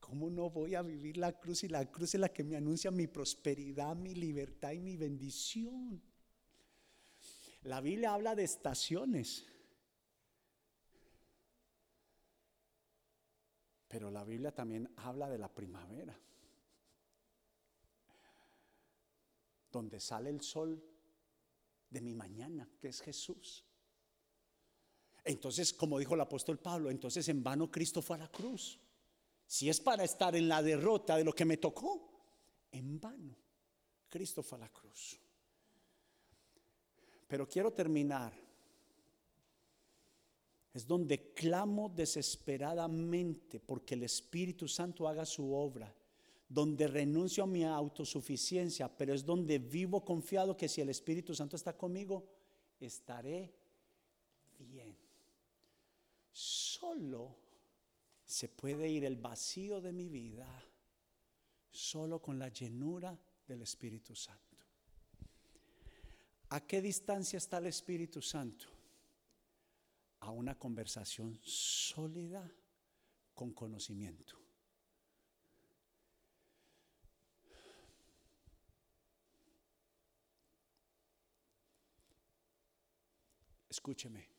¿Cómo 0.00 0.30
no 0.30 0.50
voy 0.50 0.74
a 0.74 0.82
vivir 0.82 1.16
la 1.16 1.38
cruz 1.38 1.64
y 1.64 1.68
la 1.68 1.90
cruz 1.90 2.14
es 2.14 2.20
la 2.20 2.32
que 2.32 2.44
me 2.44 2.56
anuncia 2.56 2.90
mi 2.90 3.06
prosperidad, 3.06 3.96
mi 3.96 4.14
libertad 4.14 4.72
y 4.72 4.80
mi 4.80 4.96
bendición? 4.96 6.02
La 7.62 7.80
Biblia 7.80 8.12
habla 8.12 8.34
de 8.34 8.44
estaciones. 8.44 9.46
Pero 13.88 14.10
la 14.10 14.24
Biblia 14.24 14.52
también 14.52 14.92
habla 14.96 15.28
de 15.30 15.38
la 15.38 15.48
primavera. 15.48 16.20
donde 19.74 19.98
sale 19.98 20.30
el 20.30 20.40
sol 20.40 20.80
de 21.90 22.00
mi 22.00 22.14
mañana, 22.14 22.68
que 22.80 22.88
es 22.88 23.00
Jesús. 23.00 23.64
Entonces, 25.24 25.72
como 25.72 25.98
dijo 25.98 26.14
el 26.14 26.20
apóstol 26.20 26.58
Pablo, 26.58 26.90
entonces 26.90 27.26
en 27.28 27.42
vano 27.42 27.70
Cristo 27.70 28.02
fue 28.02 28.16
a 28.16 28.20
la 28.20 28.28
cruz. 28.28 28.78
Si 29.46 29.68
es 29.68 29.80
para 29.80 30.04
estar 30.04 30.36
en 30.36 30.48
la 30.48 30.62
derrota 30.62 31.16
de 31.16 31.24
lo 31.24 31.32
que 31.32 31.44
me 31.44 31.56
tocó, 31.56 32.10
en 32.70 33.00
vano 33.00 33.36
Cristo 34.08 34.42
fue 34.42 34.58
a 34.58 34.62
la 34.62 34.68
cruz. 34.68 35.18
Pero 37.26 37.48
quiero 37.48 37.72
terminar. 37.72 38.32
Es 40.72 40.86
donde 40.86 41.32
clamo 41.32 41.88
desesperadamente 41.88 43.60
porque 43.60 43.94
el 43.94 44.02
Espíritu 44.02 44.66
Santo 44.68 45.08
haga 45.08 45.24
su 45.24 45.54
obra 45.54 45.94
donde 46.48 46.86
renuncio 46.86 47.44
a 47.44 47.46
mi 47.46 47.64
autosuficiencia, 47.64 48.88
pero 48.88 49.14
es 49.14 49.24
donde 49.24 49.58
vivo 49.58 50.04
confiado 50.04 50.56
que 50.56 50.68
si 50.68 50.80
el 50.80 50.88
Espíritu 50.88 51.34
Santo 51.34 51.56
está 51.56 51.76
conmigo, 51.76 52.24
estaré 52.78 53.52
bien. 54.58 54.96
Solo 56.84 57.34
se 58.26 58.48
puede 58.48 58.88
ir 58.88 59.04
el 59.06 59.16
vacío 59.16 59.80
de 59.80 59.90
mi 59.90 60.08
vida, 60.08 60.46
solo 61.70 62.20
con 62.20 62.38
la 62.38 62.48
llenura 62.50 63.18
del 63.48 63.62
Espíritu 63.62 64.14
Santo. 64.14 64.58
¿A 66.50 66.60
qué 66.66 66.82
distancia 66.82 67.38
está 67.38 67.56
el 67.56 67.66
Espíritu 67.66 68.20
Santo? 68.20 68.66
A 70.20 70.30
una 70.30 70.58
conversación 70.58 71.40
sólida 71.42 72.48
con 73.34 73.54
conocimiento. 73.54 74.36
Escúcheme. 83.70 84.33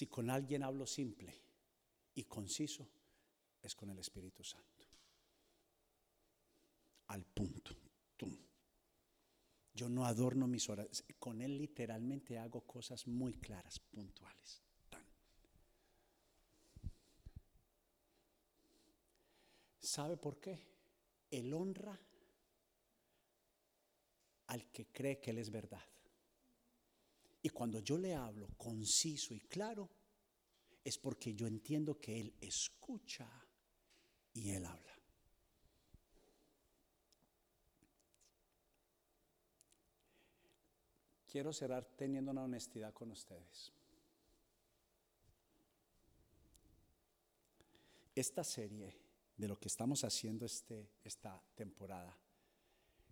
Si 0.00 0.06
con 0.06 0.30
alguien 0.30 0.62
hablo 0.62 0.86
simple 0.86 1.38
y 2.14 2.24
conciso, 2.24 2.88
es 3.60 3.74
con 3.74 3.90
el 3.90 3.98
Espíritu 3.98 4.42
Santo. 4.42 4.86
Al 7.08 7.22
punto. 7.26 7.76
Yo 9.74 9.90
no 9.90 10.06
adorno 10.06 10.46
mis 10.46 10.70
oraciones. 10.70 11.04
Con 11.18 11.42
Él 11.42 11.58
literalmente 11.58 12.38
hago 12.38 12.62
cosas 12.62 13.06
muy 13.06 13.34
claras, 13.34 13.78
puntuales. 13.78 14.62
¿Sabe 19.80 20.16
por 20.16 20.40
qué? 20.40 20.66
Él 21.30 21.52
honra 21.52 22.00
al 24.46 24.64
que 24.72 24.86
cree 24.86 25.20
que 25.20 25.32
Él 25.32 25.36
es 25.36 25.50
verdad. 25.50 25.84
Y 27.42 27.48
cuando 27.50 27.80
yo 27.80 27.96
le 27.96 28.14
hablo 28.14 28.48
conciso 28.56 29.34
y 29.34 29.40
claro, 29.40 29.88
es 30.84 30.98
porque 30.98 31.34
yo 31.34 31.46
entiendo 31.46 31.98
que 31.98 32.20
Él 32.20 32.34
escucha 32.40 33.28
y 34.34 34.50
Él 34.50 34.64
habla. 34.66 34.90
quiero 41.30 41.52
cerrar 41.52 41.84
teniendo 41.96 42.32
una 42.32 42.42
honestidad 42.42 42.92
con 42.92 43.10
ustedes. 43.12 43.72
Esta 48.14 48.42
serie 48.42 48.98
de 49.36 49.48
lo 49.48 49.58
que 49.58 49.68
estamos 49.68 50.02
haciendo 50.04 50.44
este, 50.44 50.90
esta 51.04 51.40
temporada, 51.54 52.18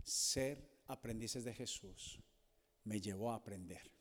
ser 0.03 0.83
aprendices 0.89 1.45
de 1.45 1.55
Jesús, 1.55 2.19
me 2.85 3.01
llevó 3.01 3.31
a 3.31 3.37
aprender. 3.37 3.98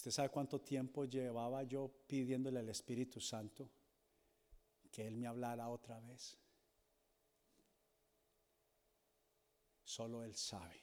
¿Usted 0.00 0.12
sabe 0.12 0.30
cuánto 0.30 0.62
tiempo 0.62 1.04
llevaba 1.04 1.62
yo 1.62 1.92
pidiéndole 2.06 2.60
al 2.60 2.70
Espíritu 2.70 3.20
Santo 3.20 3.68
que 4.90 5.06
Él 5.06 5.14
me 5.14 5.26
hablara 5.26 5.68
otra 5.68 6.00
vez? 6.00 6.38
Solo 9.84 10.24
Él 10.24 10.34
sabe. 10.34 10.82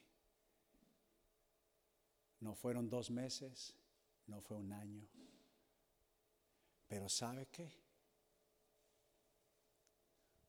No 2.41 2.53
fueron 2.53 2.87
dos 2.87 3.09
meses, 3.09 3.73
no 4.27 4.39
fue 4.39 4.55
un 4.55 4.71
año. 4.71 5.07
Pero 6.87 7.09
¿sabe 7.09 7.47
qué? 7.47 7.73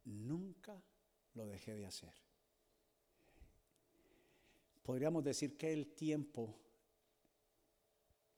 Nunca 0.05 0.79
lo 1.33 1.47
dejé 1.47 1.75
de 1.75 1.87
hacer. 1.87 2.13
Podríamos 4.83 5.25
decir 5.25 5.57
que 5.57 5.73
el 5.73 5.95
tiempo 5.95 6.68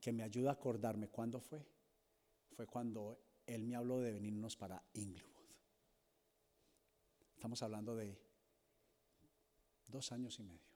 que 0.01 0.13
me 0.13 0.23
ayuda 0.23 0.51
a 0.51 0.55
acordarme 0.55 1.09
cuándo 1.09 1.41
fue, 1.41 1.65
fue 2.57 2.67
cuando 2.67 3.21
él 3.47 3.65
me 3.65 3.77
habló 3.77 3.99
de 3.99 4.13
venirnos 4.13 4.57
para 4.57 4.83
Inglewood. 4.95 5.31
Estamos 7.35 7.63
hablando 7.63 7.97
de 7.97 8.19
dos 9.87 10.13
años 10.13 10.39
y 10.39 10.43
medio. 10.43 10.71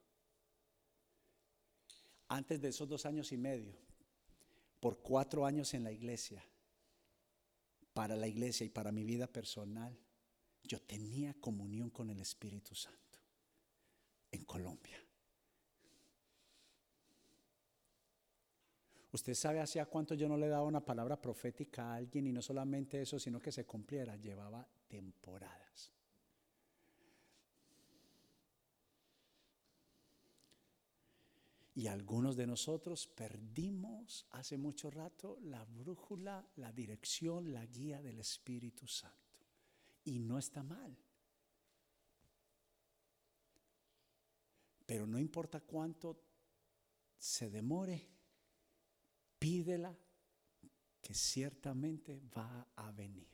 Antes 2.28 2.60
de 2.60 2.68
esos 2.68 2.88
dos 2.88 3.06
años 3.06 3.32
y 3.32 3.36
medio, 3.36 3.76
por 4.80 5.00
cuatro 5.00 5.46
años 5.46 5.72
en 5.74 5.84
la 5.84 5.92
iglesia, 5.92 6.44
para 7.92 8.16
la 8.16 8.26
iglesia 8.26 8.66
y 8.66 8.70
para 8.70 8.92
mi 8.92 9.04
vida 9.04 9.26
personal, 9.26 9.96
yo 10.62 10.80
tenía 10.80 11.34
comunión 11.34 11.90
con 11.90 12.10
el 12.10 12.20
Espíritu 12.20 12.74
Santo 12.74 13.20
en 14.32 14.44
Colombia. 14.44 15.03
Usted 19.14 19.34
sabe 19.34 19.60
hacia 19.60 19.86
cuánto 19.86 20.16
yo 20.16 20.28
no 20.28 20.36
le 20.36 20.48
daba 20.48 20.64
una 20.64 20.84
palabra 20.84 21.22
profética 21.22 21.84
a 21.84 21.94
alguien 21.94 22.26
y 22.26 22.32
no 22.32 22.42
solamente 22.42 23.00
eso, 23.00 23.16
sino 23.16 23.38
que 23.38 23.52
se 23.52 23.64
cumpliera. 23.64 24.16
Llevaba 24.16 24.66
temporadas. 24.88 25.92
Y 31.76 31.86
algunos 31.86 32.34
de 32.34 32.48
nosotros 32.48 33.06
perdimos 33.06 34.26
hace 34.32 34.58
mucho 34.58 34.90
rato 34.90 35.38
la 35.42 35.64
brújula, 35.64 36.44
la 36.56 36.72
dirección, 36.72 37.52
la 37.52 37.64
guía 37.66 38.02
del 38.02 38.18
Espíritu 38.18 38.88
Santo. 38.88 39.46
Y 40.06 40.18
no 40.18 40.38
está 40.38 40.64
mal. 40.64 40.98
Pero 44.84 45.06
no 45.06 45.20
importa 45.20 45.60
cuánto 45.60 46.20
se 47.16 47.48
demore, 47.48 48.13
pídela 49.44 49.94
que 51.02 51.12
ciertamente 51.12 52.18
va 52.34 52.66
a 52.76 52.90
venir. 52.92 53.33